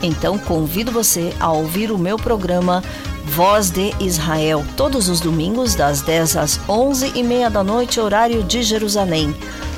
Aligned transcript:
Então 0.03 0.37
convido 0.37 0.91
você 0.91 1.33
a 1.39 1.53
ouvir 1.53 1.89
o 1.89 1.97
meu 1.97 2.17
programa 2.17 2.83
Voz 3.27 3.69
de 3.69 3.91
Israel, 3.99 4.63
todos 4.77 5.09
os 5.09 5.19
domingos, 5.19 5.75
das 5.75 6.01
10 6.01 6.37
às 6.37 6.59
11 6.69 7.11
e 7.15 7.23
meia 7.23 7.49
da 7.49 7.63
noite, 7.63 7.99
horário 7.99 8.43
de 8.43 8.61
Jerusalém. 8.61 9.35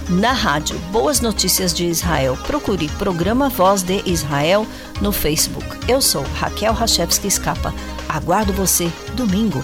Na 0.09 0.31
rádio 0.31 0.77
Boas 0.91 1.21
Notícias 1.21 1.73
de 1.73 1.86
Israel, 1.86 2.38
procure 2.45 2.88
Programa 2.99 3.49
Voz 3.49 3.81
de 3.81 4.03
Israel 4.05 4.67
no 5.02 5.11
Facebook. 5.11 5.66
Eu 5.88 6.02
sou 6.02 6.23
Raquel 6.36 6.73
Rachevski 6.73 7.27
Escapa. 7.27 7.73
Aguardo 8.08 8.53
você 8.53 8.91
domingo. 9.16 9.64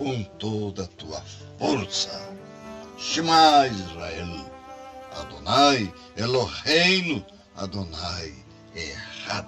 com 0.00 0.22
toda 0.38 0.84
a 0.84 0.86
tua 0.86 1.22
força. 1.58 2.32
Shema 2.96 3.66
Israel, 3.66 4.50
Adonai 5.20 5.92
Eloheinu, 6.16 7.22
Adonai 7.54 8.32
Errad. 8.74 9.46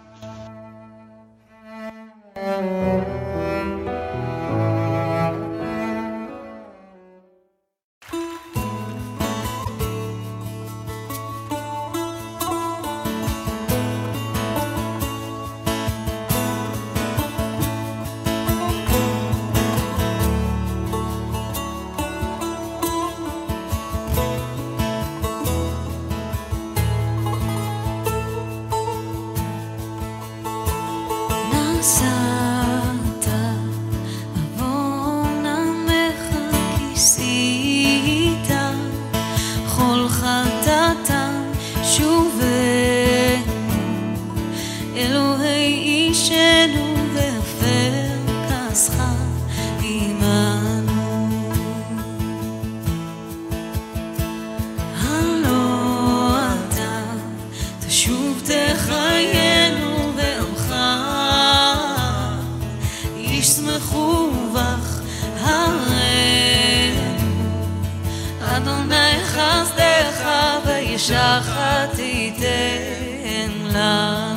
ושחט 71.02 71.94
תיתן 71.96 73.50
לה. 73.72 74.31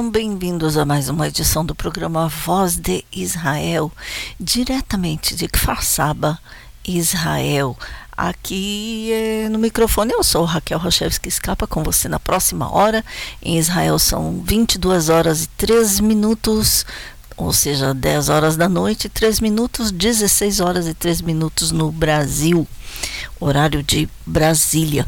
Shalom, 0.00 0.10
bem-vindos 0.10 0.78
a 0.78 0.86
mais 0.86 1.10
uma 1.10 1.28
edição 1.28 1.62
do 1.62 1.74
programa 1.74 2.26
Voz 2.26 2.76
de 2.76 3.04
Israel, 3.12 3.92
diretamente 4.40 5.36
de 5.36 5.46
Kfar 5.46 5.84
Saba, 5.84 6.38
Israel. 6.88 7.76
Aqui 8.16 9.10
eh, 9.12 9.48
no 9.50 9.58
microfone 9.58 10.12
eu 10.12 10.24
sou 10.24 10.44
Raquel 10.46 10.78
Rochevski 10.78 11.28
Escapa 11.28 11.66
com 11.66 11.82
você 11.82 12.08
na 12.08 12.18
próxima 12.18 12.74
hora. 12.74 13.04
Em 13.42 13.58
Israel 13.58 13.98
são 13.98 14.42
22 14.42 15.10
horas 15.10 15.44
e 15.44 15.48
3 15.48 16.00
minutos, 16.00 16.86
ou 17.36 17.52
seja, 17.52 17.92
10 17.92 18.30
horas 18.30 18.56
da 18.56 18.70
noite, 18.70 19.06
3 19.06 19.38
minutos, 19.40 19.92
16 19.92 20.60
horas 20.60 20.88
e 20.88 20.94
3 20.94 21.20
minutos 21.20 21.72
no 21.72 21.92
Brasil, 21.92 22.66
horário 23.38 23.82
de 23.82 24.08
Brasília. 24.24 25.06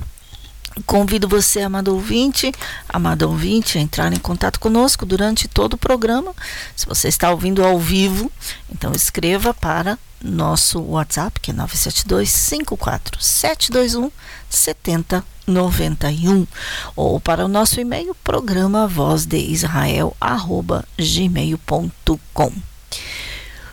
Convido 0.87 1.29
você, 1.29 1.61
amado 1.61 1.95
ouvinte, 1.95 2.53
amado 2.89 3.29
ouvinte, 3.29 3.79
a 3.79 3.81
entrar 3.81 4.13
em 4.13 4.19
contato 4.19 4.59
conosco 4.59 5.05
durante 5.05 5.47
todo 5.47 5.75
o 5.75 5.79
programa. 5.79 6.35
Se 6.75 6.87
você 6.87 7.09
está 7.09 7.31
ouvindo 7.31 7.63
ao 7.65 7.79
vivo, 7.79 8.33
então 8.71 8.93
escreva 8.93 9.53
para 9.53 9.99
nosso 10.23 10.81
WhatsApp, 10.81 11.41
que 11.41 11.51
é 11.51 11.55
972 11.55 12.31
54 12.31 13.23
721 13.23 14.11
7091 14.49 16.47
ou 16.95 17.21
para 17.21 17.45
o 17.45 17.49
nosso 17.49 17.81
e-mail 17.81 18.15
programa 18.23 18.87
voz 18.87 19.27
de 19.27 19.39
Israel 19.39 20.17
arroba 20.21 20.85
gmail.com. 20.97 22.53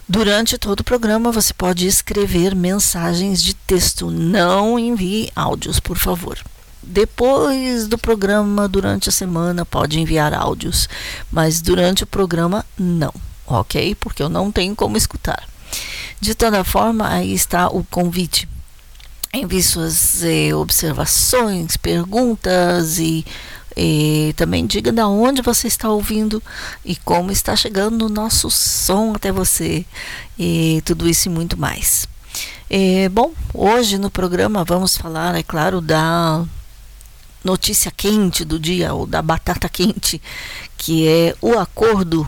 Durante 0.07 0.57
todo 0.57 0.79
o 0.79 0.83
programa 0.83 1.31
você 1.31 1.53
pode 1.53 1.85
escrever 1.85 2.55
mensagens 2.55 3.43
de 3.43 3.53
texto, 3.53 4.09
não 4.09 4.79
envie 4.79 5.31
áudios, 5.35 5.79
por 5.79 5.99
favor. 5.99 6.39
Depois 6.81 7.87
do 7.87 7.97
programa, 7.97 8.67
durante 8.67 9.09
a 9.09 9.11
semana, 9.11 9.65
pode 9.65 9.99
enviar 9.99 10.33
áudios, 10.33 10.87
mas 11.31 11.61
durante 11.61 12.03
o 12.03 12.07
programa, 12.07 12.65
não, 12.77 13.13
ok? 13.45 13.95
Porque 13.95 14.23
eu 14.23 14.29
não 14.29 14.51
tenho 14.51 14.75
como 14.75 14.97
escutar. 14.97 15.47
De 16.19 16.33
toda 16.33 16.63
forma, 16.63 17.07
aí 17.07 17.33
está 17.33 17.67
o 17.67 17.83
convite. 17.83 18.47
Envie 19.33 19.61
suas 19.61 20.23
eh, 20.23 20.53
observações, 20.55 21.77
perguntas 21.77 22.97
e, 22.97 23.23
e 23.77 24.33
também 24.35 24.65
diga 24.65 24.91
de 24.91 25.01
onde 25.01 25.41
você 25.41 25.67
está 25.67 25.89
ouvindo 25.89 26.41
e 26.83 26.95
como 26.95 27.31
está 27.31 27.55
chegando 27.55 28.07
o 28.07 28.09
nosso 28.09 28.49
som 28.49 29.13
até 29.15 29.31
você 29.31 29.85
e 30.37 30.81
tudo 30.83 31.07
isso 31.07 31.27
e 31.27 31.31
muito 31.31 31.55
mais. 31.59 32.07
Eh, 32.69 33.07
bom, 33.09 33.31
hoje 33.53 33.97
no 33.97 34.09
programa 34.09 34.63
vamos 34.63 34.97
falar, 34.97 35.35
é 35.35 35.43
claro, 35.43 35.79
da 35.79 36.43
notícia 37.43 37.91
quente 37.91 38.43
do 38.43 38.59
dia, 38.59 38.93
ou 38.93 39.05
da 39.05 39.21
batata 39.21 39.69
quente, 39.69 40.21
que 40.77 41.07
é 41.07 41.35
o 41.41 41.57
acordo 41.57 42.27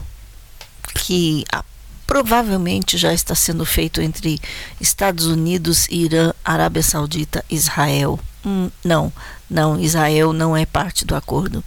que 0.94 1.44
ah, 1.52 1.64
provavelmente 2.06 2.98
já 2.98 3.14
está 3.14 3.34
sendo 3.34 3.66
feito 3.66 4.02
entre 4.02 4.40
Estados 4.80 5.26
Unidos, 5.26 5.88
Irã, 5.90 6.34
Arábia 6.44 6.84
Saudita, 6.84 7.44
Israel. 7.50 8.20
Hum, 8.46 8.70
não, 8.84 9.14
não, 9.50 9.80
Israel 9.80 10.34
não 10.34 10.56
é 10.56 10.66
parte 10.66 11.06
do 11.06 11.16
acordo. 11.16 11.64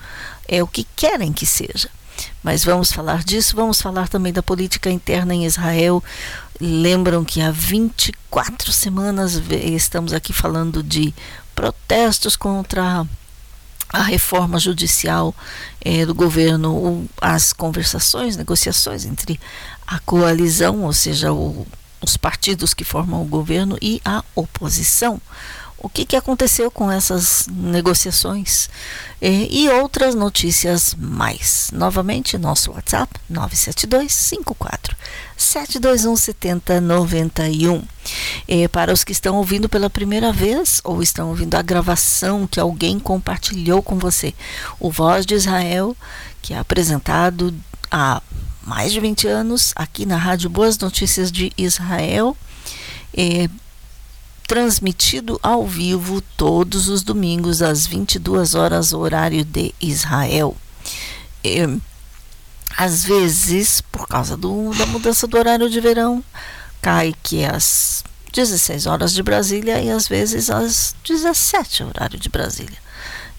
É 0.46 0.62
o 0.62 0.66
que 0.66 0.86
querem 0.96 1.32
que 1.32 1.46
seja. 1.46 1.88
Mas 2.42 2.64
vamos 2.64 2.92
falar 2.92 3.24
disso, 3.24 3.56
vamos 3.56 3.80
falar 3.80 4.08
também 4.08 4.32
da 4.32 4.42
política 4.42 4.90
interna 4.90 5.34
em 5.34 5.46
Israel. 5.46 6.02
Lembram 6.60 7.24
que 7.24 7.40
há 7.40 7.50
24 7.50 8.70
semanas 8.70 9.40
estamos 9.50 10.12
aqui 10.12 10.32
falando 10.32 10.82
de 10.82 11.14
protestos 11.54 12.36
contra 12.36 13.06
a 13.94 14.02
reforma 14.02 14.58
judicial 14.58 15.32
eh, 15.80 16.04
do 16.04 16.12
governo, 16.12 17.08
as 17.20 17.52
conversações, 17.52 18.36
negociações 18.36 19.04
entre 19.04 19.38
a 19.86 20.00
coalizão, 20.00 20.82
ou 20.82 20.92
seja, 20.92 21.32
o, 21.32 21.64
os 22.02 22.16
partidos 22.16 22.74
que 22.74 22.82
formam 22.82 23.22
o 23.22 23.24
governo 23.24 23.78
e 23.80 24.02
a 24.04 24.24
oposição. 24.34 25.20
O 25.84 25.88
que, 25.90 26.06
que 26.06 26.16
aconteceu 26.16 26.70
com 26.70 26.90
essas 26.90 27.46
negociações 27.46 28.70
eh, 29.20 29.48
e 29.50 29.68
outras 29.68 30.14
notícias 30.14 30.94
mais. 30.98 31.68
Novamente, 31.74 32.38
nosso 32.38 32.72
WhatsApp 32.72 33.12
972 33.28 34.10
54 34.10 34.96
721 35.36 36.16
7091. 36.16 37.82
E 38.48 38.66
para 38.66 38.94
os 38.94 39.04
que 39.04 39.12
estão 39.12 39.36
ouvindo 39.36 39.68
pela 39.68 39.90
primeira 39.90 40.32
vez 40.32 40.80
ou 40.84 41.02
estão 41.02 41.28
ouvindo 41.28 41.54
a 41.54 41.60
gravação 41.60 42.46
que 42.46 42.58
alguém 42.58 42.98
compartilhou 42.98 43.82
com 43.82 43.98
você, 43.98 44.32
o 44.80 44.90
Voz 44.90 45.26
de 45.26 45.34
Israel, 45.34 45.94
que 46.40 46.54
é 46.54 46.58
apresentado 46.58 47.54
há 47.90 48.22
mais 48.62 48.90
de 48.90 49.00
20 49.00 49.28
anos 49.28 49.74
aqui 49.76 50.06
na 50.06 50.16
Rádio 50.16 50.48
Boas 50.48 50.78
Notícias 50.78 51.30
de 51.30 51.52
Israel, 51.58 52.34
transmitido 54.46 55.38
ao 55.42 55.66
vivo 55.66 56.20
todos 56.36 56.88
os 56.88 57.02
domingos 57.02 57.62
às 57.62 57.86
22 57.86 58.54
horas, 58.54 58.92
horário 58.92 59.44
de 59.44 59.74
Israel. 59.80 60.56
É, 61.42 61.66
às 62.76 63.04
vezes, 63.04 63.80
por 63.80 64.06
causa 64.06 64.36
do, 64.36 64.72
da 64.74 64.86
mudança 64.86 65.26
do 65.26 65.38
horário 65.38 65.70
de 65.70 65.80
verão, 65.80 66.22
cai 66.82 67.14
que 67.22 67.44
às 67.44 68.04
16 68.32 68.86
horas 68.86 69.12
de 69.14 69.22
Brasília 69.22 69.80
e 69.80 69.90
às 69.90 70.08
vezes 70.08 70.50
às 70.50 70.94
17 71.06 71.84
horário 71.84 72.18
de 72.18 72.28
Brasília. 72.28 72.84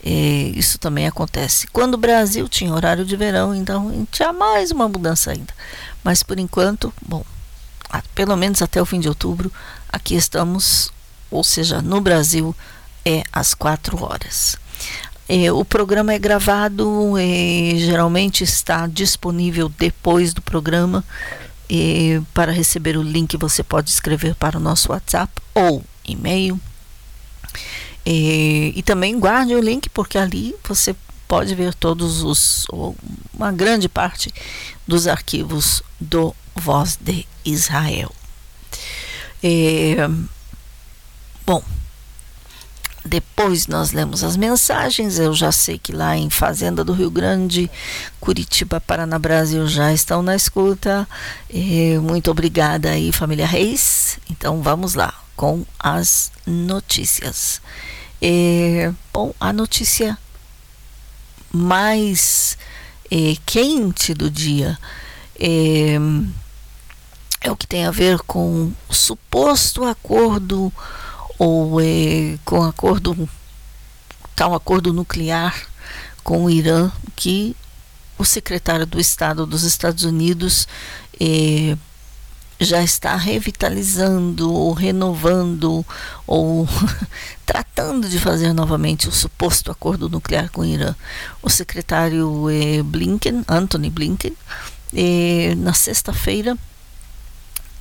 E 0.03 0.53
isso 0.55 0.77
também 0.77 1.07
acontece. 1.07 1.67
Quando 1.67 1.95
o 1.95 1.97
Brasil 1.97 2.47
tinha 2.47 2.73
horário 2.73 3.03
de 3.03 3.15
verão, 3.17 3.53
então 3.53 4.07
tinha 4.11 4.31
mais 4.31 4.71
uma 4.71 4.87
mudança 4.87 5.31
ainda. 5.31 5.53
Mas 6.03 6.21
por 6.23 6.39
enquanto, 6.39 6.93
bom, 7.01 7.25
pelo 8.13 8.35
menos 8.35 8.62
até 8.62 8.81
o 8.81 8.85
fim 8.85 9.00
de 9.00 9.09
outubro, 9.09 9.51
aqui 9.91 10.15
estamos, 10.15 10.93
ou 11.29 11.44
seja, 11.44 11.82
no 11.82 12.01
Brasil 12.01 12.55
é 13.03 13.24
às 13.32 13.53
4 13.53 14.03
horas. 14.03 14.58
É, 15.27 15.51
o 15.51 15.65
programa 15.65 16.13
é 16.13 16.20
gravado, 16.20 17.15
é, 17.17 17.75
geralmente 17.77 18.44
está 18.44 18.86
disponível 18.86 19.70
depois 19.70 20.34
do 20.34 20.41
programa. 20.41 21.03
É, 21.67 22.22
para 22.32 22.51
receber 22.51 22.96
o 22.96 23.01
link, 23.01 23.36
você 23.38 23.63
pode 23.63 23.89
escrever 23.89 24.36
para 24.36 24.58
o 24.58 24.62
nosso 24.62 24.91
WhatsApp 24.91 25.34
ou 25.55 25.84
e-mail. 26.05 26.60
É, 28.05 28.72
e 28.75 28.84
também 28.84 29.20
guarde 29.20 29.55
o 29.55 29.60
link, 29.60 29.89
porque 29.89 30.17
ali 30.17 30.55
você 30.63 30.96
pode 31.27 31.55
ver 31.55 31.74
todos 31.74 32.22
os, 32.22 32.67
uma 33.34 33.51
grande 33.51 33.89
parte 33.89 34.32
dos 34.88 35.08
arquivos 35.08 35.82
do 36.00 36.36
Voz 36.55 37.00
de 37.01 37.27
Israel. 37.44 38.13
Bom, 41.45 41.63
depois 43.05 43.67
nós 43.67 43.91
lemos 43.91 44.23
as 44.23 44.35
mensagens. 44.35 45.19
Eu 45.19 45.33
já 45.33 45.51
sei 45.51 45.77
que 45.77 45.91
lá 45.91 46.17
em 46.17 46.29
Fazenda 46.29 46.83
do 46.83 46.91
Rio 46.91 47.11
Grande, 47.11 47.69
Curitiba, 48.19 48.81
Paraná, 48.81 49.19
Brasil 49.19 49.67
já 49.67 49.93
estão 49.93 50.23
na 50.23 50.35
escuta. 50.35 51.07
E 51.49 51.99
muito 52.01 52.31
obrigada 52.31 52.89
aí, 52.89 53.11
família 53.11 53.45
Reis. 53.45 54.17
Então 54.29 54.61
vamos 54.63 54.95
lá 54.95 55.13
com 55.35 55.63
as 55.79 56.31
notícias. 56.47 57.61
E, 58.19 58.91
bom, 59.13 59.33
a 59.39 59.53
notícia 59.53 60.17
mais 61.53 62.57
é, 63.11 63.35
quente 63.45 64.15
do 64.15 64.31
dia 64.31 64.79
é, 65.39 65.95
é 67.41 67.51
o 67.51 67.55
que 67.55 67.67
tem 67.67 67.85
a 67.85 67.91
ver 67.91 68.17
com 68.21 68.71
o 68.89 68.93
suposto 68.93 69.83
acordo 69.83 70.73
ou 71.38 71.82
é, 71.82 72.38
com 72.44 72.63
acordo 72.63 73.30
tal 74.36 74.54
acordo 74.54 74.92
nuclear 74.92 75.56
com 76.24 76.46
o 76.46 76.50
Irã 76.50 76.92
que 77.15 77.56
o 78.18 78.25
secretário 78.25 78.86
do 78.86 79.00
Estado 79.00 79.46
dos 79.46 79.63
Estados 79.63 80.04
Unidos 80.04 80.68
é, 81.20 81.77
já 82.60 82.82
está 82.82 83.15
revitalizando 83.15 84.51
ou 84.51 84.74
renovando 84.74 85.86
ou 86.25 86.68
tratando 87.46 88.10
de 88.10 88.20
fazer 88.20 88.54
novamente 88.54 89.08
o 89.08 89.12
suposto 89.12 89.72
acordo 89.72 90.10
nuclear 90.10 90.50
com 90.50 90.62
o 90.62 90.65
Irã. 90.65 90.96
O 91.42 91.50
secretário 91.50 92.50
é, 92.50 92.82
Blinken, 92.82 93.44
Anthony 93.48 93.89
Blinken, 93.89 94.36
é, 94.94 95.54
na 95.56 95.74
sexta-feira 95.74 96.58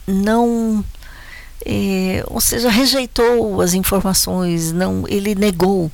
não 0.07 0.85
é, 1.65 2.25
ou 2.27 2.41
seja, 2.41 2.69
rejeitou 2.69 3.61
as 3.61 3.75
informações, 3.75 4.73
não, 4.73 5.05
ele 5.09 5.35
negou 5.35 5.91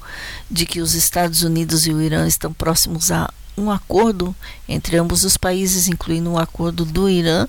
de 0.51 0.67
que 0.67 0.81
os 0.81 0.95
Estados 0.95 1.43
Unidos 1.43 1.87
e 1.87 1.93
o 1.93 2.03
Irã 2.03 2.27
estão 2.27 2.53
próximos 2.53 3.11
a 3.11 3.33
um 3.57 3.71
acordo 3.71 4.35
entre 4.69 4.97
ambos 4.97 5.25
os 5.25 5.37
países, 5.37 5.87
incluindo 5.87 6.31
um 6.31 6.39
acordo 6.39 6.85
do 6.85 7.09
Irã 7.09 7.47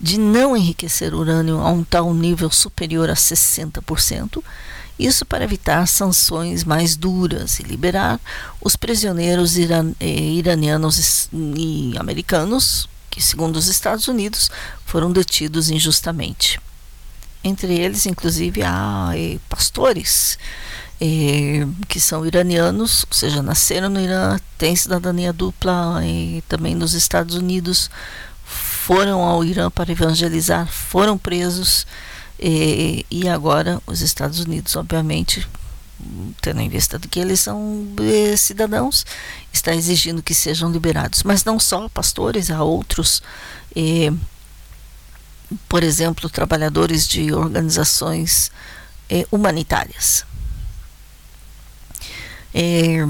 de 0.00 0.18
não 0.18 0.56
enriquecer 0.56 1.14
urânio 1.14 1.58
a 1.58 1.70
um 1.70 1.84
tal 1.84 2.14
nível 2.14 2.50
superior 2.50 3.10
a 3.10 3.14
60%, 3.14 4.42
Isso 4.98 5.24
para 5.24 5.44
evitar 5.44 5.86
sanções 5.88 6.62
mais 6.62 6.94
duras 6.94 7.58
e 7.58 7.62
liberar 7.62 8.20
os 8.60 8.76
prisioneiros 8.76 9.56
iran, 9.56 9.92
eh, 9.98 10.06
iranianos 10.06 11.28
e 11.32 11.94
americanos 11.98 12.86
que, 13.10 13.20
segundo 13.20 13.56
os 13.56 13.66
Estados 13.66 14.08
Unidos, 14.08 14.50
foram 14.84 15.10
detidos 15.10 15.70
injustamente. 15.70 16.60
Entre 17.42 17.74
eles, 17.78 18.06
inclusive, 18.06 18.62
há 18.62 19.12
eh, 19.14 19.38
pastores 19.48 20.38
eh, 21.00 21.66
que 21.88 21.98
são 21.98 22.26
iranianos, 22.26 23.04
ou 23.08 23.14
seja, 23.14 23.42
nasceram 23.42 23.88
no 23.88 24.00
Irã, 24.00 24.38
têm 24.58 24.76
cidadania 24.76 25.32
dupla 25.32 26.00
e 26.04 26.42
também 26.48 26.74
nos 26.74 26.92
Estados 26.92 27.34
Unidos, 27.34 27.90
foram 28.44 29.22
ao 29.22 29.42
Irã 29.44 29.70
para 29.70 29.92
evangelizar, 29.92 30.66
foram 30.70 31.16
presos 31.16 31.86
e, 32.38 33.06
e 33.10 33.28
agora 33.28 33.80
os 33.86 34.00
Estados 34.00 34.40
Unidos, 34.40 34.74
obviamente, 34.76 35.46
tendo 36.40 36.60
em 36.60 36.68
vista 36.68 36.98
que 36.98 37.20
eles 37.20 37.40
são 37.40 37.86
eh, 38.00 38.36
cidadãos, 38.36 39.04
está 39.52 39.74
exigindo 39.74 40.22
que 40.22 40.34
sejam 40.34 40.70
liberados. 40.70 41.22
Mas 41.22 41.44
não 41.44 41.60
só 41.60 41.88
pastores, 41.88 42.50
há 42.50 42.62
outros, 42.62 43.22
eh, 43.76 44.12
por 45.68 45.82
exemplo, 45.82 46.28
trabalhadores 46.28 47.06
de 47.06 47.32
organizações 47.32 48.50
eh, 49.08 49.26
humanitárias. 49.30 50.24
Eh, 52.54 53.06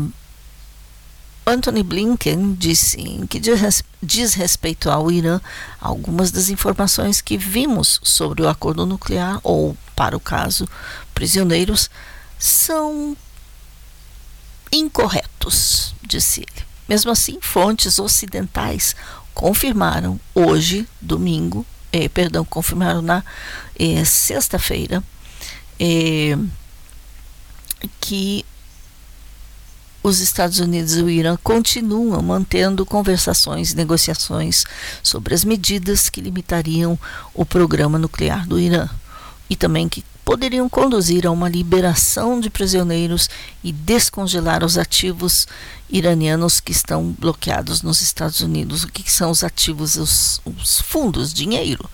Anthony 1.46 1.82
Blinken 1.82 2.54
disse 2.54 3.00
em 3.00 3.26
que 3.26 3.40
diz, 3.40 3.82
diz 4.02 4.34
respeito 4.34 4.90
ao 4.90 5.10
Irã 5.10 5.40
algumas 5.80 6.30
das 6.30 6.48
informações 6.48 7.20
que 7.20 7.36
vimos 7.36 8.00
sobre 8.02 8.42
o 8.42 8.48
acordo 8.48 8.86
nuclear 8.86 9.40
ou, 9.42 9.76
para 9.96 10.16
o 10.16 10.20
caso, 10.20 10.68
prisioneiros, 11.14 11.90
são 12.38 13.16
incorretos, 14.72 15.94
disse 16.02 16.40
ele. 16.42 16.66
Mesmo 16.88 17.10
assim, 17.10 17.38
fontes 17.40 17.98
ocidentais 17.98 18.94
confirmaram 19.34 20.20
hoje, 20.34 20.88
domingo, 21.00 21.66
eh, 21.92 22.08
perdão, 22.08 22.44
confirmaram 22.44 23.02
na 23.02 23.22
eh, 23.78 24.04
sexta-feira, 24.04 25.02
eh, 25.78 26.36
que 28.00 28.44
os 30.02 30.20
Estados 30.20 30.58
Unidos 30.60 30.96
e 30.96 31.02
o 31.02 31.10
Irã 31.10 31.36
continuam 31.42 32.22
mantendo 32.22 32.86
conversações 32.86 33.72
e 33.72 33.76
negociações 33.76 34.64
sobre 35.02 35.34
as 35.34 35.44
medidas 35.44 36.08
que 36.08 36.20
limitariam 36.20 36.98
o 37.34 37.44
programa 37.44 37.98
nuclear 37.98 38.46
do 38.46 38.58
Irã 38.58 38.88
e 39.50 39.56
também 39.56 39.88
que 39.88 40.04
poderiam 40.24 40.68
conduzir 40.68 41.26
a 41.26 41.30
uma 41.30 41.48
liberação 41.48 42.38
de 42.38 42.48
prisioneiros 42.48 43.28
e 43.64 43.72
descongelar 43.72 44.64
os 44.64 44.78
ativos 44.78 45.48
iranianos 45.88 46.60
que 46.60 46.70
estão 46.70 47.10
bloqueados 47.18 47.82
nos 47.82 48.00
Estados 48.00 48.40
Unidos. 48.40 48.84
O 48.84 48.88
que 48.88 49.10
são 49.10 49.30
os 49.30 49.42
ativos? 49.42 49.96
Os, 49.96 50.40
os 50.44 50.80
fundos, 50.80 51.34
dinheiro. 51.34 51.90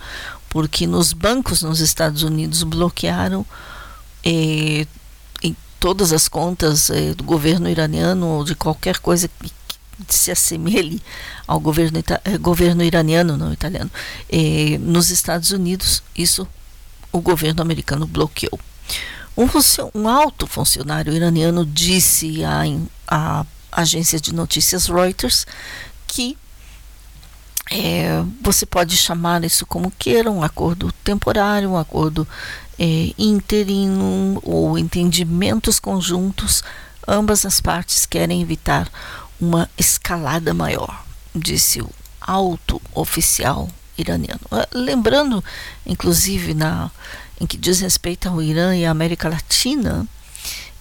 Porque 0.50 0.86
nos 0.86 1.14
bancos 1.14 1.62
nos 1.62 1.80
Estados 1.80 2.22
Unidos 2.22 2.62
bloquearam 2.62 3.44
eh, 4.22 4.86
todas 5.80 6.12
as 6.12 6.28
contas 6.28 6.90
eh, 6.90 7.14
do 7.14 7.24
governo 7.24 7.68
iraniano 7.68 8.26
ou 8.26 8.44
de 8.44 8.54
qualquer 8.54 8.98
coisa 8.98 9.28
que, 9.28 9.50
que 10.06 10.14
se 10.14 10.30
assemelhe 10.30 11.00
ao 11.46 11.60
governo, 11.60 12.02
eh, 12.24 12.38
governo 12.38 12.82
iraniano, 12.82 13.36
não 13.36 13.52
italiano, 13.52 13.90
eh, 14.28 14.78
nos 14.80 15.10
Estados 15.10 15.52
Unidos, 15.52 16.02
isso 16.16 16.46
o 17.16 17.20
governo 17.20 17.62
americano 17.62 18.06
bloqueou. 18.06 18.58
Um, 19.36 19.46
um 19.94 20.08
alto 20.08 20.46
funcionário 20.46 21.12
iraniano 21.12 21.64
disse 21.64 22.42
à, 22.44 22.64
à 23.06 23.46
agência 23.70 24.18
de 24.18 24.32
notícias 24.32 24.86
Reuters 24.86 25.46
que 26.06 26.38
é, 27.70 28.22
você 28.40 28.64
pode 28.64 28.96
chamar 28.96 29.44
isso 29.44 29.66
como 29.66 29.92
queira, 29.98 30.30
um 30.30 30.42
acordo 30.42 30.92
temporário, 31.04 31.70
um 31.70 31.76
acordo 31.76 32.26
é, 32.78 33.12
interino 33.18 34.40
ou 34.42 34.78
entendimentos 34.78 35.80
conjuntos, 35.80 36.62
ambas 37.06 37.44
as 37.44 37.60
partes 37.60 38.06
querem 38.06 38.40
evitar 38.40 38.88
uma 39.40 39.68
escalada 39.76 40.54
maior, 40.54 41.04
disse 41.34 41.82
o 41.82 41.90
alto 42.20 42.80
oficial 42.94 43.68
iraniano. 43.98 44.40
Ah, 44.50 44.68
lembrando, 44.72 45.42
inclusive, 45.84 46.54
na, 46.54 46.90
em 47.40 47.46
que 47.46 47.56
diz 47.56 47.80
respeito 47.80 48.28
ao 48.28 48.42
Irã 48.42 48.76
e 48.76 48.84
à 48.84 48.90
América 48.90 49.28
Latina, 49.28 50.06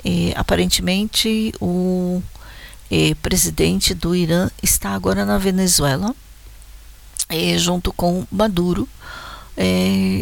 eh, 0.04 0.34
aparentemente 0.36 1.52
o 1.60 2.22
eh, 2.92 3.16
presidente 3.22 3.94
do 3.96 4.16
Irã 4.16 4.50
está 4.62 4.92
agora 4.92 5.26
na 5.26 5.38
Venezuela, 5.38 6.16
eh, 7.30 7.58
junto 7.58 7.92
com 7.92 8.26
Maduro, 8.32 8.88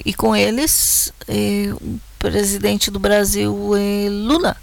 e 0.05 0.13
com 0.13 0.35
eles 0.35 1.11
o 1.81 1.99
presidente 2.19 2.91
do 2.91 2.99
Brasil, 2.99 3.71
Lula, 4.27 4.55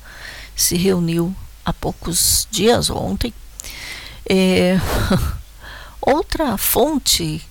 se 0.54 0.76
reuniu 0.76 1.34
há 1.64 1.72
poucos 1.72 2.46
dias, 2.52 2.88
ontem. 2.88 3.34
outra 6.00 6.56
fonte 6.56 7.42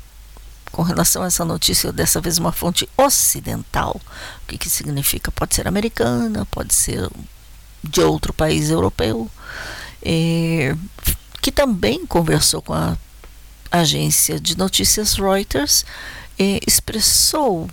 com 0.80 0.84
relação 0.84 1.24
a 1.24 1.26
essa 1.26 1.44
notícia, 1.44 1.92
dessa 1.92 2.22
vez 2.22 2.38
uma 2.38 2.54
fonte 2.54 2.88
ocidental. 2.96 4.00
O 4.44 4.48
que, 4.48 4.58
que 4.58 4.70
significa? 4.70 5.30
Pode 5.30 5.54
ser 5.54 5.68
americana, 5.68 6.46
pode 6.46 6.74
ser 6.74 7.10
de 7.84 8.00
outro 8.00 8.32
país 8.32 8.70
europeu, 8.70 9.30
é, 10.02 10.74
que 11.42 11.52
também 11.52 12.06
conversou 12.06 12.62
com 12.62 12.74
a 12.74 12.98
agência 13.70 14.40
de 14.40 14.58
notícias 14.58 15.16
Reuters, 15.16 15.84
é, 16.40 16.62
expressou 16.66 17.70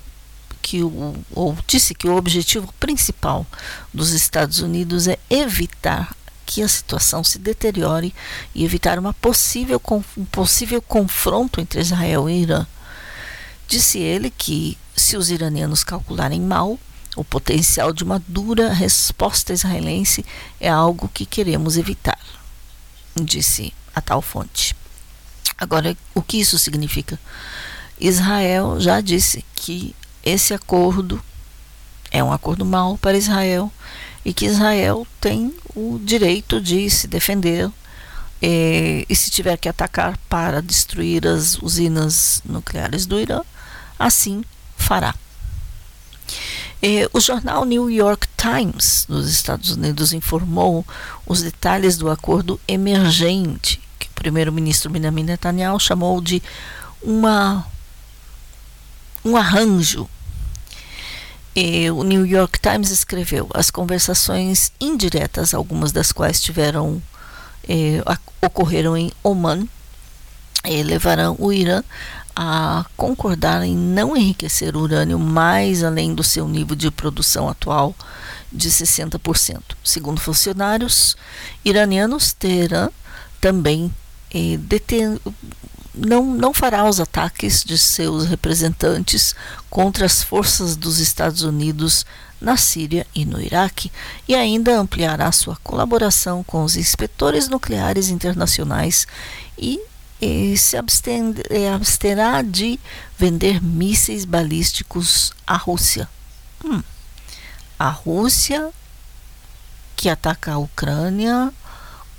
que 0.60 0.82
o, 0.82 1.14
ou 1.30 1.56
disse 1.64 1.94
que 1.94 2.08
o 2.08 2.16
objetivo 2.16 2.74
principal 2.80 3.46
dos 3.94 4.10
Estados 4.10 4.58
Unidos 4.58 5.06
é 5.06 5.16
evitar 5.30 6.12
que 6.44 6.60
a 6.60 6.66
situação 6.66 7.22
se 7.22 7.38
deteriore 7.38 8.12
e 8.52 8.64
evitar 8.64 8.98
uma 8.98 9.14
possível, 9.14 9.80
um 10.16 10.24
possível 10.24 10.82
confronto 10.82 11.60
entre 11.60 11.80
Israel 11.80 12.28
e 12.28 12.42
Irã. 12.42 12.66
Disse 13.66 13.98
ele 13.98 14.30
que, 14.30 14.78
se 14.94 15.16
os 15.16 15.30
iranianos 15.30 15.82
calcularem 15.82 16.40
mal, 16.40 16.78
o 17.16 17.24
potencial 17.24 17.92
de 17.92 18.04
uma 18.04 18.22
dura 18.28 18.72
resposta 18.72 19.52
israelense 19.52 20.24
é 20.60 20.68
algo 20.68 21.08
que 21.08 21.24
queremos 21.24 21.76
evitar, 21.76 22.18
disse 23.14 23.72
a 23.94 24.00
tal 24.00 24.20
fonte. 24.20 24.76
Agora, 25.58 25.96
o 26.14 26.20
que 26.20 26.38
isso 26.38 26.58
significa? 26.58 27.18
Israel 27.98 28.78
já 28.78 29.00
disse 29.00 29.42
que 29.54 29.96
esse 30.22 30.52
acordo 30.52 31.22
é 32.10 32.22
um 32.22 32.30
acordo 32.30 32.64
mau 32.64 32.98
para 32.98 33.16
Israel 33.16 33.72
e 34.24 34.34
que 34.34 34.44
Israel 34.44 35.06
tem 35.20 35.54
o 35.74 35.98
direito 36.02 36.60
de 36.60 36.90
se 36.90 37.06
defender 37.06 37.70
eh, 38.42 39.06
e 39.08 39.16
se 39.16 39.30
tiver 39.30 39.56
que 39.56 39.68
atacar 39.68 40.18
para 40.28 40.60
destruir 40.60 41.26
as 41.26 41.56
usinas 41.62 42.42
nucleares 42.44 43.06
do 43.06 43.18
Irã, 43.18 43.40
assim 43.98 44.44
fará. 44.76 45.14
o 47.12 47.20
jornal 47.20 47.64
New 47.64 47.90
York 47.90 48.28
Times 48.36 49.06
dos 49.08 49.28
Estados 49.28 49.70
Unidos 49.70 50.12
informou 50.12 50.86
os 51.26 51.42
detalhes 51.42 51.96
do 51.96 52.10
acordo 52.10 52.60
emergente 52.68 53.80
que 53.98 54.06
o 54.06 54.14
primeiro-ministro 54.14 54.90
Benjamin 54.90 55.24
Netanyahu 55.24 55.80
chamou 55.80 56.20
de 56.20 56.42
uma 57.02 57.66
um 59.26 59.36
arranjo. 59.36 60.08
E 61.54 61.90
o 61.90 62.04
New 62.04 62.24
York 62.24 62.60
Times 62.60 62.90
escreveu 62.90 63.48
as 63.52 63.70
conversações 63.70 64.70
indiretas, 64.80 65.54
algumas 65.54 65.90
das 65.90 66.12
quais 66.12 66.40
tiveram 66.40 67.02
eh, 67.68 68.02
ocorreram 68.42 68.96
em 68.96 69.10
Oman, 69.22 69.66
eh, 70.62 70.82
levarão 70.82 71.34
o 71.38 71.52
Irã 71.52 71.82
a 72.38 72.84
concordar 72.98 73.62
em 73.62 73.74
não 73.74 74.14
enriquecer 74.14 74.76
o 74.76 74.80
urânio 74.80 75.18
mais 75.18 75.82
além 75.82 76.14
do 76.14 76.22
seu 76.22 76.46
nível 76.46 76.76
de 76.76 76.90
produção 76.90 77.48
atual 77.48 77.94
de 78.52 78.68
60%. 78.68 79.62
Segundo 79.82 80.20
funcionários 80.20 81.16
iranianos, 81.64 82.34
Teherã 82.34 82.90
também 83.40 83.92
eh, 84.34 84.58
deten 84.58 85.18
não, 85.94 86.26
não 86.26 86.52
fará 86.52 86.84
os 86.84 87.00
ataques 87.00 87.64
de 87.64 87.78
seus 87.78 88.26
representantes 88.26 89.34
contra 89.70 90.04
as 90.04 90.22
forças 90.22 90.76
dos 90.76 90.98
Estados 90.98 91.42
Unidos 91.42 92.04
na 92.38 92.58
Síria 92.58 93.06
e 93.14 93.24
no 93.24 93.40
Iraque 93.40 93.90
e 94.28 94.34
ainda 94.34 94.78
ampliará 94.78 95.32
sua 95.32 95.56
colaboração 95.56 96.44
com 96.44 96.62
os 96.64 96.76
inspetores 96.76 97.48
nucleares 97.48 98.10
internacionais 98.10 99.06
e 99.56 99.80
e 100.20 100.56
se 100.56 100.76
absterá 100.76 102.42
de 102.42 102.80
vender 103.18 103.62
mísseis 103.62 104.24
balísticos 104.24 105.32
à 105.46 105.56
Rússia. 105.56 106.08
Hum. 106.64 106.82
A 107.78 107.90
Rússia 107.90 108.72
que 109.94 110.08
ataca 110.08 110.52
a 110.52 110.58
Ucrânia 110.58 111.52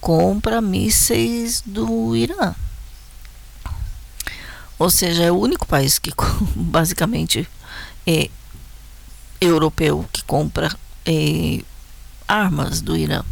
compra 0.01 0.61
mísseis 0.61 1.61
do 1.65 2.15
Irã. 2.15 2.53
Ou 4.79 4.89
seja, 4.91 5.23
é 5.23 5.31
o 5.31 5.39
único 5.39 5.65
país 5.65 5.97
que 5.97 6.11
basicamente 6.55 7.47
é 8.05 8.29
europeu 9.41 10.07
que 10.11 10.23
compra 10.23 10.75
é, 11.05 11.61
armas 12.27 12.81
do 12.81 12.95
Irã. 12.95 13.23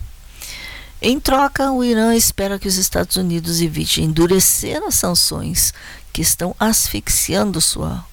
Em 1.08 1.20
troca, 1.20 1.72
o 1.72 1.84
Irã 1.84 2.16
espera 2.16 2.58
que 2.58 2.68
os 2.68 2.78
Estados 2.78 3.16
Unidos 3.16 3.62
evitem 3.62 4.06
endurecer 4.06 4.82
as 4.82 4.96
sanções 4.96 5.72
que 6.12 6.20
estão 6.20 6.56
asfixiando 6.60 7.62
sua 7.62 8.04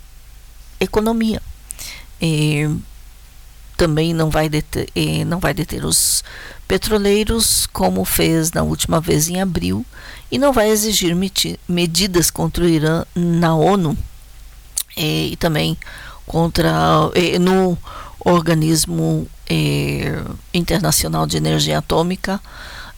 economia. 0.79 1.41
É, 2.21 2.69
também 3.79 4.13
não 4.13 4.29
vai, 4.29 4.47
deter, 4.51 4.91
não 5.27 5.41
vai 5.41 5.55
deter 5.55 5.87
os 5.87 6.23
petroleiros, 6.69 7.67
como 7.73 8.05
fez 8.05 8.53
na 8.53 8.63
última 8.63 9.01
vez 9.01 9.27
em 9.27 9.41
abril, 9.41 9.87
e 10.31 10.37
não 10.39 10.53
vai 10.53 10.69
exigir 10.69 11.17
medidas 11.67 12.31
contra 12.31 12.63
o 12.63 12.69
Irã 12.69 13.07
na 13.15 13.55
ONU 13.57 13.97
é, 14.99 15.29
e 15.29 15.37
também 15.37 15.79
contra 16.27 16.71
no 17.41 17.79
organismo 18.21 19.27
internacional 20.53 21.27
de 21.27 21.39
energia 21.39 21.79
atômica. 21.79 22.39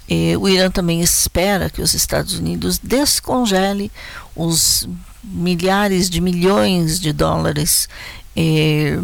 É, 0.09 0.37
o 0.37 0.49
Irã 0.49 0.71
também 0.71 1.01
espera 1.01 1.71
que 1.71 1.81
os 1.81 1.95
Estados 1.95 2.35
Unidos 2.35 2.79
descongele 2.79 3.91
os 4.37 4.87
milhares 5.23 6.11
de 6.11 6.21
milhões 6.21 7.01
de 7.01 7.13
dólares 7.13 7.89
é, 8.37 8.99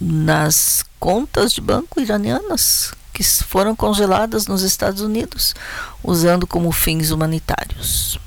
nas 0.00 0.84
contas 1.00 1.52
de 1.52 1.60
banco 1.60 2.00
iranianas 2.00 2.92
que 3.12 3.22
foram 3.22 3.76
congeladas 3.76 4.46
nos 4.46 4.62
Estados 4.62 5.02
Unidos, 5.02 5.54
usando 6.02 6.46
como 6.46 6.72
fins 6.72 7.10
humanitários. 7.10 8.18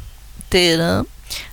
Teherã 0.50 1.04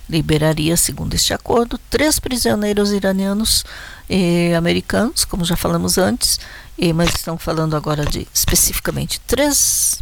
liberaria, 0.07 0.77
segundo 0.77 1.15
este 1.15 1.33
acordo, 1.33 1.79
três 1.89 2.19
prisioneiros 2.19 2.91
iranianos 2.91 3.65
e 4.07 4.53
americanos, 4.55 5.25
como 5.25 5.43
já 5.43 5.55
falamos 5.55 5.97
antes, 5.97 6.39
e, 6.77 6.93
mas 6.93 7.09
estão 7.09 7.37
falando 7.37 7.75
agora 7.75 8.05
de 8.05 8.27
especificamente 8.33 9.19
três 9.21 9.99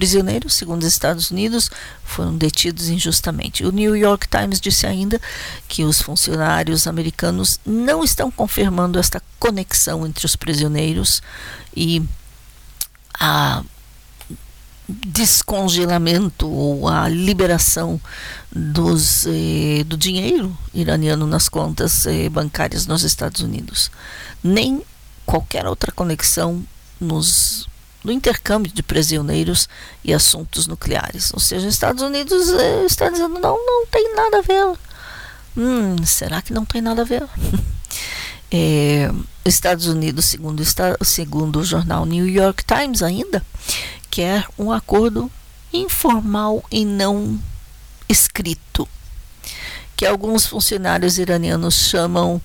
prisioneiros, 0.00 0.54
segundo 0.54 0.82
os 0.82 0.88
Estados 0.88 1.30
Unidos, 1.30 1.70
foram 2.02 2.34
detidos 2.34 2.88
injustamente. 2.88 3.66
O 3.66 3.70
New 3.70 3.94
York 3.94 4.26
Times 4.28 4.58
disse 4.58 4.86
ainda 4.86 5.20
que 5.68 5.84
os 5.84 6.00
funcionários 6.00 6.86
americanos 6.86 7.60
não 7.66 8.02
estão 8.02 8.30
confirmando 8.30 8.98
esta 8.98 9.22
conexão 9.38 10.06
entre 10.06 10.24
os 10.24 10.34
prisioneiros 10.34 11.22
e 11.76 12.02
a 13.12 13.62
descongelamento 14.88 16.48
ou 16.48 16.88
a 16.88 17.06
liberação 17.06 18.00
dos, 18.50 19.26
eh, 19.26 19.84
do 19.84 19.96
dinheiro 19.96 20.56
iraniano 20.74 21.26
nas 21.26 21.48
contas 21.48 22.06
eh, 22.06 22.28
bancárias 22.28 22.86
nos 22.86 23.04
Estados 23.04 23.40
Unidos, 23.42 23.90
nem 24.42 24.82
qualquer 25.24 25.66
outra 25.66 25.92
conexão 25.92 26.64
nos 27.00 27.69
no 28.02 28.12
intercâmbio 28.12 28.72
de 28.72 28.82
prisioneiros 28.82 29.68
e 30.02 30.12
assuntos 30.12 30.66
nucleares. 30.66 31.32
Ou 31.32 31.40
seja, 31.40 31.66
os 31.66 31.74
Estados 31.74 32.02
Unidos 32.02 32.48
eh, 32.50 32.84
está 32.86 33.08
dizendo 33.08 33.38
não, 33.38 33.56
não 33.64 33.86
tem 33.86 34.14
nada 34.14 34.38
a 34.38 34.42
ver. 34.42 34.78
Hum, 35.56 36.04
será 36.04 36.40
que 36.40 36.52
não 36.52 36.64
tem 36.64 36.80
nada 36.80 37.02
a 37.02 37.04
ver? 37.04 37.26
é, 38.50 39.10
Estados 39.44 39.86
Unidos, 39.86 40.24
segundo, 40.26 40.62
segundo 41.02 41.60
o 41.60 41.64
jornal 41.64 42.06
New 42.06 42.28
York 42.28 42.64
Times 42.64 43.02
ainda, 43.02 43.44
quer 44.10 44.46
um 44.58 44.72
acordo 44.72 45.30
informal 45.72 46.64
e 46.70 46.84
não 46.84 47.38
escrito, 48.08 48.88
que 49.96 50.06
alguns 50.06 50.46
funcionários 50.46 51.18
iranianos 51.18 51.74
chamam 51.74 52.40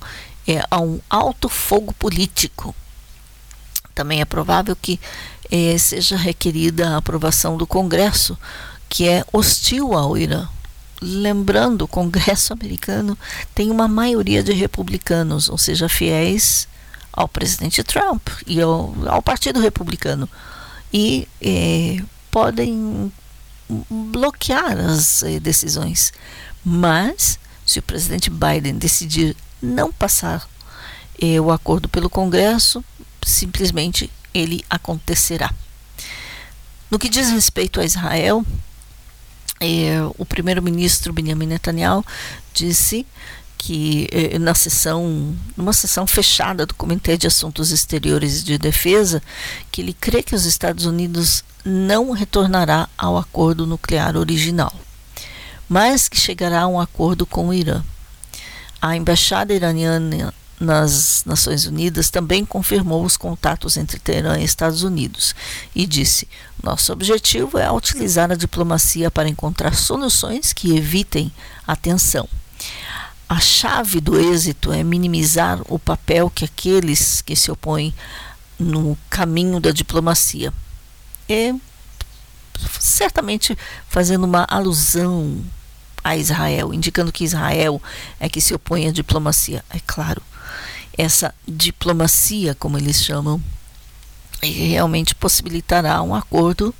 é, 0.46 0.62
a 0.70 0.80
um 0.80 1.00
alto 1.10 1.48
fogo 1.48 1.92
político. 1.94 2.74
Também 3.96 4.20
é 4.20 4.26
provável 4.26 4.76
que 4.76 5.00
eh, 5.50 5.78
seja 5.78 6.16
requerida 6.16 6.90
a 6.90 6.98
aprovação 6.98 7.56
do 7.56 7.66
Congresso, 7.66 8.38
que 8.90 9.08
é 9.08 9.24
hostil 9.32 9.94
ao 9.94 10.18
Irã. 10.18 10.46
Lembrando, 11.00 11.82
o 11.82 11.88
Congresso 11.88 12.52
americano 12.52 13.18
tem 13.54 13.70
uma 13.70 13.88
maioria 13.88 14.42
de 14.42 14.52
republicanos, 14.52 15.48
ou 15.48 15.56
seja, 15.56 15.88
fiéis 15.88 16.68
ao 17.10 17.26
presidente 17.26 17.82
Trump 17.82 18.28
e 18.46 18.60
ao, 18.60 18.94
ao 19.06 19.22
Partido 19.22 19.60
Republicano. 19.60 20.28
E 20.92 21.26
eh, 21.40 22.02
podem 22.30 23.10
bloquear 23.88 24.78
as 24.78 25.22
eh, 25.22 25.40
decisões. 25.40 26.12
Mas, 26.62 27.38
se 27.64 27.78
o 27.78 27.82
presidente 27.82 28.28
Biden 28.28 28.76
decidir 28.76 29.34
não 29.62 29.90
passar 29.90 30.46
eh, 31.20 31.40
o 31.40 31.50
acordo 31.50 31.88
pelo 31.88 32.10
Congresso, 32.10 32.84
simplesmente 33.26 34.10
ele 34.32 34.64
acontecerá. 34.70 35.52
No 36.90 36.98
que 36.98 37.08
diz 37.08 37.30
respeito 37.30 37.80
a 37.80 37.84
Israel, 37.84 38.44
é, 39.60 39.98
o 40.16 40.24
primeiro-ministro 40.24 41.12
Benjamin 41.12 41.46
Netanyahu 41.46 42.04
disse 42.54 43.04
que 43.58 44.06
é, 44.12 44.38
na 44.38 44.54
sessão, 44.54 45.34
numa 45.56 45.72
sessão 45.72 46.06
fechada 46.06 46.64
do 46.64 46.74
Comitê 46.74 47.18
de 47.18 47.26
Assuntos 47.26 47.72
Exteriores 47.72 48.40
e 48.40 48.44
de 48.44 48.58
Defesa, 48.58 49.20
que 49.72 49.80
ele 49.80 49.92
crê 49.92 50.22
que 50.22 50.34
os 50.34 50.44
Estados 50.44 50.84
Unidos 50.84 51.42
não 51.64 52.12
retornará 52.12 52.88
ao 52.96 53.18
acordo 53.18 53.66
nuclear 53.66 54.16
original, 54.16 54.72
mas 55.68 56.08
que 56.08 56.16
chegará 56.16 56.62
a 56.62 56.68
um 56.68 56.78
acordo 56.78 57.26
com 57.26 57.48
o 57.48 57.54
Irã. 57.54 57.82
A 58.80 58.96
embaixada 58.96 59.52
iraniana 59.52 60.32
nas 60.58 61.22
Nações 61.26 61.66
Unidas 61.66 62.10
também 62.10 62.44
confirmou 62.44 63.04
os 63.04 63.16
contatos 63.16 63.76
entre 63.76 63.98
Teherã 63.98 64.38
e 64.38 64.44
Estados 64.44 64.82
Unidos 64.82 65.34
e 65.74 65.86
disse: 65.86 66.28
Nosso 66.62 66.92
objetivo 66.92 67.58
é 67.58 67.70
utilizar 67.70 68.30
a 68.30 68.36
diplomacia 68.36 69.10
para 69.10 69.28
encontrar 69.28 69.74
soluções 69.74 70.52
que 70.52 70.76
evitem 70.76 71.30
a 71.66 71.76
tensão. 71.76 72.28
A 73.28 73.40
chave 73.40 74.00
do 74.00 74.18
êxito 74.18 74.72
é 74.72 74.82
minimizar 74.82 75.60
o 75.68 75.78
papel 75.78 76.30
que 76.30 76.44
aqueles 76.44 77.20
que 77.20 77.34
se 77.34 77.50
opõem 77.50 77.92
no 78.58 78.96
caminho 79.10 79.60
da 79.60 79.72
diplomacia. 79.72 80.52
E 81.28 81.54
certamente 82.78 83.58
fazendo 83.88 84.24
uma 84.24 84.46
alusão 84.48 85.44
a 86.02 86.16
Israel, 86.16 86.72
indicando 86.72 87.10
que 87.10 87.24
Israel 87.24 87.82
é 88.20 88.28
que 88.28 88.40
se 88.40 88.54
opõe 88.54 88.86
à 88.86 88.92
diplomacia. 88.92 89.64
É 89.70 89.80
claro, 89.84 90.22
essa 90.96 91.34
diplomacia, 91.46 92.54
como 92.54 92.78
eles 92.78 93.02
chamam, 93.02 93.42
realmente 94.42 95.14
possibilitará 95.14 96.02
um 96.02 96.14
acordo 96.14 96.74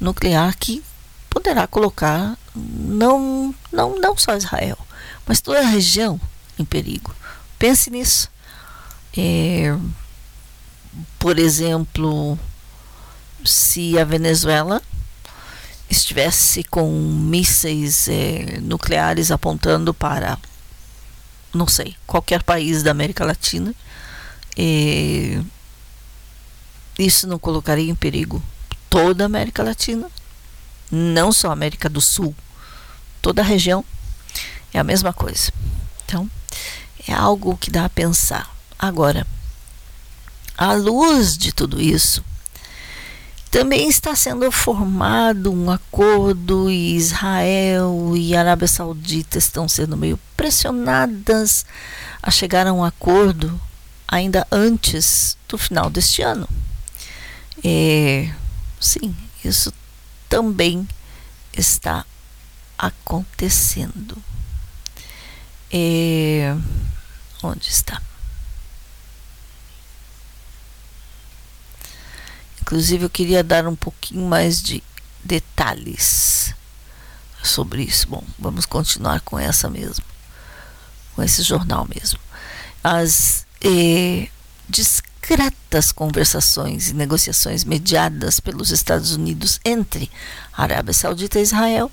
nuclear 0.00 0.56
que 0.58 0.82
poderá 1.30 1.66
colocar 1.66 2.36
não, 2.54 3.54
não, 3.70 3.98
não 3.98 4.16
só 4.16 4.36
Israel, 4.36 4.78
mas 5.26 5.40
toda 5.40 5.60
a 5.60 5.66
região 5.66 6.20
em 6.58 6.64
perigo. 6.64 7.14
Pense 7.58 7.90
nisso. 7.90 8.30
É, 9.16 9.76
por 11.18 11.38
exemplo, 11.38 12.38
se 13.44 13.98
a 13.98 14.04
Venezuela 14.04 14.82
estivesse 15.88 16.64
com 16.64 16.90
mísseis 16.90 18.08
é, 18.08 18.58
nucleares 18.60 19.30
apontando 19.30 19.92
para 19.92 20.38
não 21.52 21.66
sei, 21.66 21.96
qualquer 22.06 22.42
país 22.42 22.82
da 22.82 22.90
América 22.90 23.24
Latina, 23.24 23.74
e 24.56 25.40
isso 26.98 27.26
não 27.26 27.38
colocaria 27.38 27.90
em 27.90 27.94
perigo 27.94 28.42
toda 28.88 29.24
a 29.24 29.26
América 29.26 29.62
Latina, 29.62 30.10
não 30.90 31.32
só 31.32 31.48
a 31.48 31.52
América 31.52 31.88
do 31.88 32.00
Sul, 32.00 32.34
toda 33.20 33.42
a 33.42 33.44
região 33.44 33.84
é 34.72 34.78
a 34.78 34.84
mesma 34.84 35.12
coisa. 35.12 35.52
Então, 36.04 36.30
é 37.08 37.12
algo 37.12 37.56
que 37.56 37.70
dá 37.70 37.84
a 37.84 37.90
pensar. 37.90 38.54
Agora, 38.78 39.26
à 40.56 40.72
luz 40.72 41.36
de 41.36 41.52
tudo 41.52 41.80
isso, 41.80 42.24
também 43.52 43.86
está 43.86 44.16
sendo 44.16 44.50
formado 44.50 45.52
um 45.52 45.70
acordo 45.70 46.70
e 46.70 46.96
Israel 46.96 48.14
e 48.16 48.34
Arábia 48.34 48.66
Saudita 48.66 49.36
estão 49.36 49.68
sendo 49.68 49.94
meio 49.94 50.18
pressionadas 50.34 51.66
a 52.22 52.30
chegar 52.30 52.66
a 52.66 52.72
um 52.72 52.82
acordo 52.82 53.60
ainda 54.08 54.46
antes 54.50 55.36
do 55.46 55.58
final 55.58 55.90
deste 55.90 56.22
ano. 56.22 56.48
É, 57.62 58.32
sim, 58.80 59.14
isso 59.44 59.70
também 60.30 60.88
está 61.52 62.06
acontecendo. 62.78 64.16
É, 65.70 66.56
onde 67.42 67.68
está? 67.68 68.00
Inclusive, 72.72 73.04
eu 73.04 73.10
queria 73.10 73.44
dar 73.44 73.66
um 73.66 73.76
pouquinho 73.76 74.26
mais 74.26 74.62
de 74.62 74.82
detalhes 75.22 76.54
sobre 77.42 77.82
isso. 77.82 78.08
Bom, 78.08 78.24
vamos 78.38 78.64
continuar 78.64 79.20
com 79.20 79.38
essa 79.38 79.68
mesmo, 79.68 80.02
com 81.14 81.22
esse 81.22 81.42
jornal 81.42 81.86
mesmo. 81.94 82.18
As 82.82 83.46
eh, 83.60 84.26
discretas 84.66 85.92
conversações 85.92 86.88
e 86.88 86.94
negociações 86.94 87.62
mediadas 87.62 88.40
pelos 88.40 88.70
Estados 88.70 89.14
Unidos 89.14 89.60
entre 89.66 90.10
Arábia 90.56 90.94
Saudita 90.94 91.38
e 91.38 91.42
Israel, 91.42 91.92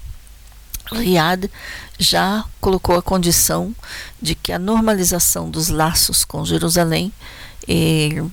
Riad 0.94 1.52
já 2.00 2.46
colocou 2.62 2.96
a 2.96 3.02
condição 3.02 3.76
de 4.22 4.34
que 4.34 4.54
a 4.54 4.58
normalização 4.58 5.52
dos 5.52 5.68
laços 5.68 6.24
com 6.24 6.46
Jerusalém 6.46 7.12
eh, 7.68 8.24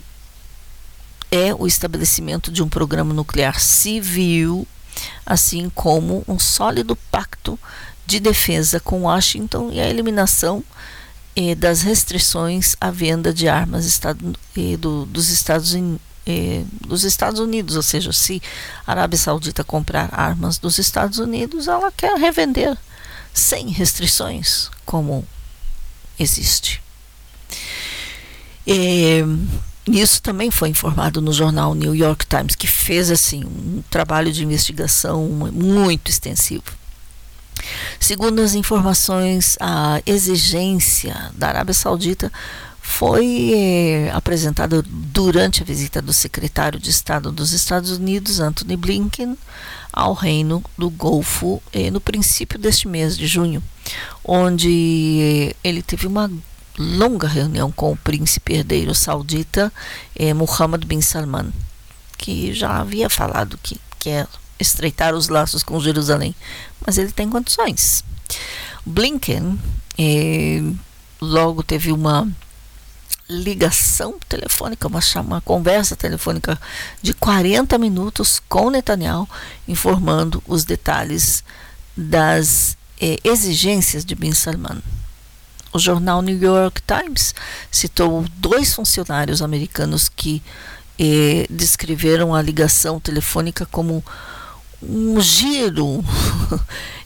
é 1.31 1.55
o 1.55 1.67
estabelecimento 1.67 2.51
de 2.51 2.63
um 2.63 2.69
programa 2.69 3.13
nuclear 3.13 3.61
civil, 3.61 4.67
assim 5.25 5.71
como 5.71 6.25
um 6.27 6.39
sólido 6.39 6.97
pacto 7.11 7.59
de 8.07 8.21
defesa 8.21 8.79
com 8.79 9.03
Washington 9.03 9.71
e 9.73 9.81
a 9.81 9.89
eliminação 9.89 10.63
eh, 11.35 11.55
das 11.55 11.83
restrições 11.83 12.77
à 12.81 12.91
venda 12.91 13.35
de 13.35 13.49
armas 13.49 13.85
estado, 13.85 14.35
eh, 14.57 14.77
do, 14.77 15.05
dos, 15.07 15.29
Estados, 15.29 15.75
eh, 16.25 16.63
dos 16.81 17.05
Estados 17.05 17.41
Unidos. 17.41 17.77
Ou 17.77 17.83
seja, 17.83 18.13
se 18.13 18.41
a 18.87 18.93
Arábia 18.93 19.19
Saudita 19.19 19.65
comprar 19.65 20.09
armas 20.13 20.57
dos 20.59 20.79
Estados 20.79 21.19
Unidos, 21.19 21.67
ela 21.67 21.91
quer 21.93 22.17
revender 22.17 22.77
sem 23.35 23.69
restrições, 23.69 24.71
como 24.87 25.27
existe. 26.19 26.81
Isso 29.87 30.21
também 30.21 30.51
foi 30.51 30.71
informado 30.71 31.21
no 31.21 31.33
jornal 31.33 31.75
New 31.75 31.95
York 31.95 32.27
Times, 32.27 32.57
que 32.57 32.67
fez 32.67 33.11
assim 33.11 33.45
um 33.45 33.83
trabalho 33.89 34.33
de 34.33 34.45
investigação 34.45 35.27
muito 35.29 36.11
extensivo. 36.11 36.65
Segundo 38.01 38.41
as 38.41 38.55
informações, 38.55 39.57
a 39.61 40.01
exigência 40.05 41.31
da 41.35 41.49
Arábia 41.49 41.75
Saudita 41.75 42.33
foi 42.81 43.53
eh, 43.53 44.11
apresentada 44.15 44.83
durante 44.83 45.63
a 45.63 45.65
visita 45.65 46.01
do 46.01 46.13
secretário 46.13 46.79
de 46.79 46.91
Estado 46.91 47.33
dos 47.33 47.53
Estados 47.53 47.91
Unidos, 47.91 48.39
Anthony 48.39 48.77
Blinken, 48.77 49.37
ao 49.93 50.13
Reino 50.13 50.63
do 50.79 50.89
Golfo 50.89 51.61
eh, 51.73 51.91
no 51.91 52.01
princípio 52.01 52.59
deste 52.59 52.87
mês 52.87 53.17
de 53.17 53.27
junho, 53.27 53.63
onde 54.25 55.53
eh, 55.53 55.57
ele 55.65 55.83
teve 55.83 56.07
uma 56.07 56.31
longa 56.79 57.27
reunião 57.27 57.71
com 57.73 57.93
o 57.93 57.97
príncipe 57.97 58.55
herdeiro 58.55 58.95
saudita 58.95 59.73
eh, 60.15 60.35
Mohammed 60.35 60.87
bin 60.87 61.01
Salman, 61.01 61.53
que 62.19 62.53
já 62.53 62.79
havia 62.81 63.09
falado 63.09 63.59
que 63.63 63.81
quer 63.99 64.27
estreitar 64.59 65.15
os 65.15 65.29
laços 65.29 65.63
com 65.63 65.81
Jerusalém, 65.81 66.35
mas 66.85 66.99
ele 66.99 67.13
tem 67.13 67.29
condições. 67.29 68.05
Blinken 68.85 69.59
eh, 69.99 70.63
logo 71.21 71.63
teve 71.63 71.93
uma 71.93 72.29
ligação 73.29 74.19
telefônica, 74.29 74.87
uma, 74.87 75.01
uma 75.17 75.41
conversa 75.41 75.97
telefônica 75.97 76.59
de 77.03 77.13
40 77.13 77.77
minutos 77.79 78.41
com 78.49 78.71
Netanyahu, 78.71 79.29
informando 79.67 80.43
os 80.47 80.65
detalhes 80.65 81.43
das 81.97 82.77
eh, 83.01 83.19
exigências 83.25 84.05
de 84.05 84.15
Bin 84.15 84.33
Salman. 84.33 84.81
O 85.77 85.79
jornal 85.79 86.23
New 86.23 86.43
York 86.43 86.81
Times 86.87 87.35
citou 87.71 88.25
dois 88.39 88.73
funcionários 88.73 89.43
americanos 89.43 90.09
que 90.09 90.43
eh, 90.99 91.47
descreveram 91.51 92.35
a 92.35 92.41
ligação 92.41 92.99
telefônica 92.99 93.67
como 93.67 94.03
um 94.83 95.21
giro, 95.21 96.03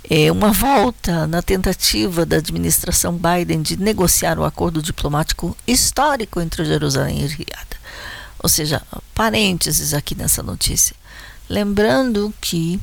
é, 0.08 0.30
uma 0.30 0.52
volta 0.52 1.26
na 1.26 1.42
tentativa 1.42 2.24
da 2.24 2.36
administração 2.36 3.18
Biden 3.18 3.60
de 3.60 3.76
negociar 3.76 4.38
o 4.38 4.44
acordo 4.44 4.80
diplomático 4.80 5.56
histórico 5.66 6.40
entre 6.40 6.64
Jerusalém 6.64 7.22
e 7.22 7.26
Riad. 7.26 7.68
Ou 8.40 8.48
seja, 8.48 8.80
parênteses 9.12 9.94
aqui 9.94 10.14
nessa 10.14 10.44
notícia. 10.44 10.94
Lembrando 11.48 12.32
que 12.40 12.80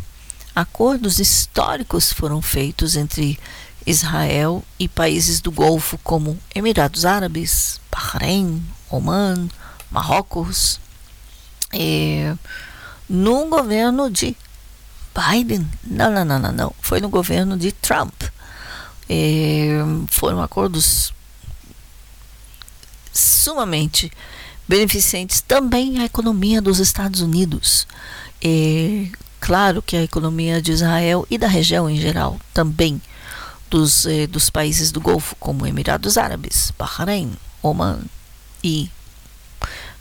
acordos 0.54 1.17
históricos 1.17 2.12
foram 2.12 2.41
feitos 2.41 2.97
entre 2.97 3.39
Israel 3.88 4.63
e 4.78 4.89
países 4.89 5.39
do 5.39 5.50
Golfo 5.50 5.97
como 6.04 6.38
Emirados 6.54 7.06
Árabes, 7.06 7.80
Bahrein, 7.89 8.62
Oman, 8.89 9.47
Marrocos, 9.89 10.78
é, 11.71 12.36
no 13.08 13.45
governo 13.47 14.12
de 14.12 14.36
Biden? 15.15 15.65
Não, 15.86 16.12
não, 16.12 16.26
não, 16.26 16.38
não, 16.38 16.52
não. 16.52 16.76
Foi 16.82 17.00
no 17.00 17.08
governo 17.08 17.58
de 17.58 17.71
Trump. 17.71 18.23
É, 19.10 19.80
foram 20.08 20.41
acordos 20.41 21.13
sumamente 23.13 24.12
beneficentes 24.67 25.39
também 25.39 26.00
à 26.00 26.04
economia 26.04 26.62
dos 26.62 26.80
Estados 26.80 27.21
Unidos. 27.21 27.88
É, 28.43 29.08
claro 29.39 29.82
que 29.82 29.95
a 29.95 30.04
economia 30.04 30.62
de 30.62 30.73
Israel 30.73 31.26
e 31.30 31.38
da 31.38 31.47
região 31.47 31.89
em 31.89 31.95
geral 31.95 32.38
também 32.54 33.02
dos, 33.70 34.06
eh, 34.06 34.28
dos 34.28 34.50
países 34.50 34.92
do 34.92 35.02
Golfo, 35.02 35.36
como 35.40 35.66
Emirados 35.66 36.18
Árabes, 36.18 36.72
Bahrein, 36.78 37.32
Oman 37.62 38.02
e 38.64 38.90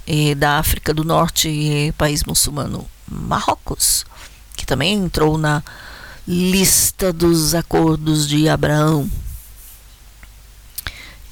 eh, 0.06 0.34
da 0.34 0.58
África 0.58 0.94
do 0.94 1.04
Norte, 1.04 1.48
eh, 1.48 1.92
país 1.92 2.24
muçulmano, 2.24 2.86
Marrocos, 3.08 4.04
que 4.56 4.66
também 4.66 4.94
entrou 4.94 5.36
na 5.36 5.62
lista 6.26 7.12
dos 7.12 7.54
acordos 7.54 8.28
de 8.28 8.48
Abraão. 8.48 9.10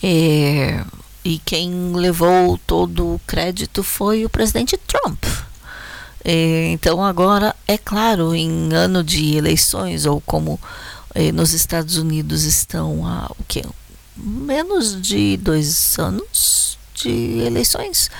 É, 0.02 0.84
e 1.24 1.38
quem 1.38 1.92
levou 1.94 2.58
todo 2.58 3.14
o 3.14 3.20
crédito 3.26 3.82
foi 3.82 4.24
o 4.24 4.30
presidente 4.30 4.76
Trump. 4.76 5.24
É, 6.24 6.70
então, 6.70 7.04
agora, 7.04 7.54
é 7.66 7.76
claro, 7.76 8.34
em 8.34 8.72
ano 8.72 9.04
de 9.04 9.36
eleições, 9.36 10.06
ou 10.06 10.20
como 10.20 10.60
é, 11.14 11.30
nos 11.32 11.52
Estados 11.52 11.96
Unidos 11.96 12.44
estão 12.44 13.06
há 13.06 13.30
o 13.38 13.44
quê? 13.46 13.62
menos 14.16 15.00
de 15.00 15.36
dois 15.36 15.98
anos 15.98 16.78
de 16.94 17.40
eleições. 17.40 18.10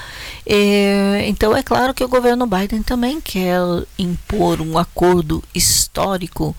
É, 0.44 1.24
então 1.26 1.57
é 1.57 1.62
claro 1.62 1.94
que 1.94 2.04
o 2.04 2.09
governo 2.09 2.46
Biden 2.46 2.83
também 2.83 3.20
quer 3.20 3.61
impor 3.98 4.61
um 4.61 4.76
acordo 4.76 5.42
histórico 5.54 6.54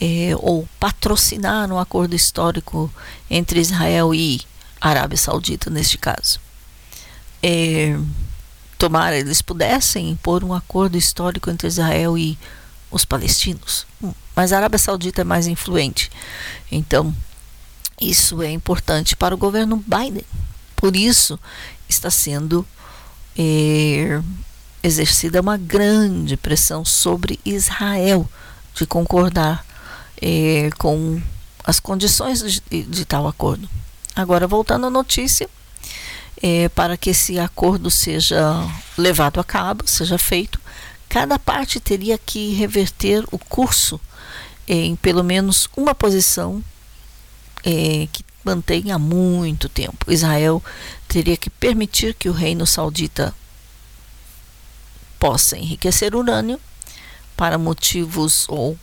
é, 0.00 0.32
ou 0.38 0.66
patrocinar 0.78 1.70
um 1.70 1.78
acordo 1.78 2.16
histórico 2.16 2.90
entre 3.28 3.60
Israel 3.60 4.14
e 4.14 4.40
Arábia 4.80 5.18
Saudita 5.18 5.68
neste 5.68 5.98
caso. 5.98 6.40
É, 7.42 7.98
tomara 8.78 9.18
eles 9.18 9.42
pudessem 9.42 10.10
impor 10.10 10.42
um 10.42 10.54
acordo 10.54 10.96
histórico 10.96 11.50
entre 11.50 11.68
Israel 11.68 12.16
e 12.16 12.38
os 12.90 13.04
palestinos. 13.04 13.86
Hum, 14.02 14.12
mas 14.40 14.54
a 14.54 14.56
Arábia 14.56 14.78
Saudita 14.78 15.20
é 15.20 15.24
mais 15.24 15.46
influente. 15.46 16.10
Então, 16.72 17.14
isso 18.00 18.42
é 18.42 18.50
importante 18.50 19.14
para 19.14 19.34
o 19.34 19.38
governo 19.38 19.76
Biden. 19.86 20.24
Por 20.74 20.96
isso, 20.96 21.38
está 21.86 22.08
sendo 22.08 22.66
é, 23.36 24.18
exercida 24.82 25.42
uma 25.42 25.58
grande 25.58 26.38
pressão 26.38 26.86
sobre 26.86 27.38
Israel 27.44 28.26
de 28.74 28.86
concordar 28.86 29.62
é, 30.22 30.70
com 30.78 31.20
as 31.62 31.78
condições 31.78 32.62
de, 32.70 32.82
de, 32.84 33.04
tal 33.04 33.28
acordo. 33.28 33.68
Agora, 34.16 34.46
voltando 34.46 34.86
à 34.86 34.90
notícia, 34.90 35.50
é, 36.42 36.70
para 36.70 36.96
que 36.96 37.10
esse 37.10 37.38
acordo 37.38 37.90
seja 37.90 38.66
levado 38.96 39.38
a 39.38 39.44
cabo, 39.44 39.86
seja 39.86 40.16
feito, 40.16 40.58
cada 41.10 41.38
parte 41.38 41.78
teria 41.78 42.16
que 42.16 42.54
reverter 42.54 43.22
o 43.30 43.38
curso 43.38 44.00
em 44.72 44.94
pelo 44.94 45.24
menos 45.24 45.68
uma 45.76 45.94
posição 45.96 46.62
é, 47.64 48.06
que 48.12 48.24
mantém 48.44 48.92
há 48.92 48.98
muito 48.98 49.68
tempo. 49.68 50.10
Israel 50.10 50.62
teria 51.08 51.36
que 51.36 51.50
permitir 51.50 52.14
que 52.14 52.28
o 52.28 52.32
reino 52.32 52.64
saudita 52.64 53.34
possa 55.18 55.58
enriquecer 55.58 56.14
urânio 56.14 56.58
para 57.36 57.58
motivos 57.58 58.46
ou 58.48 58.78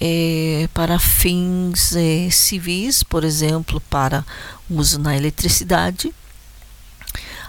é, 0.00 0.68
para 0.72 0.96
fins 0.98 1.96
é, 1.96 2.30
civis, 2.30 3.02
por 3.02 3.24
exemplo, 3.24 3.80
para 3.90 4.24
uso 4.70 4.98
na 4.98 5.16
eletricidade. 5.16 6.14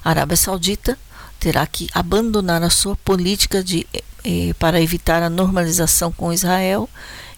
A 0.03 0.09
Arábia 0.09 0.35
Saudita 0.35 0.97
terá 1.39 1.67
que 1.67 1.89
abandonar 1.93 2.63
a 2.63 2.69
sua 2.71 2.95
política 2.95 3.63
de, 3.63 3.85
é, 4.23 4.53
para 4.53 4.81
evitar 4.81 5.21
a 5.21 5.29
normalização 5.29 6.11
com 6.11 6.33
Israel, 6.33 6.89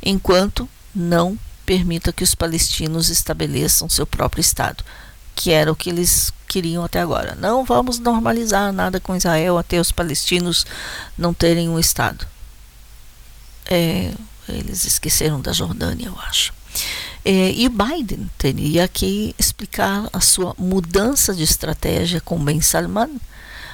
enquanto 0.01 0.67
não 0.93 1.37
permita 1.65 2.11
que 2.11 2.23
os 2.23 2.33
palestinos 2.33 3.09
estabeleçam 3.09 3.87
seu 3.87 4.05
próprio 4.05 4.41
Estado, 4.41 4.83
que 5.35 5.51
era 5.51 5.71
o 5.71 5.75
que 5.75 5.89
eles 5.89 6.33
queriam 6.47 6.83
até 6.83 6.99
agora. 6.99 7.35
Não 7.35 7.63
vamos 7.63 7.99
normalizar 7.99 8.73
nada 8.73 8.99
com 8.99 9.15
Israel 9.15 9.57
até 9.57 9.79
os 9.79 9.91
palestinos 9.91 10.65
não 11.17 11.33
terem 11.33 11.69
um 11.69 11.79
Estado. 11.79 12.25
É, 13.65 14.11
eles 14.47 14.83
esqueceram 14.83 15.39
da 15.39 15.53
Jordânia, 15.53 16.07
eu 16.07 16.17
acho. 16.27 16.51
É, 17.23 17.51
e 17.51 17.69
Biden 17.69 18.29
teria 18.37 18.87
que 18.87 19.35
explicar 19.37 20.09
a 20.11 20.19
sua 20.19 20.55
mudança 20.57 21.33
de 21.33 21.43
estratégia 21.43 22.19
com 22.19 22.43
Ben 22.43 22.61
Salman, 22.61 23.19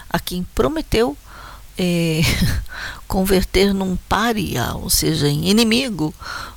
a 0.10 0.20
quem 0.20 0.44
prometeu 0.56 1.18
é, 1.78 2.22
converter 3.08 3.74
num 3.74 3.96
pária, 4.10 4.74
ou 4.76 4.90
seja, 4.90 5.28
em 5.28 5.50
inimigo, 5.50 6.14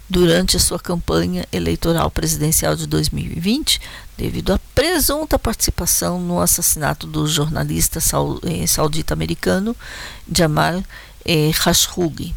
durante 0.09 0.57
a 0.57 0.61
sua 0.61 0.78
campanha 0.78 1.46
eleitoral 1.52 2.11
presidencial 2.11 2.74
de 2.74 2.87
2020, 2.87 3.81
devido 4.16 4.52
à 4.52 4.59
presunta 4.74 5.38
participação 5.38 6.20
no 6.20 6.40
assassinato 6.40 7.07
do 7.07 7.26
jornalista 7.26 8.00
eh, 8.44 8.66
saudita-americano 8.66 9.76
Jamal 10.33 10.83
eh, 11.24 11.50
Khashoggi. 11.52 12.35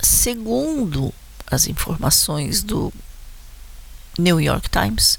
Segundo 0.00 1.14
as 1.46 1.68
informações 1.68 2.62
do 2.62 2.92
New 4.18 4.40
York 4.40 4.68
Times, 4.70 5.18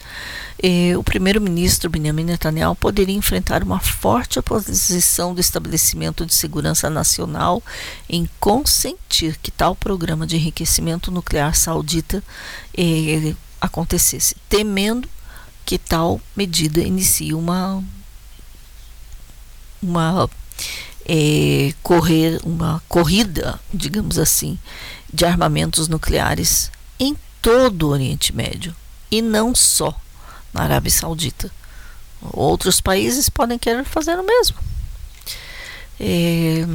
eh, 0.62 0.96
o 0.98 1.04
primeiro-ministro 1.04 1.90
Benjamin 1.90 2.24
Netanyahu 2.24 2.76
poderia 2.76 3.16
enfrentar 3.16 3.62
uma 3.64 3.80
forte 3.80 4.40
oposição 4.40 5.34
do 5.34 5.42
estabelecimento 5.42 6.26
de 6.26 6.34
segurança 6.34 6.90
nacional 6.90 7.62
em 8.10 8.30
consentir 8.40 9.38
que 9.42 9.52
tal 9.52 9.76
programa 9.76 10.26
de 10.26 10.38
enriquecimento 10.38 11.12
nuclear 11.12 11.56
saudita 11.56 12.24
eh, 12.78 13.36
acontecesse, 13.60 14.36
temendo 14.48 15.10
que 15.66 15.78
tal 15.78 16.22
medida 16.36 16.80
inicie 16.80 17.34
uma 17.34 17.84
uma 19.82 20.30
é, 21.08 21.74
correr 21.84 22.40
uma 22.44 22.82
corrida, 22.88 23.60
digamos 23.74 24.18
assim, 24.18 24.58
de 25.14 25.26
armamentos 25.26 25.88
nucleares 25.88 26.72
em 27.00 27.16
todo 27.42 27.84
o 27.84 27.90
Oriente 27.92 28.34
Médio 28.34 28.76
e 29.17 29.21
não 29.21 29.56
só 29.56 29.97
na 30.54 30.63
Arábia 30.63 30.91
Saudita. 30.91 31.49
Outros 32.21 32.82
países 32.82 33.30
podem 33.30 33.58
querer 33.58 33.86
fazer 33.86 34.17
o 34.19 34.23
mesmo. 34.23 34.58
É, 35.99 36.67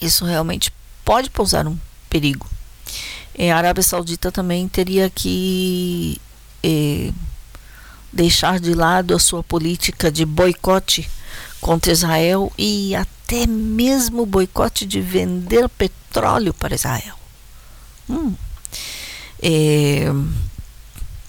isso 0.00 0.24
realmente 0.24 0.72
pode 1.04 1.30
pousar 1.30 1.66
um 1.66 1.76
perigo. 2.08 2.48
É, 3.34 3.50
a 3.50 3.56
Arábia 3.56 3.82
Saudita 3.82 4.30
também 4.30 4.68
teria 4.68 5.10
que 5.10 6.20
é, 6.62 7.10
deixar 8.12 8.60
de 8.60 8.74
lado 8.74 9.14
a 9.14 9.18
sua 9.18 9.42
política 9.42 10.12
de 10.12 10.24
boicote 10.24 11.08
contra 11.60 11.92
Israel 11.92 12.52
e 12.58 12.94
até 12.94 13.46
mesmo 13.46 14.26
boicote 14.26 14.84
de 14.84 15.00
vender 15.00 15.68
petróleo 15.70 16.52
para 16.52 16.74
Israel. 16.74 17.16
Hum. 18.08 18.34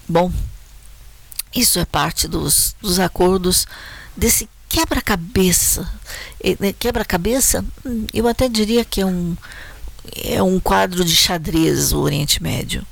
Bom, 0.08 0.32
isso 1.56 1.80
é 1.80 1.86
parte 1.86 2.28
dos, 2.28 2.76
dos 2.82 3.00
acordos 3.00 3.68
desse 4.16 4.50
quebra-cabeça. 4.68 5.88
Né, 6.60 6.74
quebra-cabeça, 6.74 7.64
eu 8.14 8.28
até 8.28 8.50
diria 8.50 8.84
que 8.84 9.02
é 9.02 9.06
um, 9.06 9.38
é 10.16 10.42
um 10.42 10.60
quadro 10.60 11.06
de 11.06 11.16
xadrez 11.16 11.94
o 11.94 12.00
Oriente 12.00 12.42
Médio. 12.42 12.86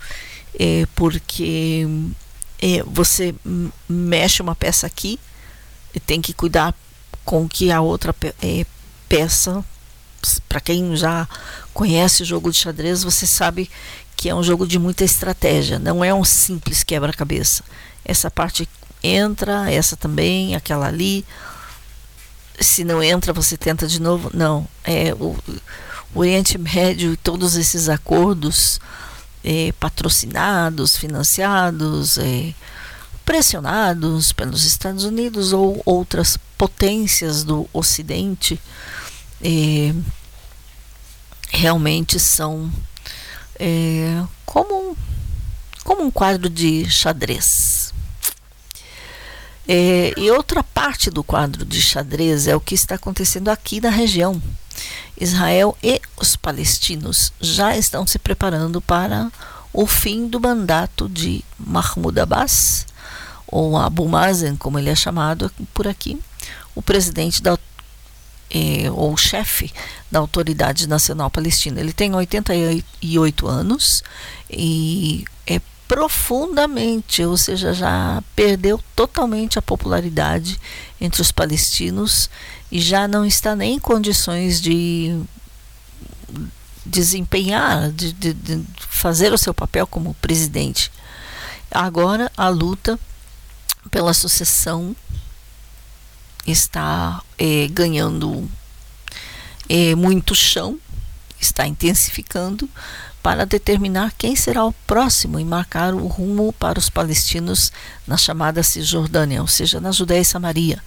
É 0.60 0.86
porque 0.96 1.88
é, 2.62 2.84
você 2.84 3.34
mexe 3.90 4.42
uma 4.42 4.56
peça 4.56 4.86
aqui 4.86 5.20
e 5.94 6.00
tem 6.00 6.22
que 6.22 6.34
cuidar 6.34 6.76
com 7.26 7.48
que 7.48 7.72
a 7.72 7.82
outra 7.82 8.14
pe 8.14 8.34
é, 8.42 8.66
peça, 9.10 9.64
para 10.48 10.62
quem 10.62 10.96
já 10.96 11.28
conhece 11.74 12.22
o 12.22 12.26
jogo 12.26 12.52
de 12.52 12.58
xadrez, 12.58 13.04
você 13.04 13.26
sabe 13.26 13.70
que 14.16 14.30
é 14.30 14.36
um 14.36 14.44
jogo 14.44 14.68
de 14.68 14.78
muita 14.78 15.04
estratégia, 15.04 15.80
não 15.80 16.04
é 16.04 16.14
um 16.14 16.24
simples 16.24 16.84
quebra-cabeça 16.84 17.64
essa 18.04 18.30
parte 18.30 18.68
entra, 19.04 19.72
essa 19.72 19.96
também, 19.96 20.56
aquela 20.56 20.88
ali. 20.88 21.26
Se 22.60 22.84
não 22.84 23.02
entra, 23.02 23.34
você 23.34 23.58
tenta 23.58 23.88
de 23.88 24.02
novo. 24.02 24.30
Não, 24.34 24.68
é 24.84 25.14
o, 25.14 25.36
o 26.14 26.20
Oriente 26.20 26.58
Médio 26.58 27.14
e 27.14 27.18
todos 27.18 27.56
esses 27.56 27.90
acordos 27.90 28.80
é, 29.44 29.72
patrocinados, 29.80 30.96
financiados, 30.96 32.18
é, 32.18 32.54
pressionados 33.26 34.32
pelos 34.32 34.66
Estados 34.66 35.04
Unidos 35.04 35.54
ou 35.54 35.82
outras 35.86 36.38
potências 36.58 37.44
do 37.44 37.68
Ocidente, 37.74 38.60
é, 39.42 39.94
realmente 41.50 42.20
são 42.20 42.72
é, 43.64 44.24
como, 44.44 44.98
como 45.84 46.04
um 46.04 46.10
quadro 46.10 46.50
de 46.50 46.90
xadrez. 46.90 47.94
É, 49.68 50.12
e 50.18 50.32
outra 50.32 50.64
parte 50.64 51.12
do 51.12 51.24
quadro 51.24 51.64
de 51.64 51.80
xadrez 51.80 52.48
é 52.48 52.56
o 52.56 52.60
que 52.60 52.74
está 52.74 52.96
acontecendo 52.96 53.50
aqui 53.50 53.80
na 53.80 53.92
região. 53.92 54.42
Israel 55.16 55.78
e 55.84 56.02
os 56.18 56.36
palestinos 56.36 57.32
já 57.40 57.78
estão 57.78 58.08
se 58.08 58.18
preparando 58.18 58.82
para 58.82 59.32
o 59.72 59.86
fim 59.86 60.28
do 60.28 60.40
mandato 60.40 61.08
de 61.08 61.46
Mahmoud 61.60 62.20
Abbas, 62.20 62.88
ou 63.46 63.78
Abu 63.78 64.10
Mazen, 64.10 64.56
como 64.56 64.80
ele 64.80 64.90
é 64.90 64.96
chamado 64.96 65.52
por 65.72 65.88
aqui, 65.88 66.20
o 66.74 66.82
presidente 66.82 67.44
da 67.44 67.60
é, 68.54 68.92
ou 68.92 69.16
chefe 69.16 69.72
da 70.12 70.20
Autoridade 70.20 70.88
Nacional 70.88 71.32
Palestina. 71.32 71.80
Ele 71.80 71.94
tem 71.94 72.14
88 72.14 73.48
anos 73.48 74.04
e 74.50 75.24
é 75.48 75.62
profundamente, 75.88 77.24
ou 77.24 77.38
seja, 77.38 77.74
já 77.74 78.22
perdeu 78.36 78.80
totalmente 78.96 79.58
a 79.58 79.62
popularidade 79.62 80.60
entre 81.00 81.22
os 81.22 81.32
palestinos 81.32 82.30
e 82.72 82.80
já 82.80 83.08
não 83.08 83.26
está 83.26 83.56
nem 83.56 83.76
em 83.76 83.80
condições 83.80 84.62
de 84.62 85.22
desempenhar, 86.86 87.92
de, 87.92 88.12
de, 88.14 88.34
de 88.34 88.66
fazer 88.78 89.32
o 89.34 89.38
seu 89.38 89.54
papel 89.54 89.88
como 89.88 90.14
presidente. 90.16 90.92
Agora 91.70 92.32
a 92.36 92.50
luta 92.50 93.00
pela 93.90 94.14
sucessão 94.14 94.96
está 96.46 97.22
é, 97.38 97.68
ganhando 97.68 98.50
é, 99.70 99.96
muito 99.96 100.36
chão, 100.36 100.80
está 101.40 101.68
intensificando, 101.68 102.70
para 103.22 103.46
determinar 103.46 104.14
quem 104.18 104.36
será 104.36 104.66
o 104.66 104.74
próximo 104.88 105.40
e 105.40 105.46
marcar 105.46 105.94
o 105.94 106.08
rumo 106.08 106.52
para 106.54 106.80
os 106.80 106.90
palestinos 106.90 107.72
na 108.08 108.18
chamada 108.18 108.64
Cisjordânia, 108.64 109.42
ou 109.42 109.48
seja, 109.48 109.80
na 109.80 109.92
Judéia 109.92 110.22
e 110.22 110.26
Samaria, 110.26 110.82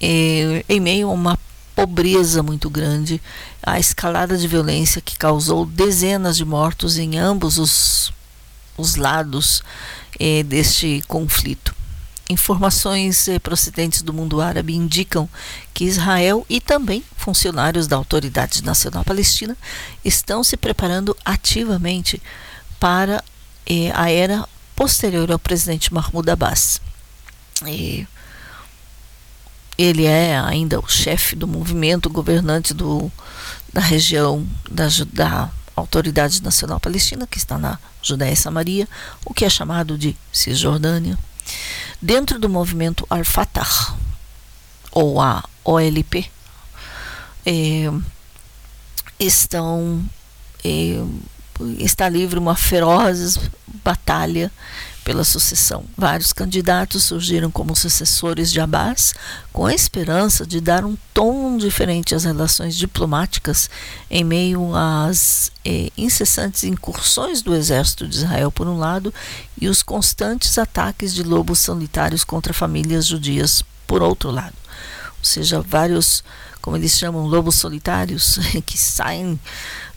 e, 0.00 0.64
em 0.68 0.80
meio 0.80 1.08
a 1.08 1.12
uma 1.12 1.38
pobreza 1.76 2.42
muito 2.42 2.68
grande, 2.68 3.22
a 3.62 3.78
escalada 3.78 4.36
de 4.36 4.48
violência 4.48 5.00
que 5.00 5.16
causou 5.16 5.64
dezenas 5.64 6.36
de 6.36 6.44
mortos 6.44 6.98
em 6.98 7.16
ambos 7.16 7.56
os, 7.56 8.12
os 8.76 8.96
lados 8.96 9.62
eh, 10.18 10.42
deste 10.42 11.04
conflito. 11.06 11.77
Informações 12.28 13.26
eh, 13.26 13.38
procedentes 13.38 14.02
do 14.02 14.12
mundo 14.12 14.40
árabe 14.40 14.74
indicam 14.74 15.28
que 15.72 15.84
Israel 15.84 16.44
e 16.48 16.60
também 16.60 17.02
funcionários 17.16 17.86
da 17.86 17.96
Autoridade 17.96 18.62
Nacional 18.62 19.02
Palestina 19.02 19.56
estão 20.04 20.44
se 20.44 20.56
preparando 20.56 21.16
ativamente 21.24 22.20
para 22.78 23.24
eh, 23.66 23.90
a 23.94 24.10
era 24.10 24.46
posterior 24.76 25.32
ao 25.32 25.38
presidente 25.38 25.92
Mahmoud 25.92 26.30
Abbas. 26.30 26.82
E 27.66 28.06
ele 29.78 30.04
é 30.04 30.38
ainda 30.38 30.78
o 30.80 30.88
chefe 30.88 31.34
do 31.34 31.48
movimento 31.48 32.10
governante 32.10 32.74
do, 32.74 33.10
da 33.72 33.80
região 33.80 34.46
da, 34.70 34.88
da 35.12 35.50
Autoridade 35.74 36.42
Nacional 36.42 36.80
Palestina, 36.80 37.26
que 37.26 37.38
está 37.38 37.56
na 37.56 37.78
Judéia 38.02 38.32
e 38.32 38.36
Samaria, 38.36 38.88
o 39.24 39.32
que 39.32 39.44
é 39.44 39.50
chamado 39.50 39.96
de 39.96 40.16
Cisjordânia. 40.32 41.16
Dentro 42.00 42.38
do 42.38 42.48
movimento 42.48 43.06
Al-Fatah, 43.10 43.96
ou 44.92 45.20
a 45.20 45.44
OLP, 45.64 46.30
é, 47.44 47.90
estão 49.18 50.04
é, 50.64 51.02
está 51.78 52.08
livre 52.08 52.38
uma 52.38 52.54
feroz 52.54 53.38
batalha 53.82 54.50
pela 55.08 55.24
sucessão. 55.24 55.86
Vários 55.96 56.34
candidatos 56.34 57.04
surgiram 57.04 57.50
como 57.50 57.74
sucessores 57.74 58.52
de 58.52 58.60
Abbas, 58.60 59.14
com 59.50 59.64
a 59.64 59.72
esperança 59.72 60.46
de 60.46 60.60
dar 60.60 60.84
um 60.84 60.98
tom 61.14 61.56
diferente 61.56 62.14
às 62.14 62.24
relações 62.24 62.76
diplomáticas 62.76 63.70
em 64.10 64.22
meio 64.22 64.74
às 64.74 65.50
eh, 65.64 65.90
incessantes 65.96 66.62
incursões 66.62 67.40
do 67.40 67.54
exército 67.54 68.06
de 68.06 68.18
Israel, 68.18 68.52
por 68.52 68.68
um 68.68 68.76
lado, 68.76 69.14
e 69.58 69.66
os 69.66 69.82
constantes 69.82 70.58
ataques 70.58 71.14
de 71.14 71.22
lobos 71.22 71.60
solitários 71.60 72.22
contra 72.22 72.52
famílias 72.52 73.06
judias, 73.06 73.62
por 73.86 74.02
outro 74.02 74.30
lado. 74.30 74.56
Ou 75.20 75.24
seja, 75.24 75.62
vários, 75.62 76.22
como 76.60 76.76
eles 76.76 76.92
chamam, 76.92 77.26
lobos 77.26 77.54
solitários, 77.54 78.38
que 78.66 78.76
saem 78.76 79.40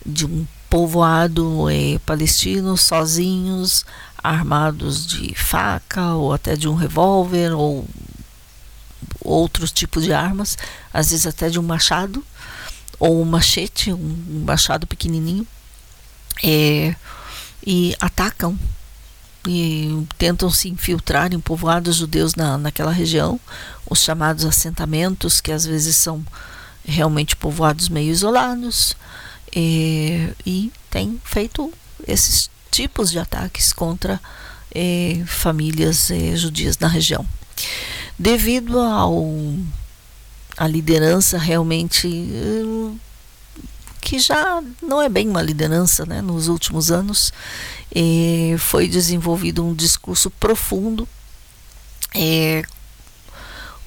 de 0.06 0.24
um 0.24 0.46
povoado 0.70 1.68
eh, 1.68 2.00
palestino 2.06 2.78
sozinhos 2.78 3.84
armados 4.22 5.06
de 5.06 5.34
faca 5.34 6.14
ou 6.14 6.32
até 6.32 6.54
de 6.56 6.68
um 6.68 6.74
revólver 6.74 7.52
ou 7.52 7.86
outros 9.20 9.72
tipos 9.72 10.04
de 10.04 10.12
armas, 10.12 10.56
às 10.92 11.10
vezes 11.10 11.26
até 11.26 11.48
de 11.48 11.58
um 11.58 11.62
machado 11.62 12.24
ou 12.98 13.20
um 13.20 13.24
machete, 13.24 13.92
um 13.92 14.44
machado 14.46 14.86
pequenininho, 14.86 15.46
é, 16.42 16.94
e 17.66 17.96
atacam 18.00 18.58
e 19.46 20.06
tentam 20.16 20.48
se 20.50 20.68
infiltrar 20.68 21.32
em 21.32 21.40
povoados 21.40 21.96
judeus 21.96 22.36
na, 22.36 22.56
naquela 22.56 22.92
região, 22.92 23.40
os 23.90 24.00
chamados 24.00 24.44
assentamentos, 24.44 25.40
que 25.40 25.50
às 25.50 25.66
vezes 25.66 25.96
são 25.96 26.24
realmente 26.84 27.34
povoados 27.34 27.88
meio 27.88 28.10
isolados, 28.10 28.96
é, 29.54 30.32
e 30.46 30.72
tem 30.88 31.20
feito 31.24 31.72
esses 32.06 32.51
tipos 32.72 33.10
de 33.10 33.18
ataques 33.18 33.72
contra 33.72 34.18
eh, 34.74 35.22
famílias 35.26 36.10
eh, 36.10 36.34
judias 36.34 36.78
na 36.78 36.88
região. 36.88 37.24
Devido 38.18 38.80
ao 38.80 39.22
a 40.56 40.66
liderança 40.66 41.38
realmente 41.38 42.08
eh, 42.08 42.96
que 44.00 44.18
já 44.18 44.62
não 44.82 45.00
é 45.00 45.08
bem 45.08 45.28
uma 45.28 45.42
liderança, 45.42 46.06
né? 46.06 46.20
Nos 46.22 46.48
últimos 46.48 46.90
anos 46.90 47.32
foi 48.58 48.88
desenvolvido 48.88 49.64
um 49.64 49.74
discurso 49.74 50.30
profundo, 50.30 51.06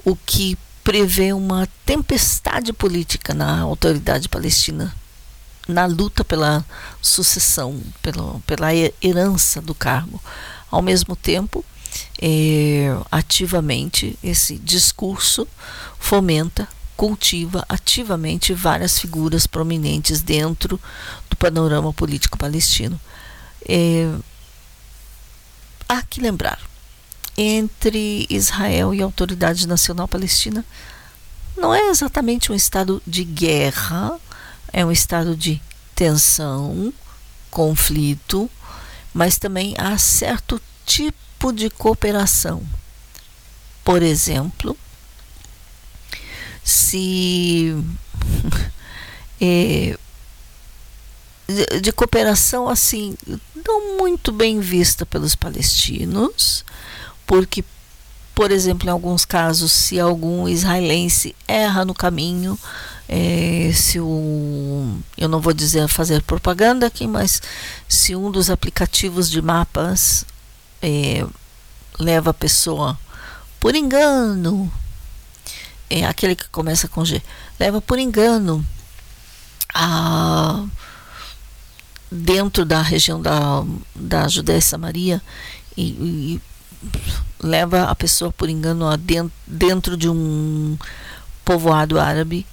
o 0.06 0.15
que 0.15 0.58
prevê 0.84 1.34
uma 1.34 1.67
tempestade 1.86 2.71
política 2.71 3.34
na 3.34 3.60
autoridade 3.60 4.30
palestina 4.30 4.95
na 5.67 5.86
luta 5.86 6.23
pela 6.23 6.65
sucessão, 7.01 7.82
pela, 8.01 8.39
pela 8.45 8.69
herança 9.01 9.62
do 9.62 9.73
cargo. 9.73 10.21
Ao 10.69 10.82
mesmo 10.82 11.15
tempo, 11.15 11.63
é, 12.21 12.95
ativamente, 13.12 14.17
esse 14.23 14.58
discurso 14.58 15.47
fomenta, 15.99 16.67
cultiva 16.95 17.65
ativamente 17.67 18.54
várias 18.54 18.99
figuras 18.99 19.45
prominentes 19.45 20.21
dentro 20.21 20.80
do 21.30 21.36
panorama 21.36 21.93
político 21.93 22.38
palestino. 22.38 22.99
É, 23.67 24.13
há 25.89 26.01
que 26.01 26.21
lembrar, 26.21 26.60
entre 27.38 28.25
Israel 28.30 28.93
e 28.93 29.01
a 29.01 29.06
Autoridade 29.06 29.67
Nacional 29.67 30.08
Palestina, 30.08 30.63
não 31.58 31.73
é 31.73 31.89
exatamente 31.89 32.51
um 32.51 32.56
estado 32.56 33.01
de 33.06 33.23
guerra, 33.23 34.19
é 34.71 34.86
um 34.86 34.91
estado 34.91 35.36
de 35.36 35.62
tensão, 35.95 36.93
conflito, 37.49 38.49
mas 39.13 39.38
também 39.38 39.73
há 39.78 39.97
certo 39.97 40.62
tipo 40.86 41.54
de 41.54 41.69
cooperação. 41.69 42.62
Por 43.84 44.01
exemplo, 44.01 44.78
se 46.63 47.75
é, 49.39 49.97
de, 51.47 51.80
de 51.82 51.91
cooperação 51.91 52.67
assim 52.67 53.15
não 53.65 53.97
muito 53.97 54.32
bem 54.32 54.60
vista 54.60 55.06
pelos 55.06 55.36
palestinos, 55.36 56.65
porque 57.25 57.63
por 58.36 58.51
exemplo, 58.51 58.89
em 58.89 58.91
alguns 58.91 59.23
casos, 59.23 59.71
se 59.71 59.97
algum 59.97 60.45
israelense 60.45 61.34
erra 61.47 61.86
no 61.86 61.93
caminho, 61.93 62.60
é, 63.08 63.72
se 63.74 64.00
o 64.00 64.98
eu 65.18 65.30
não 65.30 65.39
vou 65.39 65.54
dizer 65.54 65.88
fazer 65.88 66.22
propaganda 66.24 66.88
aqui, 66.88 67.08
mas 67.08 67.41
se 67.88 68.15
um 68.15 68.32
dos 68.32 68.50
aplicativos 68.50 69.30
de 69.30 69.41
mapas 69.41 70.26
é, 70.82 71.26
leva 72.00 72.32
a 72.32 72.34
pessoa 72.34 72.98
por 73.60 73.76
engano, 73.76 74.72
é 75.89 76.06
aquele 76.06 76.36
que 76.36 76.48
começa 76.50 76.88
com 76.88 77.06
G, 77.06 77.22
leva 77.60 77.82
por 77.82 78.00
engano 78.00 78.65
a 79.74 80.65
dentro 82.12 82.65
da 82.65 82.82
região 82.82 83.22
da, 83.22 83.63
da 83.94 84.28
Judéia 84.28 84.60
e 84.60 84.62
Samaria 84.62 85.22
e, 85.76 85.84
e 85.84 86.41
leva 87.39 87.84
a 87.84 87.96
pessoa 87.96 88.32
por 88.32 88.50
engano 88.50 88.88
a 88.88 88.96
dentro, 88.96 89.34
dentro 89.46 89.98
de 89.98 90.10
um 90.10 90.78
povoado 91.44 92.00
árabe 92.00 92.46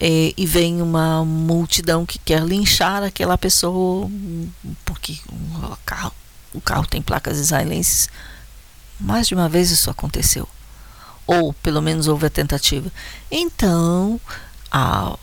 é, 0.00 0.32
e 0.36 0.46
vem 0.46 0.82
uma 0.82 1.24
multidão 1.24 2.04
que 2.04 2.18
quer 2.18 2.42
linchar 2.42 3.02
aquela 3.02 3.38
pessoa 3.38 4.10
porque 4.84 5.18
o 5.30 5.76
carro, 5.84 6.12
o 6.52 6.60
carro 6.60 6.86
tem 6.86 7.00
placas 7.00 7.38
israelenses. 7.38 8.08
Mais 8.98 9.28
de 9.28 9.34
uma 9.34 9.48
vez 9.48 9.70
isso 9.70 9.90
aconteceu. 9.90 10.48
Ou 11.26 11.52
pelo 11.54 11.80
menos 11.80 12.06
houve 12.06 12.26
a 12.26 12.30
tentativa. 12.30 12.90
Então, 13.30 14.20
a, 14.70 15.16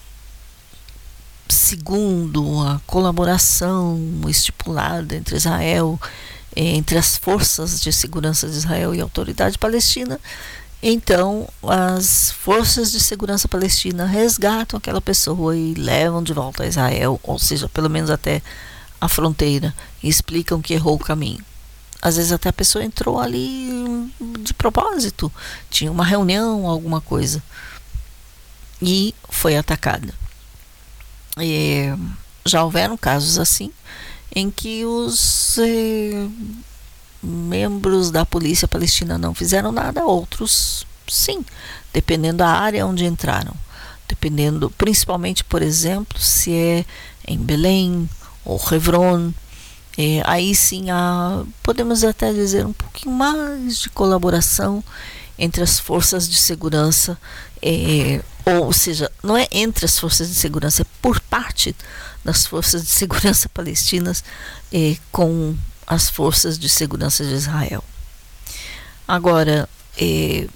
segundo 1.47 2.61
a 2.61 2.81
colaboração 2.87 3.99
estipulada 4.27 5.15
entre 5.15 5.35
Israel, 5.35 5.99
entre 6.55 6.97
as 6.97 7.17
forças 7.17 7.79
de 7.81 7.93
segurança 7.93 8.47
de 8.47 8.57
Israel 8.57 8.95
e 8.95 8.99
a 8.99 9.03
autoridade 9.03 9.57
palestina, 9.57 10.19
então, 10.81 11.47
as 11.61 12.31
forças 12.31 12.91
de 12.91 12.99
segurança 12.99 13.47
palestina 13.47 14.05
resgatam 14.05 14.77
aquela 14.77 14.99
pessoa 14.99 15.55
e 15.55 15.75
levam 15.75 16.23
de 16.23 16.33
volta 16.33 16.63
a 16.63 16.67
Israel, 16.67 17.19
ou 17.21 17.37
seja, 17.37 17.69
pelo 17.69 17.89
menos 17.89 18.09
até 18.09 18.41
a 18.99 19.07
fronteira, 19.07 19.75
e 20.01 20.09
explicam 20.09 20.61
que 20.61 20.73
errou 20.73 20.95
o 20.95 20.99
caminho. 20.99 21.43
Às 22.01 22.15
vezes 22.17 22.31
até 22.31 22.49
a 22.49 22.53
pessoa 22.53 22.83
entrou 22.83 23.19
ali 23.19 24.11
de 24.39 24.55
propósito, 24.55 25.31
tinha 25.69 25.91
uma 25.91 26.03
reunião, 26.03 26.65
alguma 26.65 26.99
coisa, 26.99 27.43
e 28.81 29.13
foi 29.29 29.55
atacada. 29.55 30.11
E 31.39 31.93
já 32.43 32.63
houveram 32.63 32.97
casos 32.97 33.37
assim, 33.37 33.71
em 34.35 34.49
que 34.49 34.83
os 34.83 35.59
eh, 35.59 36.27
membros 37.21 38.11
da 38.11 38.25
polícia 38.25 38.67
palestina 38.67 39.17
não 39.17 39.33
fizeram 39.33 39.71
nada, 39.71 40.03
outros 40.03 40.85
sim, 41.07 41.45
dependendo 41.93 42.37
da 42.37 42.49
área 42.49 42.85
onde 42.85 43.05
entraram. 43.05 43.53
Dependendo, 44.07 44.69
principalmente, 44.71 45.43
por 45.43 45.61
exemplo, 45.61 46.19
se 46.19 46.53
é 46.53 46.85
em 47.27 47.37
Belém 47.37 48.09
ou 48.43 48.59
Hebron, 48.71 49.31
é, 49.97 50.21
aí 50.25 50.55
sim 50.55 50.89
há, 50.89 51.43
podemos 51.63 52.03
até 52.03 52.33
dizer, 52.33 52.65
um 52.65 52.73
pouquinho 52.73 53.15
mais 53.15 53.77
de 53.77 53.89
colaboração 53.89 54.83
entre 55.37 55.63
as 55.63 55.79
forças 55.79 56.29
de 56.29 56.37
segurança, 56.37 57.17
é, 57.61 58.21
ou 58.45 58.71
seja, 58.73 59.11
não 59.23 59.37
é 59.37 59.47
entre 59.51 59.85
as 59.85 59.97
forças 59.97 60.27
de 60.29 60.35
segurança, 60.35 60.81
é 60.81 60.85
por 61.01 61.19
parte 61.19 61.75
das 62.23 62.45
forças 62.45 62.83
de 62.83 62.89
segurança 62.91 63.49
palestinas 63.49 64.23
é, 64.71 64.97
com 65.11 65.55
as 65.91 66.09
forças 66.09 66.57
de 66.57 66.69
segurança 66.69 67.21
de 67.25 67.33
Israel. 67.33 67.83
Agora, 69.05 69.67
eh, 69.99 70.47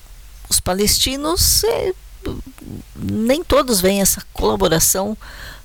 os 0.49 0.61
palestinos 0.61 1.61
eh, 1.65 1.93
nem 2.95 3.43
todos 3.43 3.81
veem 3.81 3.99
essa 3.99 4.23
colaboração 4.31 5.17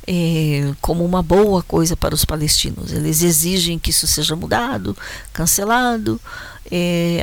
eh, 0.09 0.75
como 0.81 1.05
uma 1.05 1.23
boa 1.23 1.63
coisa 1.63 1.97
para 1.97 2.17
os 2.17 2.25
palestinos. 2.25 2.91
Eles 2.91 3.23
exigem 3.23 3.79
que 3.79 3.91
isso 3.91 4.09
seja 4.09 4.35
mudado, 4.35 4.97
cancelado. 5.33 6.21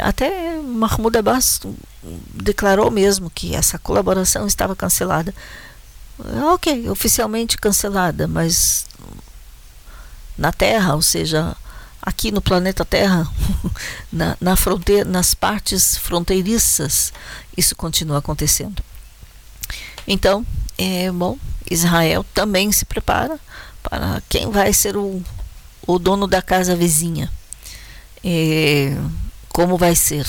Até 0.04 0.58
Mahmoud 0.62 1.18
Abbas 1.18 1.60
declarou 2.34 2.89
mesmo 2.89 3.30
que 3.30 3.56
essa 3.56 3.78
colaboração 3.78 4.48
estava 4.48 4.74
cancelada. 4.74 5.36
Ok, 6.54 6.89
oficialmente 6.89 7.58
cancelada, 7.58 8.26
mas 8.26 8.86
na 10.38 10.54
terra, 10.54 10.95
ou 10.95 11.02
seja, 11.02 11.56
aqui 12.08 12.32
no 12.32 12.41
planeta 12.41 12.86
Terra, 12.86 13.30
na, 14.10 14.38
na 14.39 14.55
fronteira, 14.55 15.03
nas 15.03 15.34
partes 15.34 15.97
fronteiriças, 15.97 17.12
isso 17.58 17.76
continua 17.76 18.20
acontecendo. 18.20 18.82
Então, 20.08 20.45
é 20.78 21.12
bom, 21.12 21.38
Israel 21.70 22.26
também 22.34 22.72
se 22.72 22.86
prepara 22.86 23.38
para 23.84 24.24
quem 24.30 24.49
vai 24.49 24.72
ser 24.72 24.95
o, 24.95 25.22
o 25.86 25.99
dono 25.99 26.28
da 26.28 26.41
casa 26.41 26.78
vizinha. 26.78 27.30
É, 28.24 28.95
como 29.49 29.78
vai 29.78 29.93
ser. 29.93 30.26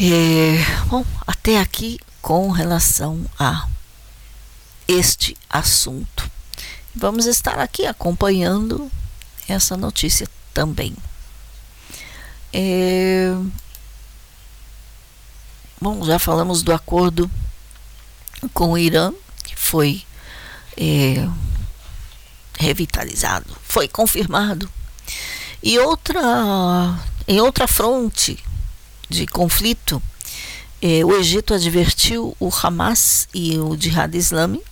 É, 0.00 0.86
bom, 0.86 1.06
até 1.24 1.60
aqui 1.60 2.00
com 2.20 2.50
relação 2.50 3.24
a 3.38 3.68
este 4.88 5.36
assunto. 5.48 6.28
Vamos 6.92 7.26
estar 7.26 7.60
aqui 7.60 7.86
acompanhando 7.86 8.90
essa 9.52 9.76
notícia 9.76 10.26
também. 10.52 10.94
É, 12.52 13.34
bom, 15.80 16.04
já 16.04 16.18
falamos 16.18 16.62
do 16.62 16.72
acordo 16.72 17.30
com 18.52 18.72
o 18.72 18.78
Irã, 18.78 19.12
que 19.44 19.56
foi 19.56 20.02
é, 20.76 21.28
revitalizado, 22.58 23.56
foi 23.62 23.86
confirmado. 23.86 24.70
E 25.62 25.78
outra, 25.78 26.20
em 27.28 27.40
outra 27.40 27.68
fronte 27.68 28.42
de 29.08 29.26
conflito, 29.26 30.02
é, 30.80 31.04
o 31.04 31.14
Egito 31.14 31.52
advertiu 31.52 32.34
o 32.40 32.50
Hamas 32.50 33.28
e 33.34 33.58
o 33.58 33.76
Jihad 33.76 34.14
Islâmico, 34.14 34.64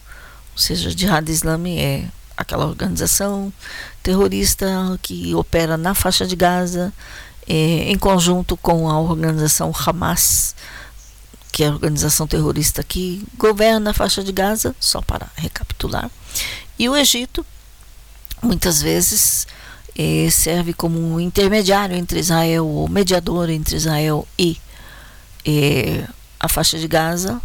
ou 0.53 0.59
seja, 0.59 0.89
o 0.89 0.99
Jihad 0.99 1.29
Islâmico 1.29 1.79
é 1.79 2.09
aquela 2.39 2.67
organização 2.67 3.53
terrorista 4.01 4.67
que 5.03 5.35
opera 5.35 5.77
na 5.77 5.93
faixa 5.93 6.25
de 6.25 6.37
Gaza, 6.37 6.93
é, 7.49 7.91
em 7.91 7.99
conjunto 7.99 8.57
com 8.57 8.89
a 8.89 9.01
organização 9.01 9.75
Hamas, 9.75 10.55
que 11.51 11.65
é 11.65 11.67
a 11.67 11.73
organização 11.73 12.29
terrorista 12.29 12.85
que 12.85 13.27
governa 13.37 13.91
a 13.91 13.95
faixa 13.95 14.23
de 14.23 14.31
Gaza, 14.31 14.75
só 14.79 15.03
para 15.03 15.27
recapitular. 15.35 16.09
E 16.79 16.89
o 16.89 16.97
Egito, 16.97 17.45
muitas 18.41 18.81
vezes, 18.81 19.45
é, 19.97 20.31
serve 20.31 20.73
como 20.73 20.97
um 20.97 21.19
intermediário 21.19 21.97
entre 21.97 22.21
Israel, 22.21 22.69
ou 22.69 22.89
mediador 22.89 23.51
entre 23.51 23.75
Israel 23.75 24.29
e 24.39 24.57
é, 25.45 26.07
a 26.39 26.49
faixa 26.49 26.79
de 26.79 26.87
Gaza, 26.87 27.43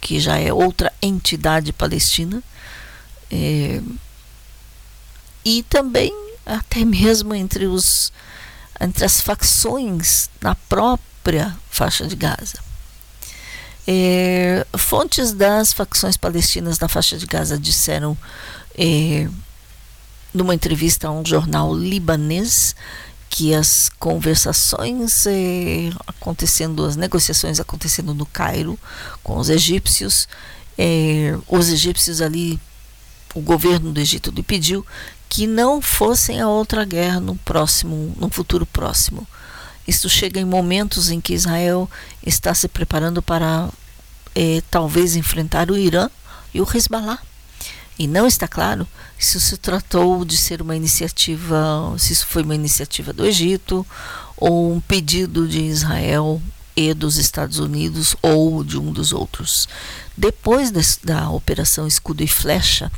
que 0.00 0.20
já 0.20 0.38
é 0.38 0.52
outra 0.52 0.92
entidade 1.02 1.72
palestina, 1.72 2.40
é, 3.28 3.80
e 5.46 5.62
também 5.62 6.12
até 6.44 6.84
mesmo 6.84 7.32
entre, 7.32 7.66
os, 7.66 8.12
entre 8.80 9.04
as 9.04 9.20
facções 9.20 10.28
na 10.40 10.56
própria 10.56 11.56
faixa 11.70 12.04
de 12.04 12.16
Gaza. 12.16 12.58
É, 13.86 14.66
fontes 14.76 15.32
das 15.32 15.72
facções 15.72 16.16
palestinas 16.16 16.80
na 16.80 16.88
faixa 16.88 17.16
de 17.16 17.26
Gaza 17.26 17.56
disseram, 17.56 18.18
é, 18.76 19.28
numa 20.34 20.52
entrevista 20.52 21.06
a 21.06 21.12
um 21.12 21.24
jornal 21.24 21.72
libanês, 21.72 22.74
que 23.30 23.54
as 23.54 23.88
conversações 24.00 25.26
eh, 25.26 25.90
acontecendo, 26.06 26.86
as 26.86 26.96
negociações 26.96 27.60
acontecendo 27.60 28.14
no 28.14 28.24
Cairo 28.24 28.78
com 29.22 29.36
os 29.36 29.50
egípcios, 29.50 30.26
eh, 30.78 31.36
os 31.46 31.68
egípcios 31.68 32.22
ali, 32.22 32.58
o 33.34 33.40
governo 33.42 33.92
do 33.92 34.00
Egito 34.00 34.30
lhe 34.30 34.42
pediu 34.42 34.86
que 35.28 35.46
não 35.46 35.80
fossem 35.80 36.40
a 36.40 36.48
outra 36.48 36.84
guerra 36.84 37.20
no 37.20 37.36
próximo, 37.36 38.14
no 38.18 38.28
futuro 38.28 38.66
próximo. 38.66 39.26
Isso 39.86 40.08
chega 40.08 40.40
em 40.40 40.44
momentos 40.44 41.10
em 41.10 41.20
que 41.20 41.34
Israel 41.34 41.88
está 42.24 42.52
se 42.54 42.68
preparando 42.68 43.22
para 43.22 43.68
eh, 44.34 44.62
talvez 44.70 45.14
enfrentar 45.14 45.70
o 45.70 45.76
Irã 45.76 46.10
e 46.52 46.60
o 46.60 46.68
Hezbollah. 46.72 47.18
E 47.98 48.06
não 48.06 48.26
está 48.26 48.46
claro 48.46 48.86
se 49.18 49.40
se 49.40 49.56
tratou 49.56 50.24
de 50.24 50.36
ser 50.36 50.60
uma 50.60 50.76
iniciativa, 50.76 51.94
se 51.98 52.12
isso 52.12 52.26
foi 52.26 52.42
uma 52.42 52.54
iniciativa 52.54 53.12
do 53.12 53.24
Egito 53.24 53.86
ou 54.36 54.74
um 54.74 54.80
pedido 54.80 55.48
de 55.48 55.60
Israel 55.60 56.42
e 56.76 56.92
dos 56.92 57.16
Estados 57.16 57.58
Unidos 57.58 58.14
ou 58.20 58.62
de 58.62 58.78
um 58.78 58.92
dos 58.92 59.12
outros. 59.12 59.66
Depois 60.14 60.70
da 61.02 61.30
Operação 61.30 61.86
Escudo 61.86 62.22
e 62.22 62.28
Flecha, 62.28 62.92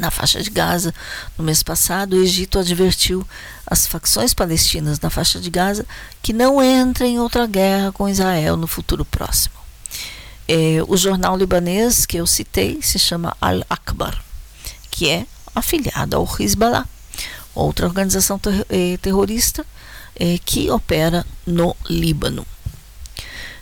na 0.00 0.10
faixa 0.10 0.42
de 0.42 0.50
Gaza, 0.50 0.94
no 1.36 1.44
mês 1.44 1.62
passado, 1.62 2.14
o 2.16 2.22
Egito 2.22 2.58
advertiu 2.58 3.26
as 3.66 3.86
facções 3.86 4.34
palestinas 4.34 4.98
na 5.00 5.10
faixa 5.10 5.38
de 5.38 5.50
Gaza 5.50 5.86
que 6.22 6.32
não 6.32 6.62
entrem 6.62 7.14
em 7.14 7.20
outra 7.20 7.46
guerra 7.46 7.92
com 7.92 8.08
Israel 8.08 8.56
no 8.56 8.66
futuro 8.66 9.04
próximo. 9.04 9.54
É, 10.48 10.82
o 10.88 10.96
jornal 10.96 11.36
libanês 11.36 12.04
que 12.04 12.16
eu 12.16 12.26
citei 12.26 12.80
se 12.82 12.98
chama 12.98 13.36
Al-Akbar, 13.40 14.20
que 14.90 15.08
é 15.08 15.26
afiliado 15.54 16.16
ao 16.16 16.28
Hezbollah, 16.38 16.86
outra 17.54 17.86
organização 17.86 18.38
ter 18.38 18.66
eh, 18.68 18.98
terrorista 19.00 19.64
eh, 20.16 20.38
que 20.44 20.70
opera 20.70 21.24
no 21.46 21.76
Líbano. 21.88 22.46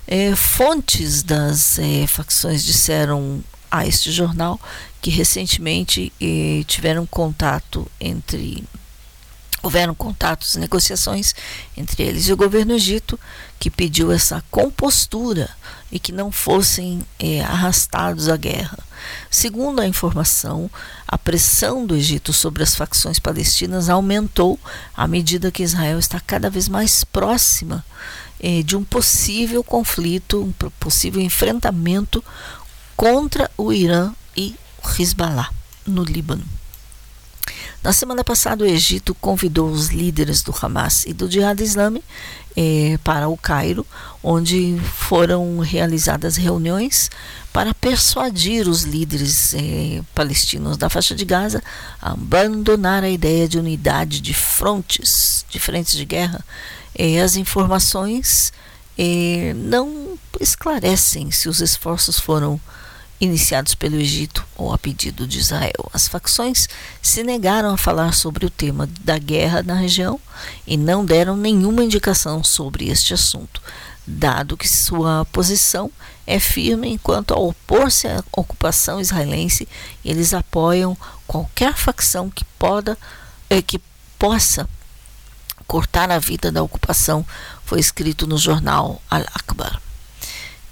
Eh, 0.06 0.34
fontes 0.34 1.22
das 1.22 1.78
facções 2.06 2.64
disseram 2.64 3.42
a 3.70 3.86
este 3.86 4.10
jornal 4.10 4.60
que 5.00 5.10
recentemente 5.10 6.12
tiveram 6.66 7.06
contato 7.06 7.90
entre 8.00 8.64
Houveram 9.60 9.92
contatos 9.92 10.54
negociações 10.54 11.34
entre 11.76 12.04
eles 12.04 12.28
e 12.28 12.32
o 12.32 12.36
governo 12.36 12.74
egito, 12.74 13.18
que 13.58 13.68
pediu 13.68 14.12
essa 14.12 14.42
compostura 14.52 15.50
e 15.90 15.98
que 15.98 16.12
não 16.12 16.30
fossem 16.30 17.02
é, 17.18 17.40
arrastados 17.42 18.28
à 18.28 18.36
guerra. 18.36 18.78
Segundo 19.28 19.80
a 19.80 19.86
informação, 19.86 20.70
a 21.06 21.18
pressão 21.18 21.84
do 21.84 21.96
Egito 21.96 22.32
sobre 22.32 22.62
as 22.62 22.76
facções 22.76 23.18
palestinas 23.18 23.88
aumentou 23.88 24.60
à 24.96 25.08
medida 25.08 25.50
que 25.50 25.62
Israel 25.64 25.98
está 25.98 26.20
cada 26.20 26.48
vez 26.48 26.68
mais 26.68 27.02
próxima 27.02 27.84
é, 28.40 28.62
de 28.62 28.76
um 28.76 28.84
possível 28.84 29.64
conflito, 29.64 30.40
um 30.40 30.52
possível 30.78 31.20
enfrentamento 31.20 32.22
contra 32.98 33.48
o 33.56 33.72
Irã 33.72 34.12
e 34.36 34.56
o 34.82 35.00
Hezbollah 35.00 35.50
no 35.86 36.02
Líbano. 36.02 36.44
Na 37.80 37.92
semana 37.92 38.24
passada, 38.24 38.64
o 38.64 38.66
Egito 38.66 39.14
convidou 39.14 39.70
os 39.70 39.90
líderes 39.90 40.42
do 40.42 40.52
Hamas 40.60 41.06
e 41.06 41.12
do 41.12 41.30
Jihad 41.30 41.60
Islâmico 41.60 42.04
eh, 42.56 42.98
para 43.04 43.28
o 43.28 43.36
Cairo, 43.36 43.86
onde 44.20 44.76
foram 44.96 45.60
realizadas 45.60 46.36
reuniões 46.36 47.08
para 47.52 47.72
persuadir 47.72 48.66
os 48.66 48.82
líderes 48.82 49.54
eh, 49.54 50.02
palestinos 50.12 50.76
da 50.76 50.90
faixa 50.90 51.14
de 51.14 51.24
Gaza 51.24 51.62
a 52.02 52.10
abandonar 52.10 53.04
a 53.04 53.08
ideia 53.08 53.46
de 53.46 53.60
unidade 53.60 54.20
de 54.20 54.34
frontes, 54.34 55.46
de 55.48 55.60
frentes 55.60 55.92
de 55.94 56.04
guerra. 56.04 56.44
Eh, 56.96 57.20
as 57.20 57.36
informações 57.36 58.52
não 59.54 60.18
esclarecem 60.40 61.30
se 61.30 61.48
os 61.48 61.60
esforços 61.60 62.18
foram 62.18 62.60
iniciados 63.20 63.74
pelo 63.74 63.96
Egito 63.96 64.44
ou 64.56 64.72
a 64.72 64.78
pedido 64.78 65.26
de 65.26 65.38
Israel. 65.38 65.90
As 65.92 66.06
facções 66.06 66.68
se 67.02 67.22
negaram 67.22 67.70
a 67.70 67.76
falar 67.76 68.14
sobre 68.14 68.46
o 68.46 68.50
tema 68.50 68.88
da 69.00 69.18
guerra 69.18 69.62
na 69.62 69.74
região 69.74 70.20
e 70.66 70.76
não 70.76 71.04
deram 71.04 71.36
nenhuma 71.36 71.84
indicação 71.84 72.44
sobre 72.44 72.88
este 72.88 73.12
assunto, 73.14 73.60
dado 74.06 74.56
que 74.56 74.68
sua 74.68 75.26
posição 75.32 75.90
é 76.26 76.38
firme 76.38 76.88
enquanto 76.88 77.32
a 77.32 77.38
opor-se 77.38 78.06
à 78.06 78.22
ocupação 78.32 79.00
israelense, 79.00 79.66
eles 80.04 80.34
apoiam 80.34 80.96
qualquer 81.26 81.74
facção 81.74 82.30
que, 82.30 82.44
poda, 82.58 82.96
eh, 83.50 83.62
que 83.62 83.80
possa 84.18 84.68
cortar 85.66 86.10
a 86.10 86.18
vida 86.18 86.50
da 86.52 86.62
ocupação, 86.62 87.24
foi 87.64 87.80
escrito 87.80 88.26
no 88.26 88.38
jornal 88.38 89.02
Al-Akbar. 89.10 89.80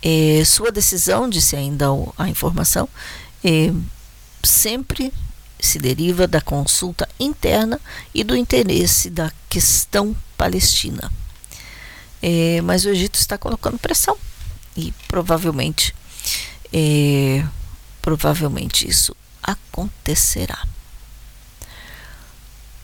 É, 0.09 0.45
sua 0.45 0.71
decisão, 0.71 1.29
disse 1.29 1.57
ainda 1.57 1.87
a 2.17 2.29
informação, 2.29 2.89
é, 3.43 3.73
sempre 4.41 5.13
se 5.59 5.81
deriva 5.81 6.29
da 6.29 6.41
consulta 6.41 7.09
interna 7.19 7.81
e 8.15 8.23
do 8.23 8.37
interesse 8.37 9.11
da 9.11 9.33
questão 9.49 10.15
palestina. 10.39 11.11
É, 12.23 12.61
mas 12.61 12.85
o 12.85 12.91
Egito 12.91 13.17
está 13.17 13.37
colocando 13.37 13.81
pressão 13.81 14.17
e 14.77 14.95
provavelmente, 15.09 15.93
é, 16.73 17.45
provavelmente 18.01 18.89
isso 18.89 19.13
acontecerá. 19.43 20.65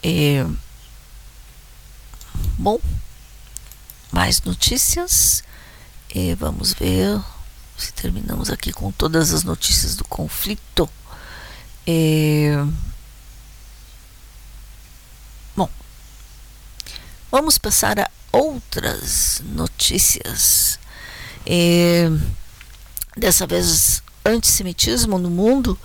É, 0.02 0.44
bom, 2.58 2.80
mais 4.10 4.42
notícias. 4.42 5.44
E 6.14 6.34
vamos 6.34 6.74
ver 6.74 7.18
se 7.76 7.90
terminamos 7.92 8.50
aqui 8.50 8.70
com 8.70 8.92
todas 8.92 9.32
as 9.32 9.44
notícias 9.44 9.96
do 9.96 10.04
conflito. 10.04 10.88
Bom, 15.56 15.70
vamos 17.30 17.56
passar 17.56 17.98
a 17.98 18.10
outras 18.30 19.40
notícias. 19.42 20.78
Dessa 23.16 23.46
vez, 23.46 24.02
antissemitismo 24.22 25.18
no 25.18 25.30
mundo 25.30 25.78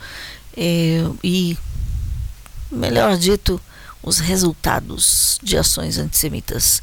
e, 0.57 1.57
melhor 2.69 3.15
dito, 3.17 3.61
os 4.03 4.19
resultados 4.19 5.39
de 5.41 5.57
ações 5.57 5.97
antissemitas 5.97 6.81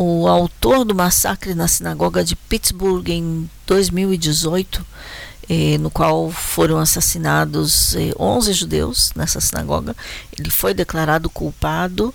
o 0.00 0.28
autor 0.28 0.84
do 0.84 0.94
massacre 0.94 1.56
na 1.56 1.66
sinagoga 1.66 2.22
de 2.22 2.36
Pittsburgh 2.36 3.08
em 3.08 3.50
2018, 3.66 4.86
eh, 5.50 5.76
no 5.78 5.90
qual 5.90 6.30
foram 6.30 6.78
assassinados 6.78 7.96
eh, 7.96 8.12
11 8.16 8.52
judeus 8.52 9.12
nessa 9.16 9.40
sinagoga, 9.40 9.96
ele 10.38 10.50
foi 10.50 10.72
declarado 10.72 11.28
culpado 11.28 12.14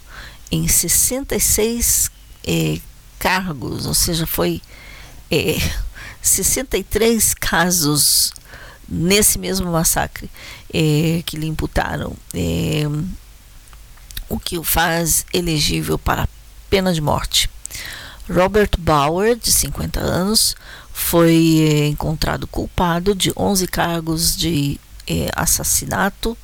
em 0.50 0.66
66 0.66 2.10
eh, 2.48 2.80
cargos, 3.20 3.86
ou 3.86 3.94
seja, 3.94 4.26
foi 4.26 4.62
63 6.22 7.34
casos 7.34 8.32
nesse 8.88 9.38
mesmo 9.38 9.70
massacre 9.70 10.30
que 11.26 11.36
lhe 11.36 11.48
imputaram, 11.48 12.16
o 14.30 14.40
que 14.40 14.58
o 14.58 14.64
faz 14.64 15.26
elegível 15.34 16.00
para 16.00 16.30
pena 16.70 16.94
de 16.94 17.02
morte. 17.02 17.53
Robert 18.30 18.72
Bauer, 18.78 19.36
de 19.36 19.52
50 19.52 20.00
anos, 20.00 20.56
foi 20.94 21.60
eh, 21.60 21.88
encontrado 21.88 22.48
culpado 22.48 23.14
de 23.14 23.34
11 23.36 23.68
cargos 23.68 24.36
de 24.36 24.80
eh, 25.08 25.30
assassinato, 25.36 26.38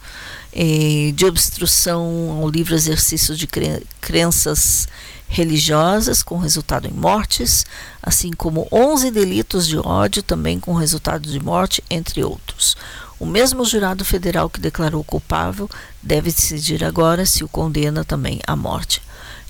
eh, 0.51 1.11
de 1.15 1.25
obstrução 1.25 2.39
ao 2.41 2.49
livre 2.49 2.75
exercício 2.75 3.35
de 3.35 3.47
cre 3.47 3.85
crenças 4.01 4.87
religiosas, 5.29 6.23
com 6.23 6.37
resultado 6.37 6.87
em 6.87 6.91
mortes, 6.91 7.65
assim 8.01 8.31
como 8.31 8.67
11 8.71 9.11
delitos 9.11 9.67
de 9.67 9.77
ódio, 9.77 10.23
também 10.23 10.59
com 10.59 10.73
resultado 10.73 11.29
de 11.29 11.39
morte, 11.39 11.83
entre 11.89 12.23
outros. 12.23 12.75
O 13.19 13.25
mesmo 13.25 13.63
jurado 13.63 14.03
federal 14.03 14.49
que 14.49 14.59
declarou 14.59 15.03
culpável 15.03 15.69
deve 16.01 16.31
decidir 16.31 16.83
agora 16.83 17.25
se 17.25 17.43
o 17.43 17.47
condena 17.47 18.03
também 18.03 18.39
à 18.47 18.55
morte. 18.55 19.01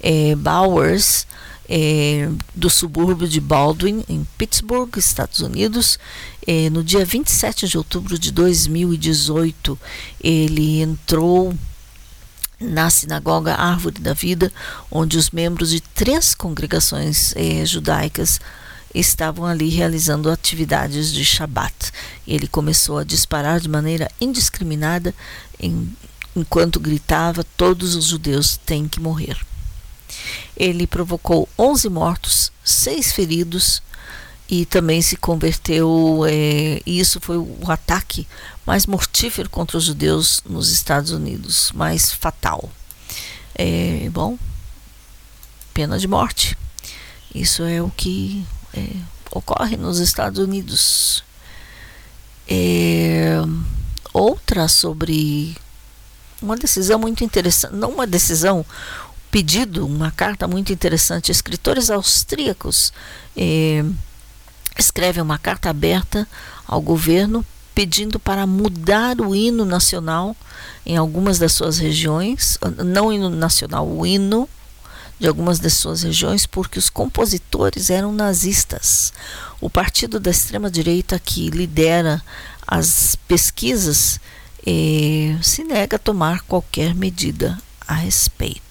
É, 0.01 0.35
Bowers 0.35 1.25
é, 1.69 2.27
do 2.55 2.69
subúrbio 2.69 3.27
de 3.27 3.39
Baldwin, 3.39 4.03
em 4.09 4.25
Pittsburgh, 4.37 4.97
Estados 4.97 5.39
Unidos. 5.41 5.99
É, 6.47 6.67
no 6.71 6.83
dia 6.83 7.05
27 7.05 7.67
de 7.67 7.77
outubro 7.77 8.17
de 8.17 8.31
2018, 8.31 9.79
ele 10.19 10.81
entrou 10.81 11.53
na 12.59 12.89
sinagoga 12.89 13.53
Árvore 13.53 14.01
da 14.01 14.13
Vida, 14.13 14.51
onde 14.91 15.17
os 15.17 15.29
membros 15.29 15.69
de 15.69 15.79
três 15.79 16.33
congregações 16.33 17.33
é, 17.35 17.63
judaicas 17.65 18.41
estavam 18.93 19.45
ali 19.45 19.69
realizando 19.69 20.31
atividades 20.31 21.13
de 21.13 21.23
Shabat. 21.23 21.91
Ele 22.27 22.47
começou 22.47 22.97
a 22.97 23.03
disparar 23.03 23.59
de 23.59 23.69
maneira 23.69 24.09
indiscriminada 24.19 25.13
em, 25.59 25.95
enquanto 26.35 26.79
gritava: 26.79 27.45
Todos 27.55 27.95
os 27.95 28.05
judeus 28.05 28.57
têm 28.57 28.87
que 28.87 28.99
morrer. 28.99 29.37
Ele 30.55 30.87
provocou 30.87 31.47
11 31.57 31.89
mortos, 31.89 32.51
6 32.63 33.11
feridos 33.11 33.81
e 34.49 34.65
também 34.65 35.01
se 35.01 35.15
converteu. 35.15 36.23
É, 36.27 36.81
e 36.85 36.99
isso 36.99 37.19
foi 37.21 37.37
o 37.37 37.59
ataque 37.67 38.27
mais 38.65 38.85
mortífero 38.85 39.49
contra 39.49 39.77
os 39.77 39.85
judeus 39.85 40.43
nos 40.45 40.71
Estados 40.71 41.11
Unidos, 41.11 41.71
mais 41.73 42.11
fatal. 42.11 42.69
É, 43.55 44.09
bom, 44.11 44.37
pena 45.73 45.99
de 45.99 46.07
morte. 46.07 46.57
Isso 47.33 47.63
é 47.63 47.81
o 47.81 47.89
que 47.89 48.45
é, 48.73 48.87
ocorre 49.31 49.77
nos 49.77 49.99
Estados 49.99 50.39
Unidos. 50.39 51.23
É, 52.47 53.37
outra 54.11 54.67
sobre 54.67 55.55
uma 56.41 56.55
decisão 56.55 56.97
muito 56.97 57.23
interessante, 57.23 57.75
não 57.75 57.91
uma 57.91 58.07
decisão, 58.07 58.65
pedido, 59.31 59.85
uma 59.85 60.11
carta 60.11 60.47
muito 60.47 60.73
interessante. 60.73 61.31
Escritores 61.31 61.89
austríacos 61.89 62.91
eh, 63.35 63.83
escrevem 64.77 65.21
uma 65.21 65.37
carta 65.37 65.69
aberta 65.69 66.27
ao 66.67 66.81
governo 66.81 67.45
pedindo 67.73 68.19
para 68.19 68.45
mudar 68.45 69.21
o 69.21 69.33
hino 69.33 69.63
nacional 69.63 70.35
em 70.85 70.97
algumas 70.97 71.39
das 71.39 71.53
suas 71.53 71.77
regiões, 71.77 72.57
não 72.85 73.07
o 73.07 73.13
hino 73.13 73.29
nacional, 73.29 73.87
o 73.87 74.05
hino 74.05 74.49
de 75.19 75.27
algumas 75.27 75.59
das 75.59 75.73
suas 75.73 76.03
regiões, 76.03 76.45
porque 76.45 76.79
os 76.79 76.89
compositores 76.89 77.89
eram 77.89 78.11
nazistas. 78.11 79.13
O 79.61 79.69
partido 79.69 80.19
da 80.19 80.31
extrema-direita 80.31 81.19
que 81.19 81.49
lidera 81.49 82.21
as 82.65 83.15
pesquisas 83.27 84.19
eh, 84.65 85.37
se 85.41 85.63
nega 85.63 85.97
a 85.97 85.99
tomar 85.99 86.41
qualquer 86.41 86.95
medida 86.95 87.57
a 87.87 87.93
respeito. 87.93 88.68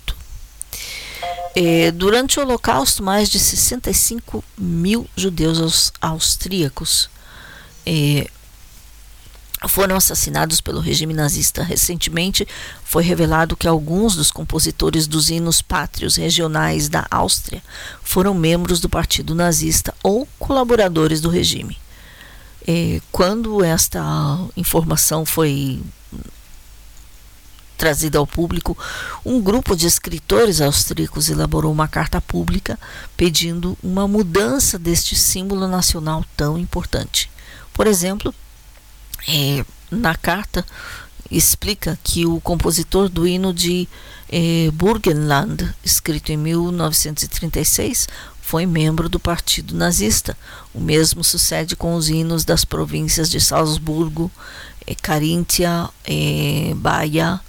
É, 1.54 1.90
durante 1.90 2.38
o 2.38 2.42
Holocausto, 2.42 3.02
mais 3.02 3.28
de 3.28 3.38
65 3.38 4.44
mil 4.56 5.08
judeus 5.16 5.92
austríacos 6.00 7.10
é, 7.84 8.28
foram 9.66 9.96
assassinados 9.96 10.60
pelo 10.60 10.80
regime 10.80 11.14
nazista. 11.14 11.62
Recentemente, 11.62 12.46
foi 12.84 13.02
revelado 13.02 13.56
que 13.56 13.66
alguns 13.66 14.14
dos 14.14 14.30
compositores 14.30 15.06
dos 15.06 15.30
hinos 15.30 15.60
pátrios 15.60 16.16
regionais 16.16 16.88
da 16.88 17.06
Áustria 17.10 17.62
foram 18.02 18.34
membros 18.34 18.78
do 18.80 18.88
partido 18.88 19.34
nazista 19.34 19.92
ou 20.02 20.28
colaboradores 20.38 21.20
do 21.20 21.28
regime. 21.28 21.78
É, 22.66 23.00
quando 23.10 23.64
esta 23.64 24.02
informação 24.56 25.24
foi 25.24 25.80
trazida 27.78 28.18
ao 28.18 28.26
público, 28.26 28.76
um 29.24 29.40
grupo 29.40 29.74
de 29.74 29.86
escritores 29.86 30.60
austríacos 30.60 31.30
elaborou 31.30 31.72
uma 31.72 31.88
carta 31.88 32.20
pública 32.20 32.78
pedindo 33.16 33.78
uma 33.82 34.06
mudança 34.06 34.78
deste 34.78 35.16
símbolo 35.16 35.68
nacional 35.68 36.24
tão 36.36 36.58
importante. 36.58 37.30
Por 37.72 37.86
exemplo, 37.86 38.34
é, 39.26 39.64
na 39.90 40.14
carta 40.16 40.66
explica 41.30 41.98
que 42.02 42.26
o 42.26 42.40
compositor 42.40 43.08
do 43.08 43.26
hino 43.26 43.54
de 43.54 43.88
é, 44.28 44.70
Burgenland, 44.72 45.74
escrito 45.84 46.32
em 46.32 46.36
1936, 46.36 48.08
foi 48.42 48.66
membro 48.66 49.08
do 49.08 49.20
Partido 49.20 49.76
Nazista. 49.76 50.36
O 50.74 50.80
mesmo 50.80 51.22
sucede 51.22 51.76
com 51.76 51.94
os 51.94 52.08
hinos 52.08 52.44
das 52.44 52.64
províncias 52.64 53.30
de 53.30 53.40
Salzburgo, 53.40 54.30
é, 54.86 54.94
Caríntia, 54.94 55.88
é, 56.04 56.72
Bahia, 56.74 57.40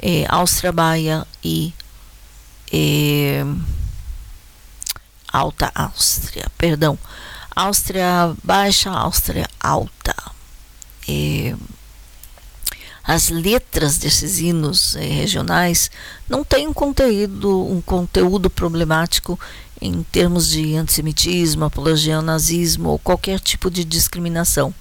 é, 0.00 0.24
Áustria 0.28 0.72
Baia 0.72 1.26
e 1.42 1.72
é, 2.72 3.44
Alta 5.32 5.70
Áustria, 5.74 6.50
perdão, 6.56 6.98
Áustria 7.54 8.34
Baixa, 8.42 8.90
Áustria 8.90 9.48
Alta. 9.60 10.14
É, 11.08 11.54
as 13.06 13.28
letras 13.28 13.98
desses 13.98 14.40
hinos 14.40 14.96
é, 14.96 15.06
regionais 15.06 15.90
não 16.28 16.42
têm 16.42 16.66
um 16.66 16.72
conteúdo, 16.72 17.64
um 17.64 17.80
conteúdo 17.80 18.50
problemático 18.50 19.38
em 19.80 20.02
termos 20.02 20.48
de 20.48 20.74
antissemitismo, 20.74 21.64
apologia 21.64 22.16
ao 22.16 22.22
nazismo 22.22 22.88
ou 22.88 22.98
qualquer 22.98 23.38
tipo 23.38 23.70
de 23.70 23.84
discriminação. 23.84 24.74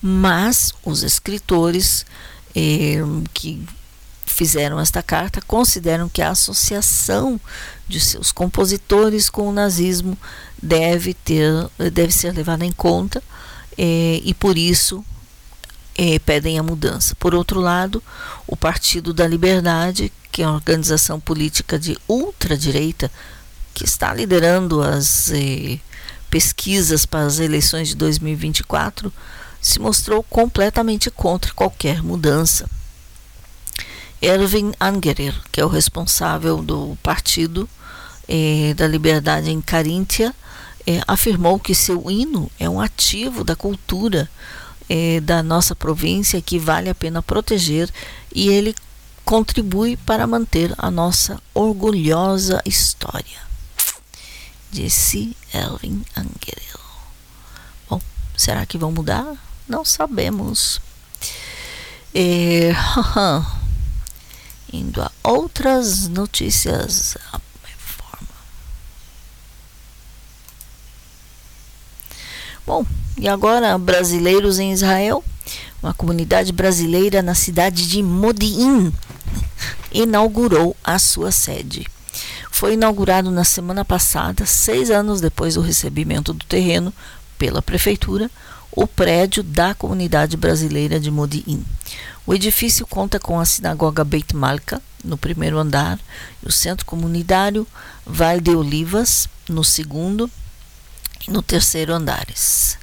Mas 0.00 0.72
os 0.84 1.02
escritores 1.02 2.06
é, 2.54 2.98
que 3.34 3.62
fizeram 4.36 4.78
esta 4.78 5.02
carta 5.02 5.40
consideram 5.40 6.10
que 6.10 6.20
a 6.20 6.28
associação 6.28 7.40
de 7.88 7.98
seus 7.98 8.30
compositores 8.30 9.30
com 9.30 9.48
o 9.48 9.52
nazismo 9.52 10.16
deve 10.62 11.14
ter 11.14 11.50
deve 11.90 12.12
ser 12.12 12.34
levada 12.34 12.62
em 12.62 12.70
conta 12.70 13.22
eh, 13.78 14.20
e 14.22 14.34
por 14.34 14.58
isso 14.58 15.02
eh, 15.96 16.18
pedem 16.18 16.58
a 16.58 16.62
mudança. 16.62 17.14
Por 17.14 17.34
outro 17.34 17.60
lado, 17.60 18.02
o 18.46 18.54
Partido 18.54 19.14
da 19.14 19.26
Liberdade, 19.26 20.12
que 20.30 20.42
é 20.42 20.46
uma 20.46 20.56
organização 20.56 21.18
política 21.18 21.78
de 21.78 21.96
ultradireita 22.06 23.10
que 23.72 23.86
está 23.86 24.12
liderando 24.12 24.82
as 24.82 25.30
eh, 25.30 25.78
pesquisas 26.28 27.06
para 27.06 27.24
as 27.24 27.38
eleições 27.38 27.88
de 27.88 27.94
2024, 27.94 29.10
se 29.62 29.78
mostrou 29.78 30.22
completamente 30.22 31.10
contra 31.10 31.54
qualquer 31.54 32.02
mudança. 32.02 32.68
Erwin 34.20 34.72
Angerer, 34.80 35.34
que 35.52 35.60
é 35.60 35.64
o 35.64 35.68
responsável 35.68 36.62
do 36.62 36.96
Partido 37.02 37.68
eh, 38.28 38.74
da 38.74 38.86
Liberdade 38.86 39.50
em 39.50 39.60
Caríntia, 39.60 40.34
eh, 40.86 41.00
afirmou 41.06 41.58
que 41.58 41.74
seu 41.74 42.10
hino 42.10 42.50
é 42.58 42.68
um 42.68 42.80
ativo 42.80 43.44
da 43.44 43.54
cultura 43.54 44.28
eh, 44.88 45.20
da 45.20 45.42
nossa 45.42 45.74
província 45.74 46.40
que 46.40 46.58
vale 46.58 46.88
a 46.88 46.94
pena 46.94 47.20
proteger 47.20 47.90
e 48.34 48.48
ele 48.48 48.74
contribui 49.24 49.96
para 49.96 50.26
manter 50.26 50.72
a 50.78 50.90
nossa 50.90 51.40
orgulhosa 51.52 52.62
história. 52.64 53.44
Disse 54.70 55.36
Erwin 55.52 56.04
Angerer. 56.16 56.76
Bom, 57.88 58.00
será 58.36 58.64
que 58.64 58.78
vão 58.78 58.92
mudar? 58.92 59.26
Não 59.68 59.84
sabemos. 59.84 60.80
É, 62.18 62.72
Indo 64.72 65.00
a 65.00 65.10
outras 65.22 66.08
notícias. 66.08 67.16
Bom, 72.66 72.84
e 73.16 73.28
agora 73.28 73.78
brasileiros 73.78 74.58
em 74.58 74.72
Israel? 74.72 75.22
Uma 75.80 75.94
comunidade 75.94 76.52
brasileira 76.52 77.22
na 77.22 77.34
cidade 77.34 77.88
de 77.88 78.02
Modi'in 78.02 78.92
inaugurou 79.92 80.76
a 80.82 80.98
sua 80.98 81.30
sede. 81.30 81.86
Foi 82.50 82.74
inaugurado 82.74 83.30
na 83.30 83.44
semana 83.44 83.84
passada, 83.84 84.44
seis 84.46 84.90
anos 84.90 85.20
depois 85.20 85.54
do 85.54 85.60
recebimento 85.60 86.32
do 86.32 86.44
terreno 86.44 86.92
pela 87.38 87.62
prefeitura, 87.62 88.30
o 88.72 88.86
prédio 88.86 89.42
da 89.42 89.74
comunidade 89.74 90.36
brasileira 90.36 90.98
de 90.98 91.10
Modi'in. 91.10 91.64
O 92.26 92.34
edifício 92.34 92.84
conta 92.86 93.20
com 93.20 93.38
a 93.38 93.44
sinagoga 93.44 94.02
Beit 94.02 94.34
Malka, 94.34 94.82
no 95.04 95.16
primeiro 95.16 95.58
andar, 95.58 96.00
e 96.42 96.48
o 96.48 96.52
centro 96.52 96.84
comunitário 96.84 97.64
Vale 98.04 98.40
de 98.40 98.50
Olivas, 98.50 99.28
no 99.48 99.62
segundo 99.62 100.28
e 101.26 101.30
no 101.30 101.40
terceiro 101.40 101.94
andares. 101.94 102.76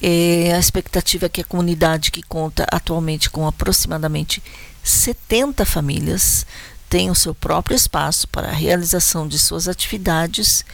E 0.00 0.50
a 0.54 0.58
expectativa 0.58 1.26
é 1.26 1.28
que 1.28 1.40
a 1.40 1.44
comunidade, 1.44 2.12
que 2.12 2.22
conta 2.22 2.64
atualmente 2.70 3.28
com 3.28 3.46
aproximadamente 3.46 4.40
70 4.84 5.64
famílias, 5.66 6.46
tenha 6.88 7.10
o 7.10 7.16
seu 7.16 7.34
próprio 7.34 7.74
espaço 7.74 8.28
para 8.28 8.48
a 8.48 8.54
realização 8.54 9.26
de 9.26 9.38
suas 9.38 9.66
atividades 9.66 10.64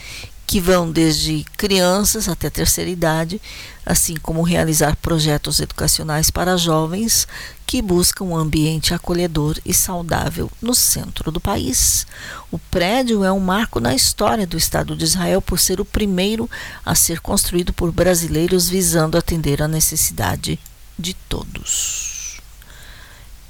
que 0.46 0.60
vão 0.60 0.90
desde 0.90 1.44
crianças 1.56 2.28
até 2.28 2.48
terceira 2.48 2.88
idade, 2.88 3.40
assim 3.84 4.14
como 4.16 4.42
realizar 4.42 4.96
projetos 4.96 5.58
educacionais 5.58 6.30
para 6.30 6.56
jovens 6.56 7.26
que 7.66 7.82
buscam 7.82 8.26
um 8.26 8.36
ambiente 8.36 8.94
acolhedor 8.94 9.58
e 9.66 9.74
saudável 9.74 10.48
no 10.62 10.72
centro 10.72 11.32
do 11.32 11.40
país. 11.40 12.06
O 12.50 12.58
prédio 12.58 13.24
é 13.24 13.32
um 13.32 13.40
marco 13.40 13.80
na 13.80 13.92
história 13.92 14.46
do 14.46 14.56
Estado 14.56 14.94
de 14.94 15.04
Israel 15.04 15.42
por 15.42 15.58
ser 15.58 15.80
o 15.80 15.84
primeiro 15.84 16.48
a 16.84 16.94
ser 16.94 17.20
construído 17.20 17.72
por 17.72 17.90
brasileiros 17.90 18.68
visando 18.68 19.18
atender 19.18 19.60
a 19.60 19.66
necessidade 19.66 20.60
de 20.96 21.12
todos. 21.12 22.40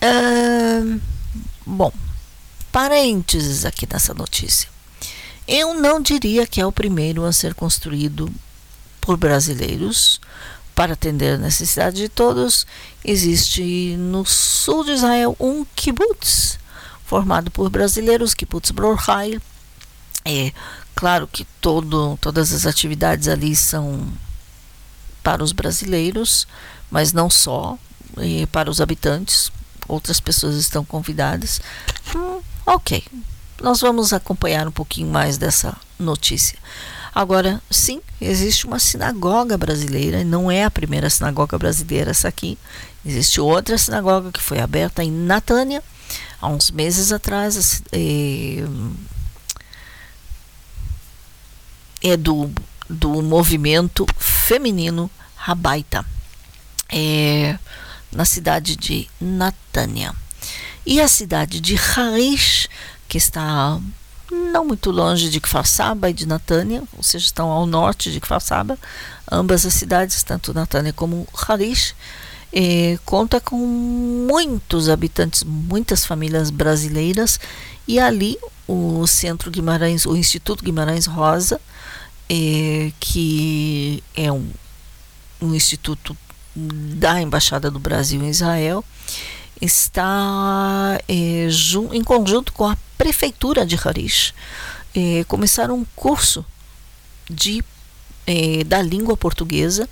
É, 0.00 0.98
bom, 1.66 1.92
parênteses 2.72 3.66
aqui 3.66 3.86
nessa 3.90 4.14
notícia. 4.14 4.75
Eu 5.46 5.74
não 5.74 6.00
diria 6.00 6.46
que 6.46 6.60
é 6.60 6.66
o 6.66 6.72
primeiro 6.72 7.24
a 7.24 7.32
ser 7.32 7.54
construído 7.54 8.30
por 9.00 9.16
brasileiros 9.16 10.20
para 10.74 10.94
atender 10.94 11.34
a 11.34 11.38
necessidade 11.38 11.96
de 11.96 12.08
todos. 12.08 12.66
Existe 13.04 13.96
no 13.96 14.24
sul 14.26 14.84
de 14.84 14.92
Israel 14.92 15.36
um 15.38 15.64
kibbutz 15.64 16.58
formado 17.04 17.50
por 17.50 17.70
brasileiros, 17.70 18.34
kibbutz 18.34 18.72
Brorheil. 18.72 19.40
É 20.24 20.52
claro 20.96 21.28
que 21.28 21.44
todo, 21.60 22.18
todas 22.20 22.52
as 22.52 22.66
atividades 22.66 23.28
ali 23.28 23.54
são 23.54 24.12
para 25.22 25.44
os 25.44 25.52
brasileiros, 25.52 26.48
mas 26.90 27.12
não 27.12 27.30
só, 27.30 27.78
para 28.50 28.70
os 28.70 28.80
habitantes. 28.80 29.52
Outras 29.86 30.18
pessoas 30.18 30.56
estão 30.56 30.84
convidadas. 30.84 31.60
Hum, 32.14 32.40
ok, 32.66 33.04
nós 33.66 33.80
vamos 33.80 34.12
acompanhar 34.12 34.68
um 34.68 34.70
pouquinho 34.70 35.08
mais 35.10 35.36
dessa 35.38 35.76
notícia. 35.98 36.56
Agora, 37.12 37.60
sim, 37.68 38.00
existe 38.20 38.64
uma 38.64 38.78
sinagoga 38.78 39.58
brasileira, 39.58 40.22
não 40.22 40.48
é 40.48 40.62
a 40.62 40.70
primeira 40.70 41.10
sinagoga 41.10 41.58
brasileira 41.58 42.12
essa 42.12 42.28
aqui. 42.28 42.56
Existe 43.04 43.40
outra 43.40 43.76
sinagoga 43.76 44.30
que 44.30 44.40
foi 44.40 44.60
aberta 44.60 45.02
em 45.02 45.10
Natânia 45.10 45.82
há 46.40 46.46
uns 46.46 46.70
meses 46.70 47.10
atrás. 47.10 47.82
É, 47.90 48.62
é 52.04 52.16
do, 52.16 52.48
do 52.88 53.20
movimento 53.20 54.06
feminino 54.16 55.10
Rabaita, 55.34 56.06
é, 56.88 57.58
na 58.12 58.24
cidade 58.24 58.76
de 58.76 59.10
Natânia. 59.20 60.14
E 60.86 61.00
a 61.00 61.08
cidade 61.08 61.58
de 61.58 61.74
Harish 61.76 62.68
que 63.16 63.22
está 63.22 63.80
não 64.30 64.66
muito 64.66 64.90
longe 64.90 65.30
de 65.30 65.40
Kfar 65.40 65.66
Saba 65.66 66.10
e 66.10 66.12
de 66.12 66.26
Natânia, 66.26 66.82
ou 66.94 67.02
seja, 67.02 67.24
estão 67.24 67.48
ao 67.48 67.66
norte 67.66 68.12
de 68.12 68.20
Kfar 68.20 68.40
Saba. 68.40 68.78
Ambas 69.30 69.64
as 69.64 69.72
cidades, 69.72 70.22
tanto 70.22 70.52
Natânia 70.52 70.92
como 70.92 71.26
Harish, 71.48 71.94
conta 73.06 73.40
com 73.40 73.56
muitos 73.56 74.90
habitantes, 74.90 75.42
muitas 75.44 76.04
famílias 76.04 76.50
brasileiras 76.50 77.40
e 77.88 77.98
ali 77.98 78.38
o 78.68 79.06
Centro 79.06 79.50
Guimarães, 79.50 80.04
o 80.04 80.14
Instituto 80.14 80.62
Guimarães 80.62 81.06
Rosa, 81.06 81.58
que 83.00 84.02
é 84.14 84.30
um, 84.30 84.50
um 85.40 85.54
instituto 85.54 86.14
da 86.54 87.20
Embaixada 87.20 87.70
do 87.70 87.78
Brasil 87.78 88.22
em 88.22 88.28
Israel, 88.28 88.84
está 89.60 91.00
eh, 91.08 91.48
em 91.92 92.04
conjunto 92.04 92.52
com 92.52 92.66
a 92.66 92.76
prefeitura 92.98 93.64
de 93.64 93.76
Harish 93.76 94.34
eh, 94.94 95.24
começaram 95.28 95.76
um 95.76 95.86
curso 95.96 96.44
de 97.28 97.64
eh, 98.26 98.64
da 98.64 98.82
língua 98.82 99.16
portuguesa 99.16 99.88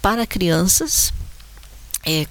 para 0.00 0.26
crianças 0.26 1.12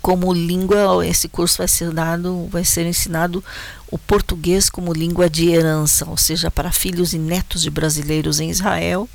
como 0.02 0.34
língua 0.34 1.06
esse 1.06 1.28
curso 1.28 1.60
vai 1.60 1.68
ser 1.68 1.92
dado 1.92 2.48
vai 2.50 2.66
ser 2.66 2.88
ensinado 2.88 3.44
o 3.92 4.00
português 4.00 4.68
como 4.68 4.92
língua 4.92 5.30
de 5.30 5.50
herança 5.50 6.10
ou 6.10 6.18
seja 6.18 6.50
para 6.50 6.72
filhos 6.72 7.14
e 7.14 7.20
netos 7.20 7.62
de 7.62 7.70
brasileiros 7.70 8.40
em 8.40 8.50
Israel 8.50 9.08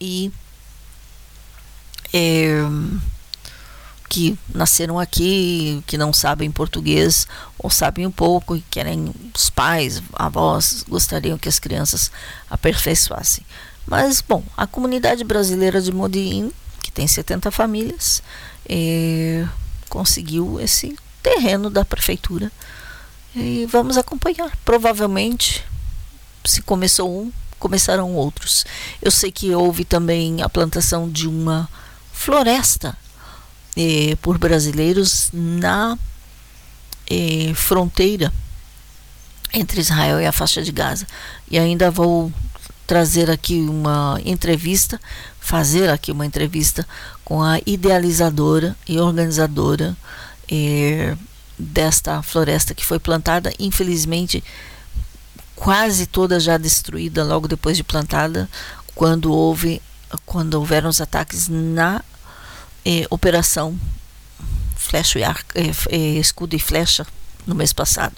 e 0.00 0.32
que 4.08 4.38
nasceram 4.54 4.98
aqui, 4.98 5.82
que 5.86 5.98
não 5.98 6.12
sabem 6.12 6.50
português 6.50 7.26
ou 7.58 7.68
sabem 7.70 8.06
um 8.06 8.10
pouco 8.10 8.56
e 8.56 8.60
querem 8.70 9.12
os 9.34 9.50
pais, 9.50 10.02
avós 10.12 10.84
gostariam 10.88 11.38
que 11.38 11.48
as 11.48 11.58
crianças 11.58 12.10
aperfeiçoassem. 12.50 13.44
Mas 13.86 14.20
bom, 14.20 14.42
a 14.56 14.66
comunidade 14.66 15.22
brasileira 15.24 15.80
de 15.80 15.92
Modi'in, 15.92 16.52
que 16.82 16.90
tem 16.90 17.06
70 17.06 17.50
famílias, 17.50 18.22
eh, 18.68 19.46
conseguiu 19.88 20.60
esse 20.60 20.96
terreno 21.22 21.70
da 21.70 21.84
prefeitura 21.84 22.50
e 23.34 23.66
vamos 23.66 23.96
acompanhar. 23.96 24.56
Provavelmente, 24.64 25.64
se 26.44 26.62
começou 26.62 27.22
um, 27.22 27.32
começarão 27.58 28.14
outros. 28.14 28.64
Eu 29.02 29.10
sei 29.10 29.30
que 29.30 29.54
houve 29.54 29.84
também 29.84 30.42
a 30.42 30.48
plantação 30.48 31.08
de 31.08 31.28
uma 31.28 31.68
floresta 32.12 32.96
eh, 33.76 34.16
por 34.22 34.38
brasileiros 34.38 35.30
na 35.32 35.98
eh, 37.08 37.52
fronteira 37.54 38.32
entre 39.52 39.80
Israel 39.80 40.20
e 40.20 40.26
a 40.26 40.32
faixa 40.32 40.62
de 40.62 40.72
Gaza. 40.72 41.06
E 41.50 41.58
ainda 41.58 41.90
vou 41.90 42.32
trazer 42.86 43.30
aqui 43.30 43.60
uma 43.60 44.20
entrevista, 44.24 45.00
fazer 45.40 45.90
aqui 45.90 46.12
uma 46.12 46.24
entrevista 46.24 46.86
com 47.24 47.42
a 47.42 47.58
idealizadora 47.66 48.76
e 48.86 48.98
organizadora 48.98 49.96
eh, 50.50 51.16
desta 51.58 52.22
floresta 52.22 52.74
que 52.74 52.84
foi 52.84 52.98
plantada, 52.98 53.52
infelizmente 53.58 54.42
quase 55.54 56.06
toda 56.06 56.38
já 56.38 56.58
destruída 56.58 57.24
logo 57.24 57.48
depois 57.48 57.76
de 57.76 57.82
plantada, 57.82 58.48
quando 58.94 59.32
houve 59.32 59.80
quando 60.24 60.54
houveram 60.54 60.88
os 60.88 61.00
ataques 61.00 61.48
na 61.48 62.02
é, 62.86 63.04
operação 63.10 63.76
flecha 64.76 65.18
e 65.18 65.22
é, 65.90 65.98
escudo 66.20 66.54
e 66.54 66.60
flecha 66.60 67.04
no 67.44 67.54
mês 67.54 67.72
passado. 67.72 68.14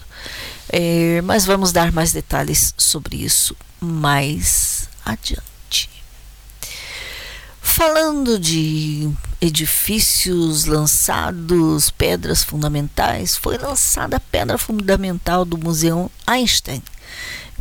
É, 0.71 1.19
mas 1.23 1.45
vamos 1.45 1.71
dar 1.71 1.91
mais 1.91 2.11
detalhes 2.11 2.75
sobre 2.77 3.17
isso 3.17 3.55
mais 3.81 4.87
adiante. 5.03 5.89
Falando 7.59 8.37
de 8.37 9.09
edifícios 9.41 10.65
lançados, 10.65 11.89
pedras 11.89 12.43
fundamentais, 12.43 13.35
foi 13.35 13.57
lançada 13.57 14.17
a 14.17 14.19
pedra 14.19 14.57
fundamental 14.57 15.45
do 15.45 15.57
Museu 15.57 16.11
Einstein 16.27 16.83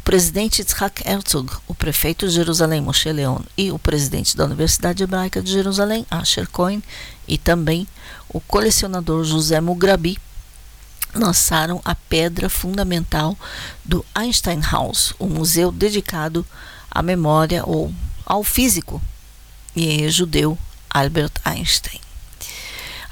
presidente 0.09 0.63
Yitzhak 0.63 1.07
Herzog, 1.07 1.53
o 1.67 1.75
prefeito 1.75 2.27
de 2.27 2.33
Jerusalém, 2.33 2.81
Moshe 2.81 3.13
Leon, 3.13 3.41
e 3.59 3.71
o 3.71 3.79
presidente 3.79 4.35
da 4.35 4.47
Universidade 4.47 5.03
Hebraica 5.03 5.43
de 5.43 5.53
Jerusalém, 5.53 6.07
Asher 6.11 6.49
Cohen, 6.49 6.83
e 7.27 7.37
também 7.37 7.87
o 8.27 8.41
colecionador 8.41 9.23
José 9.23 9.61
Mugrabi, 9.61 10.17
lançaram 11.15 11.83
a 11.85 11.95
pedra 11.95 12.49
fundamental 12.49 13.37
do 13.85 14.03
Einstein 14.15 14.63
House, 14.63 15.13
um 15.21 15.27
museu 15.27 15.71
dedicado 15.71 16.47
à 16.91 17.03
memória 17.03 17.63
ou 17.67 17.93
ao 18.25 18.43
físico 18.43 19.03
e 19.77 20.09
judeu 20.09 20.57
Albert 20.89 21.33
Einstein. 21.45 22.01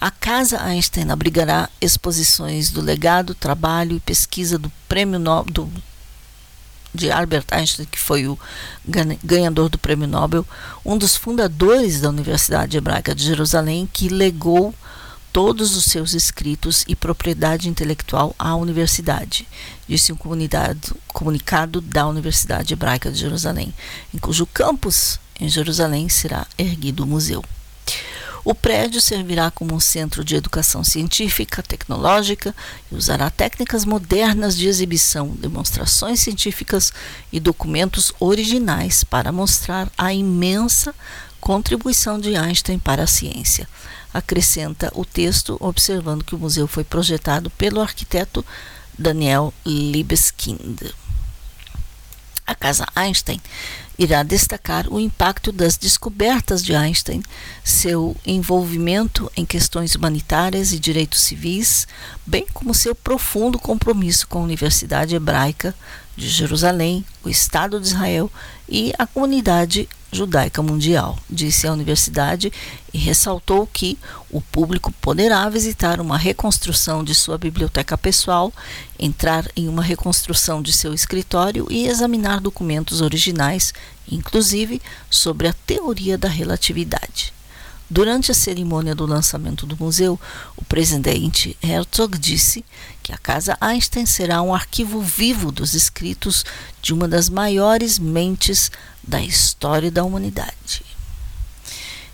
A 0.01 0.11
Casa 0.11 0.63
Einstein 0.63 1.11
abrigará 1.11 1.69
exposições 1.79 2.71
do 2.71 2.81
legado, 2.81 3.35
trabalho 3.35 3.99
e 3.99 4.01
pesquisa 4.01 4.59
do 4.59 4.73
Prêmio 4.89 5.19
no 5.19 5.45
do 5.45 5.71
de 6.97 7.11
Albert 7.11 7.45
Einstein, 7.51 7.87
que 7.87 7.99
foi 7.99 8.27
o 8.27 8.39
ganhador 9.23 9.69
do 9.69 9.79
Prêmio 9.79 10.09
Nobel, 10.09 10.45
um 10.85 10.99
dos 10.99 11.15
fundadores 11.15 12.01
da 12.01 12.09
Universidade 12.09 12.77
Hebraica 12.77 13.15
de 13.15 13.25
Jerusalém, 13.25 13.89
que 13.93 14.09
legou 14.09 14.75
todos 15.33 15.77
os 15.77 15.85
seus 15.85 16.15
escritos 16.15 16.83
e 16.89 16.97
propriedade 16.97 17.69
intelectual 17.69 18.35
à 18.39 18.57
universidade, 18.57 19.47
disse 19.87 20.11
um 20.11 20.17
comunicado 20.17 21.81
da 21.83 22.09
Universidade 22.09 22.73
Hebraica 22.73 23.13
de 23.13 23.19
Jerusalém, 23.19 23.75
em 24.15 24.19
cujo 24.19 24.47
campus 24.47 25.21
em 25.39 25.47
Jerusalém 25.47 26.09
será 26.09 26.47
erguido 26.57 27.05
o 27.05 27.07
museu. 27.07 27.45
O 28.47 28.55
prédio 28.55 29.01
servirá 29.01 29.51
como 29.51 29.75
um 29.75 29.81
centro 29.81 30.25
de 30.25 30.37
educação 30.37 30.85
científica, 30.85 31.65
tecnológica 31.65 32.55
e 32.93 32.95
usará 32.95 33.29
técnicas 33.29 33.85
modernas 33.85 34.57
de 34.57 34.69
exibição, 34.69 35.31
demonstrações 35.31 36.21
científicas 36.21 36.93
e 37.33 37.41
documentos 37.41 38.13
originais 38.21 39.03
para 39.03 39.33
mostrar 39.33 39.91
a 39.99 40.15
imensa 40.15 40.95
contribuição 41.41 42.21
de 42.21 42.37
Einstein 42.37 42.79
para 42.79 43.03
a 43.03 43.09
ciência. 43.09 43.69
Acrescenta 44.15 44.93
o 44.95 45.05
texto, 45.05 45.57
observando 45.59 46.23
que 46.23 46.37
o 46.37 46.39
museu 46.39 46.69
foi 46.69 46.85
projetado 46.85 47.51
pelo 47.51 47.81
arquiteto 47.81 48.47
Daniel 48.97 49.53
Libeskind. 49.67 50.93
A 52.47 52.55
Casa 52.55 52.87
Einstein 52.95 53.41
irá 53.99 54.23
destacar 54.23 54.87
o 54.89 55.01
impacto 55.01 55.51
das 55.51 55.77
descobertas 55.77 56.63
de 56.63 56.75
Einstein, 56.75 57.23
seu 57.65 58.17
envolvimento 58.27 59.31
em 59.37 59.45
questões 59.45 59.95
humanitárias 59.95 60.73
e 60.73 60.79
direitos 60.79 61.23
civis, 61.23 61.87
bem 62.27 62.47
como 62.53 62.75
seu 62.75 62.95
profundo 62.95 63.59
compromisso 63.59 64.29
com 64.29 64.39
a 64.39 64.43
Universidade 64.43 65.15
Hebraica 65.15 65.75
de 66.17 66.29
Jerusalém, 66.29 67.05
o 67.23 67.29
Estado 67.29 67.79
de 67.79 67.89
Israel 67.89 68.31
e 68.69 68.93
a 68.99 69.07
comunidade 69.07 69.89
judaica 70.11 70.63
mundial, 70.63 71.19
disse 71.29 71.67
a 71.67 71.73
universidade 71.73 72.51
e 72.93 72.97
ressaltou 72.97 73.67
que 73.67 73.99
o 74.31 74.41
público 74.41 74.91
poderá 74.93 75.47
visitar 75.51 76.01
uma 76.01 76.17
reconstrução 76.17 77.05
de 77.05 77.15
sua 77.15 77.37
biblioteca 77.37 77.99
pessoal, 77.99 78.53
entrar 78.99 79.47
em 79.55 79.69
uma 79.69 79.83
reconstrução 79.83 80.63
de 80.63 80.73
seu 80.73 80.95
escritório 80.95 81.67
e 81.71 81.87
examinar 81.87 82.41
documentos 82.41 83.03
originais, 83.03 83.75
inclusive 84.11 84.81
sobre 85.11 85.49
a 85.49 85.53
teoria 85.67 86.17
da 86.17 86.29
relatividade. 86.29 87.36
Durante 87.89 88.33
a 88.33 88.35
cerimônia 88.35 88.95
do 88.95 89.07
lançamento 89.07 89.65
do 89.65 89.77
museu, 89.77 90.19
o 90.57 90.65
presidente 90.65 91.57
Herzog 91.63 92.19
disse 92.19 92.65
que 93.03 93.13
a 93.13 93.19
Casa 93.19 93.57
Einstein 93.61 94.05
será 94.05 94.43
um 94.43 94.53
arquivo 94.53 95.01
vivo 95.01 95.53
dos 95.53 95.73
escritos 95.73 96.45
de 96.83 96.93
uma 96.93 97.07
das 97.07 97.29
maiores 97.29 97.99
mentes 97.99 98.73
da 99.03 99.21
história 99.21 99.91
da 99.91 100.03
humanidade. 100.03 100.83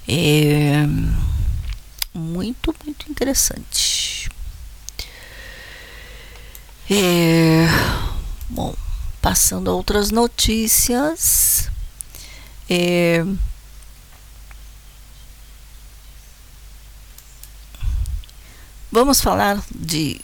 É 0.06 0.86
muito, 2.14 2.74
muito 2.84 3.10
interessante. 3.10 4.30
É, 6.90 7.66
bom, 8.50 8.74
passando 9.22 9.70
a 9.70 9.74
outras 9.74 10.10
notícias. 10.10 11.70
É, 12.68 13.24
Vamos 18.94 19.22
falar 19.22 19.64
de, 19.74 20.20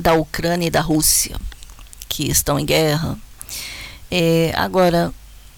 da 0.00 0.14
Ucrânia 0.14 0.68
e 0.68 0.70
da 0.70 0.80
Rússia, 0.80 1.36
que 2.08 2.30
estão 2.30 2.58
em 2.58 2.64
guerra. 2.64 3.18
É, 4.10 4.54
agora, 4.56 5.12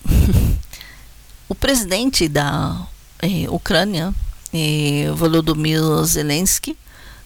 o 1.48 1.54
presidente 1.54 2.28
da 2.28 2.84
é, 3.20 3.48
Ucrânia, 3.48 4.12
é, 4.52 5.08
Volodymyr 5.14 5.80
Zelensky, 6.04 6.76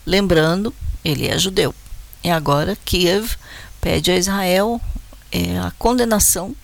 lembrando, 0.04 0.74
ele 1.02 1.26
é 1.26 1.38
judeu. 1.38 1.74
E 2.22 2.28
agora 2.28 2.76
Kiev 2.84 3.38
pede 3.80 4.10
a 4.10 4.18
Israel 4.18 4.78
é, 5.32 5.58
a 5.60 5.72
condenação 5.78 6.54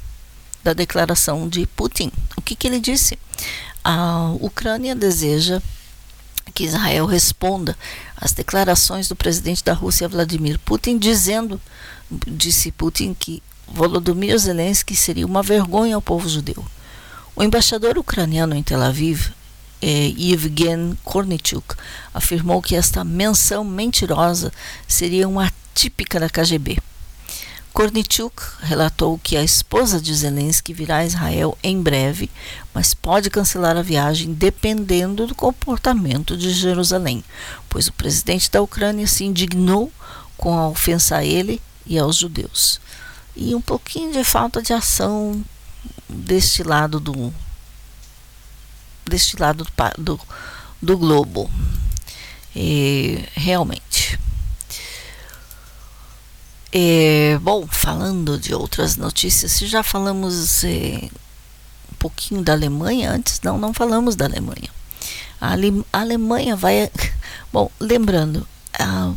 da 0.63 0.75
declaração 0.75 1.49
de 1.49 1.67
Putin. 1.69 2.13
O 2.37 2.43
que, 2.43 2.55
que 2.55 2.67
ele 2.67 2.81
disse? 2.81 3.19
A 3.83 4.31
Ucrânia 4.43 4.95
deseja 4.95 5.63
que 6.55 6.65
Israel 6.65 7.07
responda 7.07 7.77
às 8.17 8.33
declarações 8.33 9.09
do 9.09 9.17
presidente 9.17 9.65
da 9.65 9.73
Rússia, 9.73 10.09
Vladimir 10.09 10.59
Putin, 10.59 10.99
dizendo, 10.99 11.61
disse 12.11 12.73
Putin, 12.73 13.15
que 13.15 13.43
Volodymyr 13.67 14.39
Zelensky 14.39 14.97
seria 14.97 15.27
uma 15.27 15.43
vergonha 15.43 15.95
ao 15.95 16.03
povo 16.03 16.29
judeu. 16.29 16.65
O 17.37 17.43
embaixador 17.43 17.99
ucraniano 17.99 18.55
em 18.55 18.63
Tel 18.63 18.83
Aviv, 18.83 19.31
eh, 19.81 20.13
Kornichuk, 21.05 21.75
afirmou 22.13 22.61
que 22.61 22.75
esta 22.75 23.05
menção 23.05 23.63
mentirosa 23.63 24.53
seria 24.87 25.29
uma 25.29 25.53
típica 25.75 26.19
da 26.19 26.29
KGB. 26.29 26.79
Kornichuk 27.79 28.43
relatou 28.61 29.17
que 29.21 29.37
a 29.37 29.43
esposa 29.45 30.01
de 30.01 30.13
Zelensky 30.13 30.75
virá 30.75 30.97
a 30.97 31.07
Israel 31.07 31.57
em 31.63 31.81
breve, 31.81 32.29
mas 32.75 32.93
pode 32.93 33.31
cancelar 33.31 33.77
a 33.77 33.83
viagem 33.83 34.35
dependendo 34.35 35.29
do 35.29 35.35
comportamento 35.37 36.37
de 36.37 36.51
Jerusalém, 36.51 37.23
pois 37.69 37.87
o 37.87 37.93
presidente 37.93 38.51
da 38.51 38.61
Ucrânia 38.61 39.07
se 39.07 39.23
indignou 39.23 39.93
com 40.37 40.59
a 40.59 40.69
ofensa 40.69 41.19
a 41.19 41.25
ele 41.25 41.63
e 41.87 41.97
aos 41.97 42.17
judeus. 42.17 42.81
E 43.37 43.55
um 43.55 43.61
pouquinho 43.61 44.13
de 44.13 44.25
falta 44.25 44.61
de 44.61 44.73
ação 44.73 45.41
deste 46.09 46.65
lado 46.65 46.99
do 46.99 47.33
deste 49.07 49.41
lado 49.41 49.63
do, 49.63 50.03
do, 50.03 50.21
do 50.83 50.99
globo. 50.99 51.49
E, 52.57 53.25
realmente. 53.37 54.19
É, 56.71 57.39
bom, 57.41 57.67
falando 57.67 58.39
de 58.39 58.55
outras 58.55 58.97
notícias, 58.97 59.53
se 59.53 59.67
já 59.67 59.83
falamos 59.83 60.63
é, 60.65 61.09
um 61.91 61.97
pouquinho 61.99 62.43
da 62.43 62.53
Alemanha 62.53 63.11
antes, 63.11 63.41
não, 63.43 63.59
não 63.59 63.73
falamos 63.73 64.15
da 64.15 64.27
Alemanha. 64.27 64.71
A, 65.41 65.53
Ale, 65.53 65.85
a 65.93 66.01
Alemanha 66.01 66.57
vai. 66.57 66.91
Bom, 67.53 67.71
lembrando, 67.81 68.47
a, 68.79 69.13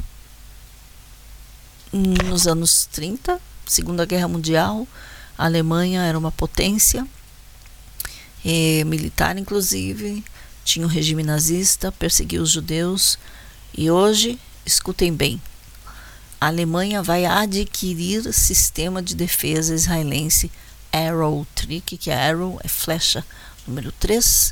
nos 1.92 2.48
anos 2.48 2.88
30, 2.92 3.40
Segunda 3.66 4.06
Guerra 4.06 4.30
Mundial, 4.30 4.88
a 5.38 5.46
Alemanha 5.46 6.04
era 6.04 6.18
uma 6.18 6.32
potência 6.32 7.06
é, 8.46 8.84
militar, 8.86 9.38
inclusive, 9.38 10.24
tinha 10.64 10.86
um 10.86 10.90
regime 10.90 11.24
nazista, 11.24 11.92
perseguia 11.92 12.42
os 12.42 12.50
judeus, 12.50 13.20
e 13.78 13.92
hoje, 13.92 14.40
escutem 14.66 15.14
bem, 15.14 15.42
a 16.42 16.48
Alemanha 16.48 17.04
vai 17.04 17.24
adquirir 17.24 18.34
sistema 18.34 19.00
de 19.00 19.16
defesa 19.16 19.76
israelense 19.76 20.52
Arrow 20.92 21.46
3, 21.54 21.84
que 21.86 22.10
é 22.10 22.30
Arrow, 22.30 22.60
é 22.64 22.68
flecha 22.68 23.24
número 23.68 23.92
3, 23.92 24.52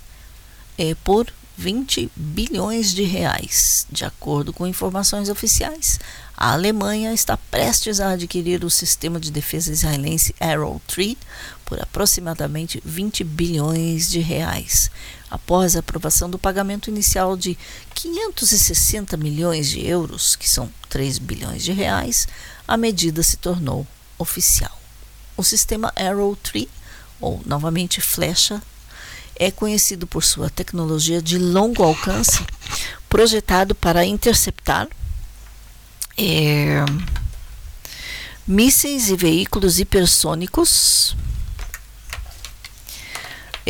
é, 0.78 0.94
por 1.04 1.34
20 1.58 2.12
bilhões 2.16 2.94
de 2.94 3.02
reais. 3.02 3.88
De 3.92 4.06
acordo 4.06 4.54
com 4.54 4.68
informações 4.68 5.30
oficiais, 5.30 6.00
a 6.38 6.54
Alemanha 6.54 7.12
está 7.12 7.36
prestes 7.36 8.00
a 8.00 8.12
adquirir 8.12 8.64
o 8.64 8.70
sistema 8.70 9.20
de 9.20 9.32
defesa 9.32 9.72
israelense 9.72 10.36
Arrow 10.40 10.80
3 10.86 11.18
por 11.66 11.82
aproximadamente 11.82 12.80
20 12.86 13.24
bilhões 13.24 14.12
de 14.12 14.20
reais. 14.20 14.92
Após 15.30 15.76
a 15.76 15.80
aprovação 15.80 16.30
do 16.30 16.40
pagamento 16.40 16.90
inicial 16.90 17.38
de 17.38 17.58
560 17.94 19.16
milhões 19.18 19.70
de 19.70 19.86
euros, 19.86 20.36
que 20.36 20.50
são 20.50 20.72
3 20.90 21.20
bilhões 21.20 21.64
de 21.64 21.72
reais, 21.72 22.28
a 22.68 22.76
medida 22.76 23.22
se 23.22 23.38
tornou 23.38 23.86
oficial. 24.18 24.78
O 25.38 25.44
sistema 25.44 25.94
Arrow 25.96 26.36
3, 26.36 26.68
ou 27.22 27.42
novamente 27.46 28.02
Flecha, 28.02 28.62
é 29.36 29.52
conhecido 29.52 30.06
por 30.06 30.24
sua 30.24 30.50
tecnologia 30.50 31.22
de 31.22 31.38
longo 31.38 31.84
alcance, 31.84 32.46
projetado 33.08 33.74
para 33.74 34.06
interceptar 34.06 34.88
é, 36.18 36.84
mísseis 38.46 39.10
e 39.10 39.16
veículos 39.16 39.80
hipersônicos 39.80 41.16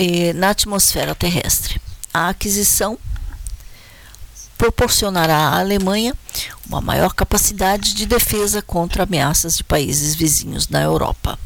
eh, 0.02 0.32
na 0.32 0.52
atmosfera 0.52 1.14
terrestre. 1.14 1.82
A 2.14 2.30
aquisição 2.30 2.98
proporcionará 4.58 5.36
à 5.36 5.60
Alemanha 5.60 6.16
uma 6.66 6.80
maior 6.80 7.14
capacidade 7.14 7.94
de 7.94 8.06
defesa 8.06 8.62
contra 8.62 9.04
ameaças 9.04 9.58
de 9.58 9.64
países 9.64 10.16
vizinhos 10.16 10.70
na 10.70 10.82
Europa. 10.82 11.38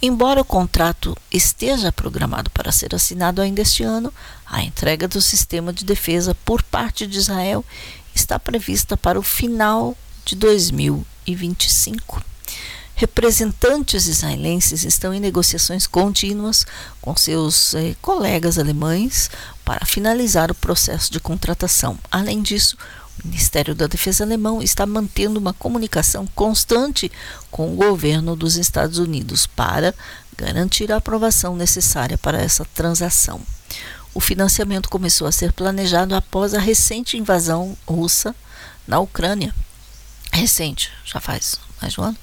Embora 0.00 0.40
o 0.40 0.44
contrato 0.44 1.16
esteja 1.30 1.92
programado 1.92 2.50
para 2.50 2.72
ser 2.72 2.92
assinado 2.92 3.40
ainda 3.40 3.62
este 3.62 3.84
ano, 3.84 4.12
a 4.44 4.64
entrega 4.64 5.06
do 5.06 5.22
sistema 5.22 5.72
de 5.72 5.84
defesa 5.84 6.34
por 6.44 6.60
parte 6.60 7.06
de 7.06 7.18
Israel 7.18 7.64
está 8.12 8.36
prevista 8.36 8.96
para 8.96 9.16
o 9.18 9.22
final 9.22 9.96
de 10.24 10.34
2025. 10.34 12.31
Representantes 13.02 14.06
israelenses 14.06 14.84
estão 14.84 15.12
em 15.12 15.18
negociações 15.18 15.88
contínuas 15.88 16.64
com 17.00 17.16
seus 17.16 17.74
eh, 17.74 17.96
colegas 18.00 18.60
alemães 18.60 19.28
para 19.64 19.84
finalizar 19.84 20.52
o 20.52 20.54
processo 20.54 21.10
de 21.10 21.18
contratação. 21.18 21.98
Além 22.12 22.40
disso, 22.40 22.76
o 23.18 23.26
Ministério 23.26 23.74
da 23.74 23.88
Defesa 23.88 24.22
alemão 24.22 24.62
está 24.62 24.86
mantendo 24.86 25.40
uma 25.40 25.52
comunicação 25.52 26.28
constante 26.28 27.10
com 27.50 27.72
o 27.72 27.76
governo 27.76 28.36
dos 28.36 28.54
Estados 28.54 28.98
Unidos 28.98 29.48
para 29.48 29.92
garantir 30.36 30.92
a 30.92 30.98
aprovação 30.98 31.56
necessária 31.56 32.16
para 32.16 32.40
essa 32.40 32.64
transação. 32.66 33.40
O 34.14 34.20
financiamento 34.20 34.88
começou 34.88 35.26
a 35.26 35.32
ser 35.32 35.52
planejado 35.52 36.14
após 36.14 36.54
a 36.54 36.60
recente 36.60 37.16
invasão 37.16 37.76
russa 37.84 38.32
na 38.86 39.00
Ucrânia. 39.00 39.52
Recente, 40.32 40.92
já 41.04 41.18
faz 41.18 41.58
mais 41.82 41.98
um 41.98 42.02
ano. 42.04 42.16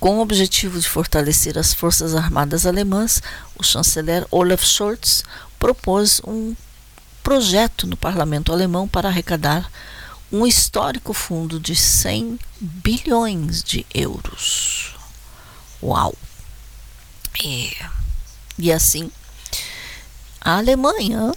Com 0.00 0.18
o 0.18 0.20
objetivo 0.20 0.80
de 0.80 0.88
fortalecer 0.88 1.56
as 1.56 1.72
forças 1.72 2.14
armadas 2.14 2.66
alemãs, 2.66 3.22
o 3.56 3.62
chanceler 3.62 4.26
Olaf 4.32 4.64
Scholz 4.64 5.22
propôs 5.58 6.20
um 6.26 6.56
projeto 7.22 7.86
no 7.86 7.96
parlamento 7.96 8.52
alemão 8.52 8.88
para 8.88 9.08
arrecadar 9.08 9.70
um 10.30 10.44
histórico 10.44 11.14
fundo 11.14 11.60
de 11.60 11.76
100 11.76 12.38
bilhões 12.60 13.62
de 13.62 13.86
euros. 13.94 14.96
Uau! 15.80 16.12
E, 17.44 17.76
e 18.58 18.72
assim, 18.72 19.10
a 20.40 20.56
Alemanha 20.56 21.32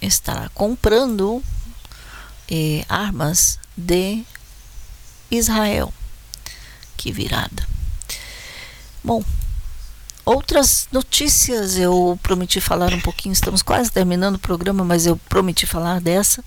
estará 0.00 0.48
comprando 0.50 1.42
eh, 2.48 2.84
armas 2.88 3.58
de 3.76 4.24
Israel. 5.30 5.92
Que 6.96 7.12
virada. 7.12 7.66
Bom, 9.02 9.22
outras 10.24 10.88
notícias 10.90 11.76
eu 11.76 12.18
prometi 12.22 12.60
falar 12.60 12.92
um 12.92 13.00
pouquinho, 13.00 13.32
estamos 13.32 13.62
quase 13.62 13.90
terminando 13.90 14.34
o 14.34 14.40
programa, 14.40 14.84
mas 14.84 15.06
eu 15.06 15.16
prometi 15.28 15.66
falar 15.66 16.00
dessa, 16.00 16.42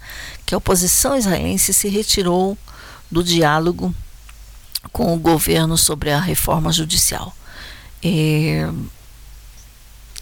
que 0.45 0.54
a 0.54 0.58
oposição 0.58 1.16
israelense 1.16 1.74
se 1.74 1.88
retirou 1.88 2.58
do 3.10 3.24
diálogo 3.24 3.95
com 4.91 5.14
o 5.14 5.20
governo 5.20 5.78
sobre 5.78 6.12
a 6.12 6.20
reforma 6.20 6.72
judicial. 6.72 7.36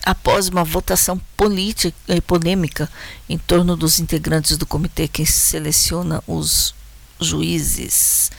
Após 0.03 0.47
uma 0.47 0.63
votação 0.63 1.19
política 1.36 1.97
e 2.07 2.21
polêmica 2.21 2.89
em 3.28 3.38
torno 3.38 3.75
dos 3.75 3.99
integrantes 3.99 4.57
do 4.57 4.65
comitê 4.65 5.07
que 5.07 5.25
seleciona 5.25 6.23
os 6.28 6.73
juízes, 7.19 8.32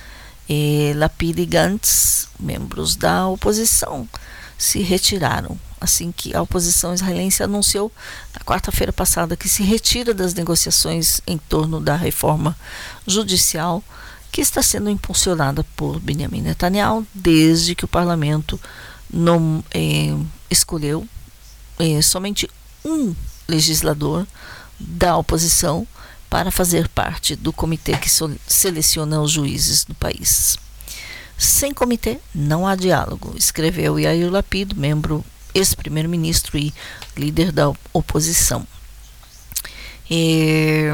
e 0.48 0.92
Lapid 0.96 1.44
Gantz, 1.46 2.28
membros 2.40 2.96
da 2.96 3.28
oposição, 3.28 4.08
se 4.56 4.80
retiraram. 4.80 5.58
Assim 5.80 6.10
que 6.10 6.34
a 6.34 6.42
oposição 6.42 6.92
israelense 6.92 7.42
anunciou 7.42 7.92
na 8.34 8.40
quarta-feira 8.40 8.92
passada 8.92 9.36
que 9.36 9.48
se 9.48 9.62
retira 9.62 10.12
das 10.12 10.34
negociações 10.34 11.20
em 11.26 11.38
torno 11.38 11.78
da 11.78 11.94
reforma 11.94 12.56
judicial 13.06 13.82
que 14.32 14.40
está 14.40 14.60
sendo 14.60 14.90
impulsionada 14.90 15.64
por 15.76 16.00
Benjamin 16.00 16.42
Netanyahu 16.42 17.06
desde 17.14 17.76
que 17.76 17.84
o 17.84 17.88
parlamento 17.88 18.60
não 19.08 19.62
eh, 19.72 20.16
escolheu 20.50 21.06
eh, 21.78 22.02
somente 22.02 22.50
um 22.84 23.14
legislador 23.46 24.26
da 24.78 25.16
oposição 25.16 25.86
para 26.28 26.50
fazer 26.50 26.88
parte 26.88 27.34
do 27.34 27.52
comitê 27.52 27.96
que 27.96 28.10
seleciona 28.46 29.20
os 29.20 29.30
juízes 29.30 29.84
do 29.84 29.94
país. 29.94 30.58
Sem 31.36 31.72
comitê 31.72 32.18
não 32.34 32.66
há 32.66 32.74
diálogo, 32.74 33.34
escreveu 33.36 33.98
Yair 33.98 34.30
Lapid, 34.30 34.74
membro 34.74 35.24
ex-primeiro-ministro 35.54 36.58
e 36.58 36.74
líder 37.16 37.52
da 37.52 37.72
oposição. 37.92 38.66
E, 40.10 40.86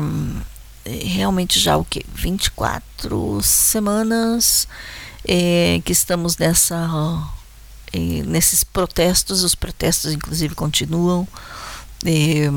realmente 0.84 1.58
já 1.58 1.76
o 1.76 1.84
que 1.84 2.04
24 2.14 3.40
semanas 3.42 4.68
é, 5.26 5.80
que 5.84 5.92
estamos 5.92 6.36
nessa 6.36 6.76
é, 7.92 8.22
nesses 8.24 8.64
protestos, 8.64 9.44
os 9.44 9.54
protestos 9.54 10.12
inclusive 10.12 10.54
continuam. 10.54 11.26
É, 12.04 12.50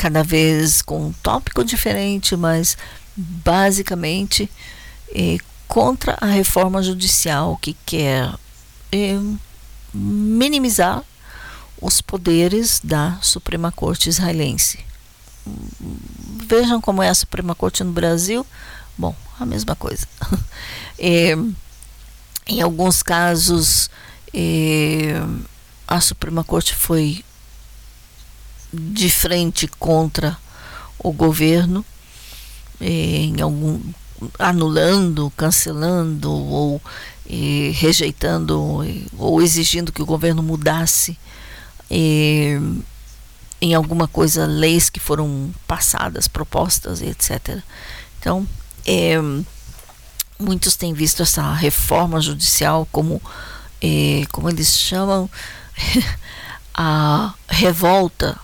cada 0.00 0.22
vez 0.22 0.80
com 0.80 1.08
um 1.08 1.12
tópico 1.12 1.62
diferente, 1.62 2.34
mas 2.34 2.74
basicamente 3.14 4.50
é, 5.14 5.36
contra 5.68 6.16
a 6.22 6.24
reforma 6.24 6.82
judicial 6.82 7.58
que 7.60 7.76
quer 7.84 8.32
é, 8.90 9.18
minimizar 9.92 11.04
os 11.78 12.00
poderes 12.00 12.80
da 12.82 13.18
Suprema 13.20 13.70
Corte 13.70 14.08
israelense. 14.08 14.78
Vejam 16.46 16.80
como 16.80 17.02
é 17.02 17.10
a 17.10 17.14
Suprema 17.14 17.54
Corte 17.54 17.84
no 17.84 17.92
Brasil. 17.92 18.46
Bom, 18.96 19.14
a 19.38 19.44
mesma 19.44 19.76
coisa. 19.76 20.06
É, 21.02 21.34
em 22.46 22.60
alguns 22.60 23.02
casos, 23.02 23.88
a 25.88 25.98
Suprema 25.98 26.44
Corte 26.44 26.74
foi 26.74 27.24
de 28.72 29.10
frente 29.10 29.66
contra 29.66 30.36
o 30.98 31.12
governo, 31.12 31.84
eh, 32.80 33.24
em 33.24 33.40
algum, 33.40 33.80
anulando, 34.38 35.32
cancelando 35.36 36.30
ou 36.30 36.80
eh, 37.28 37.72
rejeitando 37.74 38.82
eh, 38.84 39.02
ou 39.16 39.42
exigindo 39.42 39.92
que 39.92 40.02
o 40.02 40.06
governo 40.06 40.42
mudasse 40.42 41.18
em 41.92 43.74
alguma 43.74 44.06
coisa 44.06 44.46
leis 44.46 44.88
que 44.88 45.00
foram 45.00 45.50
passadas, 45.66 46.28
propostas, 46.28 47.02
etc. 47.02 47.58
Então, 48.20 48.46
muitos 50.38 50.76
têm 50.76 50.94
visto 50.94 51.20
essa 51.20 51.52
reforma 51.52 52.20
judicial 52.20 52.86
como, 52.92 53.20
como 54.30 54.48
eles 54.48 54.78
chamam, 54.78 55.28
a 56.72 57.34
revolta 57.48 58.38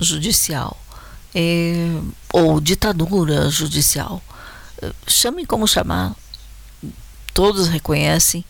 judicial 0.00 0.78
é, 1.34 2.00
ou 2.32 2.60
ditadura 2.60 3.48
judicial. 3.50 4.22
Chamem 5.06 5.44
como 5.44 5.66
chamar, 5.66 6.14
todos 7.34 7.68
reconhecem 7.68 8.44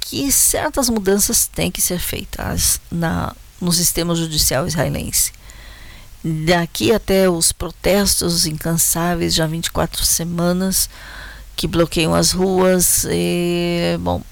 que 0.00 0.30
certas 0.32 0.88
mudanças 0.88 1.46
têm 1.46 1.70
que 1.70 1.80
ser 1.80 1.98
feitas 1.98 2.80
na, 2.90 3.34
no 3.60 3.72
sistema 3.72 4.14
judicial 4.14 4.66
israelense. 4.66 5.32
Daqui 6.46 6.92
até 6.92 7.28
os 7.28 7.52
protestos 7.52 8.46
incansáveis, 8.46 9.34
já 9.34 9.46
24 9.46 10.04
semanas, 10.04 10.90
que 11.54 11.66
bloqueiam 11.68 12.14
as 12.14 12.32
ruas. 12.32 13.04
E, 13.08 13.96
bom, 14.00 14.22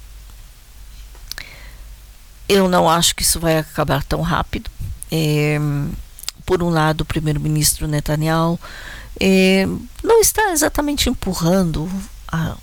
eu 2.49 2.69
não 2.69 2.89
acho 2.89 3.15
que 3.15 3.23
isso 3.23 3.39
vai 3.39 3.59
acabar 3.59 4.03
tão 4.03 4.21
rápido. 4.21 4.69
É, 5.13 5.59
por 6.47 6.63
um 6.63 6.71
lado, 6.71 7.01
o 7.01 7.05
primeiro-ministro 7.05 7.89
Netanyahu 7.89 8.59
eh, 9.21 9.67
não 10.03 10.21
está 10.21 10.53
exatamente 10.53 11.11
empurrando 11.11 11.91
a 12.29 12.57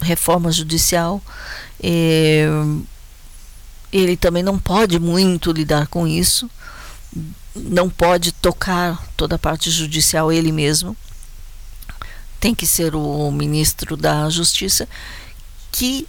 reforma 0.00 0.52
judicial. 0.52 1.20
Eh, 1.82 2.46
ele 3.90 4.16
também 4.16 4.42
não 4.42 4.58
pode 4.58 4.98
muito 4.98 5.50
lidar 5.50 5.86
com 5.86 6.06
isso, 6.06 6.50
não 7.56 7.88
pode 7.88 8.32
tocar 8.32 9.02
toda 9.16 9.36
a 9.36 9.38
parte 9.38 9.70
judicial 9.70 10.30
ele 10.30 10.52
mesmo. 10.52 10.94
Tem 12.38 12.54
que 12.54 12.66
ser 12.66 12.94
o 12.94 13.30
ministro 13.32 13.96
da 13.96 14.28
Justiça 14.28 14.86
que 15.72 16.06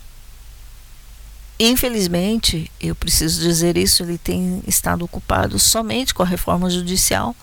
Infelizmente, 1.60 2.72
eu 2.80 2.95
preciso 2.95 3.41
dizer 3.41 3.76
isso, 3.76 4.03
ele 4.03 4.18
tem 4.18 4.64
estado 4.66 5.03
ocupado 5.03 5.60
somente 5.60 6.14
com 6.14 6.24
a 6.24 6.26
reforma 6.26 6.70
judicial, 6.70 7.36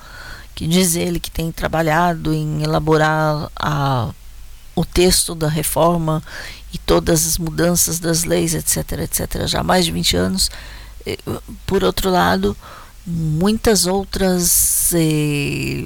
que 0.55 0.67
diz 0.67 0.97
ele 0.97 1.21
que 1.21 1.31
tem 1.31 1.53
trabalhado 1.53 2.33
em 2.33 2.63
elaborar 2.63 3.51
a, 3.55 4.09
o 4.75 4.87
texto 4.87 5.35
da 5.35 5.49
reforma 5.49 6.23
e 6.73 6.79
todas 6.79 7.27
as 7.27 7.37
mudanças 7.37 7.99
das 7.99 8.25
leis, 8.25 8.55
etc, 8.55 9.01
etc, 9.01 9.47
já 9.47 9.61
há 9.61 9.63
mais 9.63 9.85
de 9.85 9.93
20 9.93 10.17
anos. 10.17 10.51
Por 11.67 11.85
outro 11.85 12.11
lado, 12.11 12.57
muitas 13.07 13.87
outras 13.87 14.93
eh, 14.95 15.85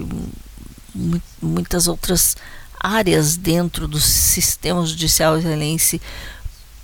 muitas 1.42 1.86
outras 1.86 2.36
áreas 2.78 3.36
dentro 3.36 3.86
do 3.86 4.00
sistema 4.00 4.84
judicial 4.86 5.38
israelense 5.38 6.00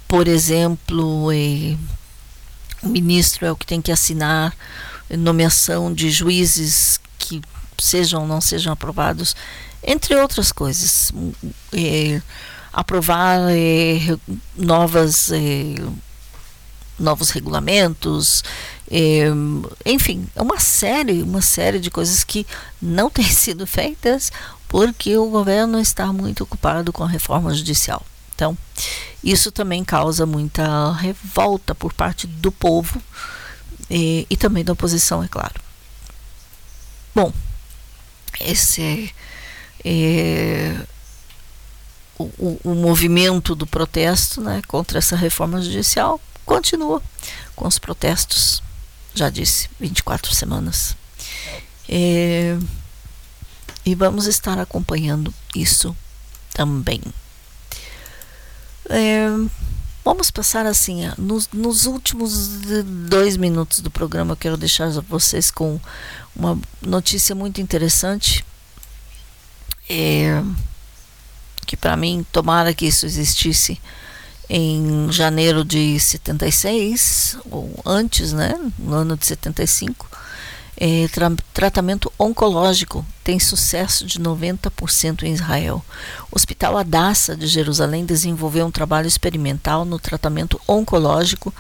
por 0.09 0.29
exemplo, 0.29 1.31
eh, 1.33 1.77
o 2.83 2.89
ministro 2.89 3.47
é 3.47 3.53
o 3.53 3.57
que 3.57 3.67
tem 3.67 3.81
que 3.81 3.93
assinar 3.93 4.55
nomeação 5.11 5.93
de 5.93 6.11
juízes 6.11 7.01
que 7.19 7.41
sejam 7.79 8.23
ou 8.23 8.29
não 8.29 8.41
sejam 8.41 8.73
aprovados, 8.73 9.35
entre 9.83 10.15
outras 10.17 10.53
coisas. 10.53 11.13
Eh, 11.73 12.21
aprovar 12.73 13.39
eh, 13.51 14.19
novas 14.55 15.31
eh, 15.33 15.83
novos 16.99 17.31
regulamentos, 17.31 18.43
eh, 18.91 19.29
enfim, 19.85 20.27
é 20.35 20.43
uma 20.43 20.59
série, 20.61 21.23
uma 21.23 21.43
série 21.43 21.79
de 21.79 21.91
coisas 21.91 22.23
que 22.23 22.47
não 22.81 23.09
têm 23.11 23.25
sido 23.25 23.67
feitas 23.67 24.31
porque 24.69 25.17
o 25.17 25.31
governo 25.31 25.81
está 25.81 26.13
muito 26.13 26.45
ocupado 26.45 26.93
com 26.93 27.03
a 27.05 27.09
reforma 27.09 27.55
judicial. 27.55 28.05
Então, 28.37 28.57
isso 29.25 29.51
também 29.51 29.83
causa 29.83 30.27
muita 30.27 30.93
revolta 30.93 31.75
por 31.75 31.95
parte 31.95 32.27
do 32.27 32.53
povo 32.53 33.03
eh, 33.91 34.27
e 34.29 34.37
também 34.37 34.63
da 34.63 34.75
oposição, 34.75 35.25
é 35.25 35.29
claro. 35.29 35.55
Bom, 37.15 37.33
esse 38.39 39.13
é, 39.83 40.77
o, 42.19 42.25
o, 42.25 42.61
o 42.65 42.75
movimento 42.75 43.55
do 43.55 43.67
protesto 43.67 44.43
né, 44.43 44.61
contra 44.69 44.99
essa 44.99 45.17
reforma 45.17 45.63
judicial 45.63 46.21
continua 46.45 47.03
com 47.55 47.67
os 47.67 47.79
protestos, 47.79 48.63
já 49.15 49.31
disse, 49.31 49.71
24 49.81 50.35
semanas. 50.35 50.95
É, 51.89 52.59
e 53.85 53.95
vamos 53.95 54.27
estar 54.27 54.59
acompanhando 54.59 55.33
isso 55.55 55.97
também. 56.53 57.01
É, 58.89 59.29
vamos 60.05 60.31
passar 60.31 60.67
assim, 60.67 61.03
nos, 61.19 61.49
nos 61.53 61.87
últimos 61.87 62.49
dois 63.09 63.37
minutos 63.37 63.81
do 63.81 63.91
programa, 63.91 64.33
eu 64.33 64.37
quero 64.37 64.57
deixar 64.57 64.89
vocês 65.03 65.51
com 65.51 65.81
uma 66.35 66.59
notícia 66.81 67.35
muito 67.35 67.61
interessante. 67.61 68.45
É, 69.89 70.43
que 71.67 71.77
para 71.77 71.97
mim, 71.97 72.25
tomara 72.33 72.73
que 72.73 72.87
isso 72.87 73.07
existisse 73.07 73.81
em 74.49 75.11
janeiro 75.11 75.65
de 75.65 75.99
76, 75.99 77.37
ou 77.51 77.83
antes, 77.85 78.33
né, 78.33 78.55
no 78.79 78.95
ano 78.95 79.17
de 79.17 79.27
75, 79.27 80.09
é, 80.77 81.09
tra 81.09 81.33
tratamento 81.55 82.13
oncológico 82.19 83.05
tem 83.25 83.41
sucesso 83.41 84.05
de 84.05 84.21
90% 84.21 85.23
em 85.23 85.33
Israel. 85.33 85.85
O 86.31 86.37
Hospital 86.37 86.77
Adassa 86.77 87.35
de 87.37 87.47
Jerusalém 87.47 88.05
desenvolveu 88.05 88.67
um 88.67 88.71
trabalho 88.71 89.09
experimental 89.09 89.85
no 89.85 89.99
tratamento 89.99 90.61
oncológico 90.69 91.53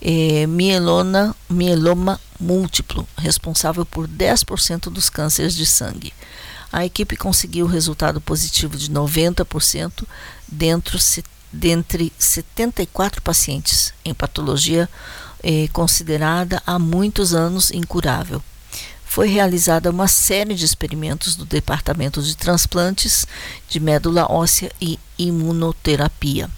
é, 0.00 0.46
mielona, 0.46 1.34
mieloma 1.48 2.18
múltiplo, 2.40 3.06
responsável 3.16 3.84
por 3.84 4.08
10% 4.08 4.90
dos 4.90 5.08
cânceres 5.08 5.54
de 5.54 5.66
sangue. 5.66 6.12
A 6.72 6.84
equipe 6.86 7.16
conseguiu 7.16 7.66
resultado 7.66 8.20
positivo 8.20 8.76
de 8.76 8.90
90% 8.90 10.04
dentro 10.48 10.98
se- 10.98 11.22
dentre 11.52 12.10
74 12.18 13.20
pacientes 13.20 13.92
em 14.04 14.14
patologia 14.14 14.88
eh, 15.42 15.68
considerada 15.72 16.62
há 16.66 16.78
muitos 16.78 17.34
anos 17.34 17.70
incurável. 17.70 18.42
Foi 19.12 19.28
realizada 19.28 19.90
uma 19.90 20.08
série 20.08 20.54
de 20.54 20.64
experimentos 20.64 21.36
do 21.36 21.44
Departamento 21.44 22.22
de 22.22 22.34
Transplantes 22.34 23.26
de 23.68 23.78
Médula 23.78 24.24
Óssea 24.32 24.72
e 24.80 24.98
Imunoterapia. 25.18 26.48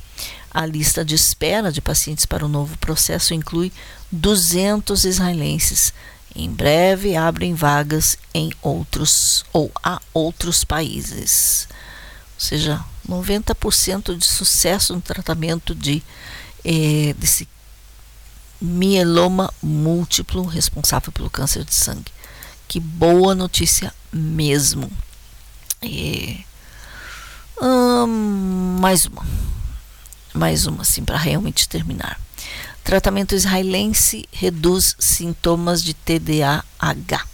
A 0.53 0.65
lista 0.65 1.05
de 1.05 1.17
espera 1.17 1.73
de 1.73 1.81
pacientes 1.81 2.25
para 2.25 2.47
o 2.47 2.49
novo 2.49 2.79
processo 2.79 3.35
inclui 3.35 3.73
200 4.13 5.03
israelenses. 5.03 5.93
Em 6.33 6.49
breve 6.49 7.17
abrem 7.17 7.55
vagas 7.55 8.17
em 8.33 8.53
outros 8.63 9.45
ou 9.53 9.73
a 9.83 10.01
outros 10.13 10.63
países. 10.63 11.67
Ou 12.37 12.41
seja, 12.41 12.85
90% 13.09 14.17
de 14.17 14.25
sucesso 14.25 14.95
no 14.95 15.01
tratamento 15.01 15.75
de 15.75 16.05
eh, 16.65 17.17
desse 17.19 17.49
mieloma 18.63 19.53
múltiplo 19.61 20.45
responsável 20.45 21.11
pelo 21.11 21.29
câncer 21.29 21.65
de 21.65 21.75
sangue. 21.75 22.14
Que 22.75 22.81
boa 22.81 23.37
notícia 23.37 23.95
mesmo. 24.13 24.91
E, 25.81 26.45
hum, 27.63 28.79
mais 28.81 29.07
uma. 29.07 29.25
Mais 30.33 30.67
uma, 30.67 30.83
assim, 30.83 31.05
para 31.05 31.17
realmente 31.17 31.69
terminar. 31.69 32.21
Tratamento 32.83 33.33
israelense 33.33 34.29
reduz 34.33 34.97
sintomas 34.99 35.85
de 35.85 35.95
TDAH. 35.95 37.25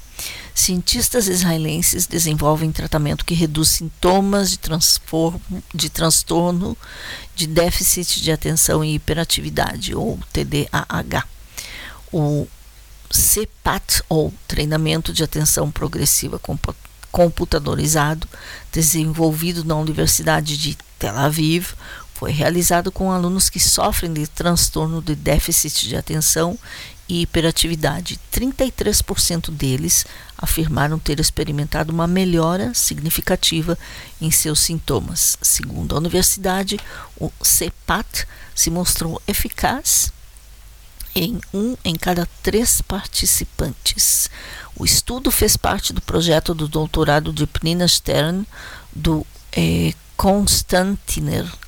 Cientistas 0.55 1.27
israelenses 1.27 2.07
desenvolvem 2.07 2.71
tratamento 2.71 3.25
que 3.25 3.33
reduz 3.33 3.71
sintomas 3.71 4.51
de, 4.51 4.59
de 5.75 5.89
transtorno 5.89 6.77
de 7.35 7.47
déficit 7.47 8.21
de 8.21 8.31
atenção 8.31 8.85
e 8.85 8.97
hiperatividade, 8.97 9.95
ou 9.95 10.19
TDAH. 10.35 11.25
O 12.13 12.47
CPAT, 13.11 14.03
ou 14.09 14.33
Treinamento 14.47 15.13
de 15.13 15.23
Atenção 15.23 15.71
Progressiva 15.71 16.39
Compu- 16.39 16.75
Computadorizado, 17.11 18.29
desenvolvido 18.73 19.65
na 19.65 19.75
Universidade 19.75 20.57
de 20.57 20.79
Tel 20.99 21.17
Aviv, 21.17 21.73
foi 22.15 22.31
realizado 22.31 22.93
com 22.93 23.11
alunos 23.11 23.49
que 23.49 23.59
sofrem 23.59 24.13
de 24.13 24.27
transtorno 24.27 25.03
de 25.03 25.15
déficit 25.15 25.89
de 25.89 25.97
atenção 25.97 26.57
e 27.09 27.23
hiperatividade. 27.23 28.21
33% 28.33 29.51
deles 29.51 30.07
afirmaram 30.39 30.99
ter 30.99 31.19
experimentado 31.19 31.93
uma 31.93 32.07
melhora 32.07 32.73
significativa 32.75 33.77
em 34.21 34.31
seus 34.31 34.61
sintomas. 34.61 35.37
Segundo 35.43 35.95
a 35.95 35.99
universidade, 35.99 36.79
o 37.19 37.31
CPAT 37.43 38.27
se 38.55 38.71
mostrou 38.71 39.21
eficaz 39.27 40.13
em 41.15 41.41
um 41.53 41.77
em 41.85 41.95
cada 41.97 42.27
três 42.43 42.81
participantes. 42.81 44.31
O 44.77 44.85
estudo 44.85 45.31
fez 45.31 45.57
parte 45.57 45.93
do 45.93 46.01
projeto 46.01 46.55
do 46.55 46.69
doutorado 46.69 47.33
de 47.33 47.47
Pnina 47.47 47.87
Stern 47.87 48.47
do 48.95 49.27
eh, 49.53 49.93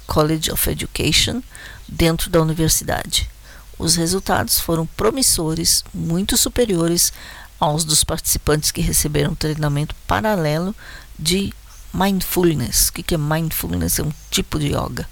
College 0.06 0.52
of 0.52 0.70
Education 0.70 1.42
dentro 1.88 2.30
da 2.30 2.40
universidade. 2.40 3.30
Os 3.78 3.96
resultados 3.96 4.60
foram 4.60 4.86
promissores, 4.86 5.84
muito 5.92 6.36
superiores 6.36 7.12
aos 7.58 7.84
dos 7.84 8.04
participantes 8.04 8.70
que 8.70 8.80
receberam 8.80 9.34
treinamento 9.34 9.94
paralelo 10.06 10.74
de 11.18 11.52
mindfulness. 11.92 12.88
O 12.88 12.92
que 12.92 13.14
é 13.14 13.18
mindfulness? 13.18 13.98
É 13.98 14.02
um 14.02 14.12
tipo 14.30 14.58
de 14.58 14.68
yoga. 14.68 15.08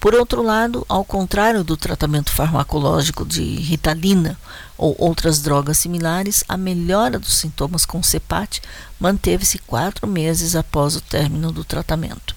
Por 0.00 0.14
outro 0.14 0.42
lado, 0.42 0.82
ao 0.88 1.04
contrário 1.04 1.62
do 1.62 1.76
tratamento 1.76 2.32
farmacológico 2.32 3.22
de 3.22 3.42
ritalina 3.42 4.40
ou 4.78 4.96
outras 4.98 5.42
drogas 5.42 5.76
similares, 5.76 6.42
a 6.48 6.56
melhora 6.56 7.18
dos 7.18 7.34
sintomas 7.34 7.84
com 7.84 8.02
CEPAT 8.02 8.62
manteve-se 8.98 9.58
quatro 9.58 10.06
meses 10.06 10.56
após 10.56 10.96
o 10.96 11.02
término 11.02 11.52
do 11.52 11.64
tratamento. 11.64 12.34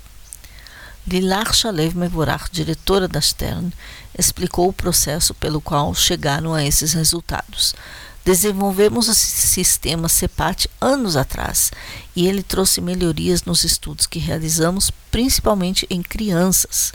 Lilar 1.07 1.53
Shalev 1.53 1.97
Mevorach, 1.97 2.49
diretora 2.51 3.07
da 3.07 3.21
Stern, 3.21 3.71
explicou 4.17 4.67
o 4.67 4.73
processo 4.73 5.33
pelo 5.33 5.61
qual 5.61 5.95
chegaram 5.95 6.53
a 6.53 6.65
esses 6.65 6.91
resultados. 6.91 7.73
Desenvolvemos 8.25 9.07
o 9.07 9.13
sistema 9.13 10.09
CEPAT 10.09 10.69
anos 10.81 11.15
atrás 11.15 11.71
e 12.13 12.27
ele 12.27 12.43
trouxe 12.43 12.81
melhorias 12.81 13.43
nos 13.43 13.63
estudos 13.63 14.05
que 14.05 14.19
realizamos, 14.19 14.91
principalmente 15.09 15.87
em 15.89 16.01
crianças. 16.01 16.91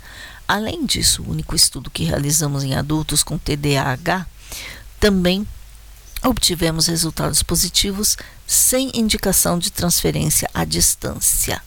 Além 0.48 0.86
disso, 0.86 1.22
o 1.22 1.30
único 1.30 1.54
estudo 1.54 1.90
que 1.90 2.04
realizamos 2.04 2.64
em 2.64 2.74
adultos 2.74 3.22
com 3.22 3.36
TDAH 3.36 4.26
também 4.98 5.46
obtivemos 6.24 6.86
resultados 6.86 7.42
positivos 7.42 8.16
sem 8.46 8.90
indicação 8.94 9.58
de 9.58 9.70
transferência 9.70 10.48
à 10.54 10.64
distância, 10.64 11.60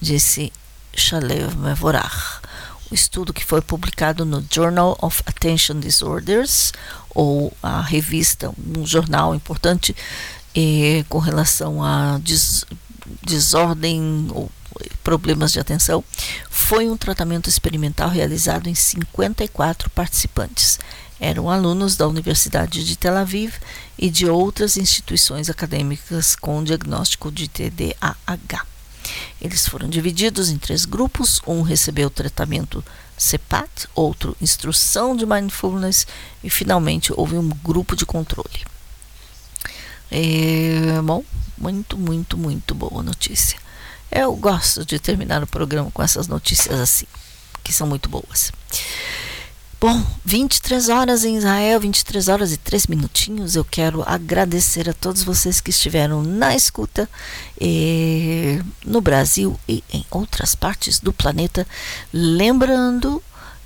disse 0.00 0.52
Shalev 0.94 1.56
Mevorach. 1.56 2.40
O 2.88 2.94
estudo 2.94 3.32
que 3.32 3.44
foi 3.44 3.60
publicado 3.60 4.24
no 4.24 4.44
Journal 4.48 4.96
of 5.02 5.22
Attention 5.26 5.80
Disorders, 5.80 6.72
ou 7.12 7.52
a 7.60 7.80
revista, 7.80 8.52
um 8.76 8.86
jornal 8.86 9.34
importante 9.34 9.94
eh, 10.54 11.04
com 11.08 11.18
relação 11.18 11.82
a 11.82 12.18
des 12.18 12.64
desordem 13.24 14.28
ou 14.30 14.50
problemas 15.02 15.52
de 15.52 15.60
atenção, 15.60 16.04
foi 16.48 16.88
um 16.88 16.96
tratamento 16.96 17.48
experimental 17.48 18.08
realizado 18.08 18.68
em 18.68 18.74
54 18.74 19.90
participantes. 19.90 20.78
Eram 21.18 21.50
alunos 21.50 21.96
da 21.96 22.08
Universidade 22.08 22.84
de 22.84 22.96
Tel 22.96 23.16
Aviv 23.16 23.54
e 23.98 24.08
de 24.08 24.26
outras 24.26 24.76
instituições 24.76 25.50
acadêmicas 25.50 26.34
com 26.34 26.64
diagnóstico 26.64 27.30
de 27.30 27.46
TDAH. 27.46 28.64
Eles 29.40 29.66
foram 29.66 29.88
divididos 29.88 30.50
em 30.50 30.58
três 30.58 30.84
grupos: 30.84 31.40
um 31.46 31.62
recebeu 31.62 32.08
tratamento 32.08 32.84
CEPAT, 33.16 33.86
outro 33.94 34.36
instrução 34.40 35.14
de 35.14 35.26
mindfulness 35.26 36.06
e 36.42 36.48
finalmente 36.48 37.12
houve 37.14 37.36
um 37.36 37.48
grupo 37.48 37.94
de 37.94 38.06
controle. 38.06 38.64
É, 40.10 41.00
bom, 41.02 41.22
muito, 41.56 41.98
muito, 41.98 42.36
muito 42.36 42.74
boa 42.74 43.02
notícia. 43.02 43.58
Eu 44.10 44.34
gosto 44.34 44.84
de 44.84 44.98
terminar 44.98 45.42
o 45.42 45.46
programa 45.46 45.90
com 45.90 46.02
essas 46.02 46.26
notícias 46.26 46.78
assim. 46.80 47.06
que 47.62 47.72
são 47.72 47.86
muito 47.86 48.08
boas. 48.08 48.52
Bom, 49.80 50.04
23 50.26 50.90
horas 50.90 51.24
em 51.24 51.38
Israel, 51.38 51.80
23 51.80 52.28
horas 52.28 52.52
e 52.52 52.58
3 52.58 52.86
minutinhos. 52.88 53.56
Eu 53.56 53.64
quero 53.64 54.02
agradecer 54.06 54.90
a 54.90 54.92
todos 54.92 55.22
vocês 55.22 55.58
que 55.58 55.70
estiveram 55.70 56.22
na 56.22 56.54
escuta 56.54 57.08
eh, 57.58 58.60
no 58.84 59.00
Brasil 59.00 59.58
e 59.66 59.82
em 59.90 60.04
outras 60.10 60.54
partes 60.54 61.00
do 61.00 61.14
planeta. 61.14 61.66
Lembrando 62.12 63.22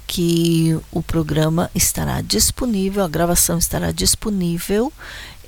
que 0.06 0.78
o 0.92 1.02
programa 1.02 1.68
estará 1.74 2.20
disponível, 2.20 3.02
a 3.02 3.08
gravação 3.08 3.58
estará 3.58 3.90
disponível 3.90 4.92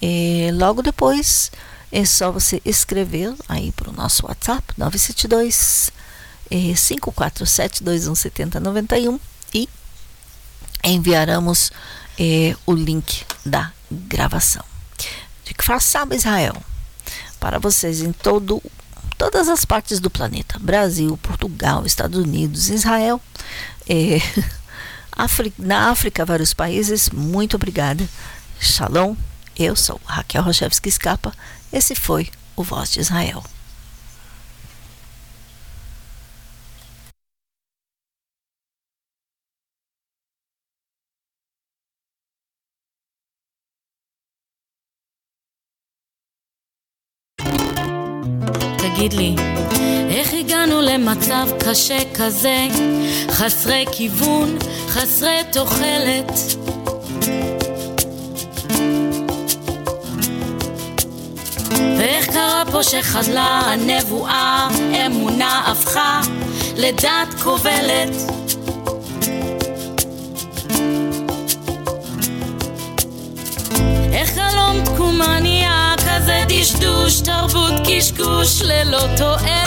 eh, 0.03 0.51
logo 0.53 0.83
depois. 0.83 1.53
É 1.91 2.05
só 2.05 2.31
você 2.31 2.61
escrever 2.65 3.35
aí 3.49 3.73
para 3.73 3.91
o 3.91 3.93
nosso 3.93 4.27
WhatsApp 4.27 4.65
972 4.77 5.93
eh, 6.51 6.75
547 6.75 7.85
217091 7.85 9.21
e 9.55 9.69
enviaremos 10.85 11.71
eh, 12.19 12.55
o 12.67 12.73
link 12.73 13.25
da 13.45 13.73
gravação. 13.91 14.65
De 15.45 15.55
que 15.55 15.65
faça 15.65 16.07
Israel 16.13 16.57
para 17.39 17.59
vocês 17.59 18.01
em 18.01 18.13
todo 18.13 18.63
todas 19.17 19.49
as 19.49 19.65
partes 19.65 19.99
do 19.99 20.11
planeta, 20.11 20.59
Brasil, 20.59 21.17
Portugal, 21.23 21.87
Estados 21.87 22.19
Unidos, 22.19 22.69
Israel, 22.69 23.21
eh, 23.89 24.21
na 25.59 25.91
África, 25.91 26.25
vários 26.25 26.53
países. 26.53 27.09
Muito 27.11 27.57
obrigada. 27.57 28.07
Shalom. 28.61 29.15
Eu 29.59 29.75
sou 29.75 29.99
Raquel 30.05 30.43
Rochevski 30.43 30.91
Escapa. 30.91 31.33
Esse 31.73 31.95
foi 31.95 32.29
o 32.57 32.63
Voz 32.63 32.93
de 32.93 33.01
Israel. 33.01 33.43
תגיד 48.79 49.13
לי, 49.13 49.37
איך 50.11 50.33
הגענו 50.33 50.81
למצב 50.81 51.49
קשה 51.65 51.99
כזה? 52.15 52.69
חסרי 53.31 53.85
כיוון, 53.93 54.59
חסרי 54.89 55.41
תוחלת. 55.53 56.31
קרה 62.37 62.63
פה 62.73 62.83
שחדלה 62.83 63.61
הנבואה, 63.65 64.69
אמונה 65.07 65.63
הפכה 65.67 66.21
לדת 66.77 67.35
כובלת? 67.43 68.09
איך 74.13 74.31
חלום 74.31 74.85
תקומה 74.85 75.41
נהיה 75.41 75.95
כזה 75.99 76.45
דשדוש, 76.49 77.21
תרבות 77.21 77.75
קשקוש 77.89 78.63
ללא 78.63 79.03
תועלת? 79.17 79.47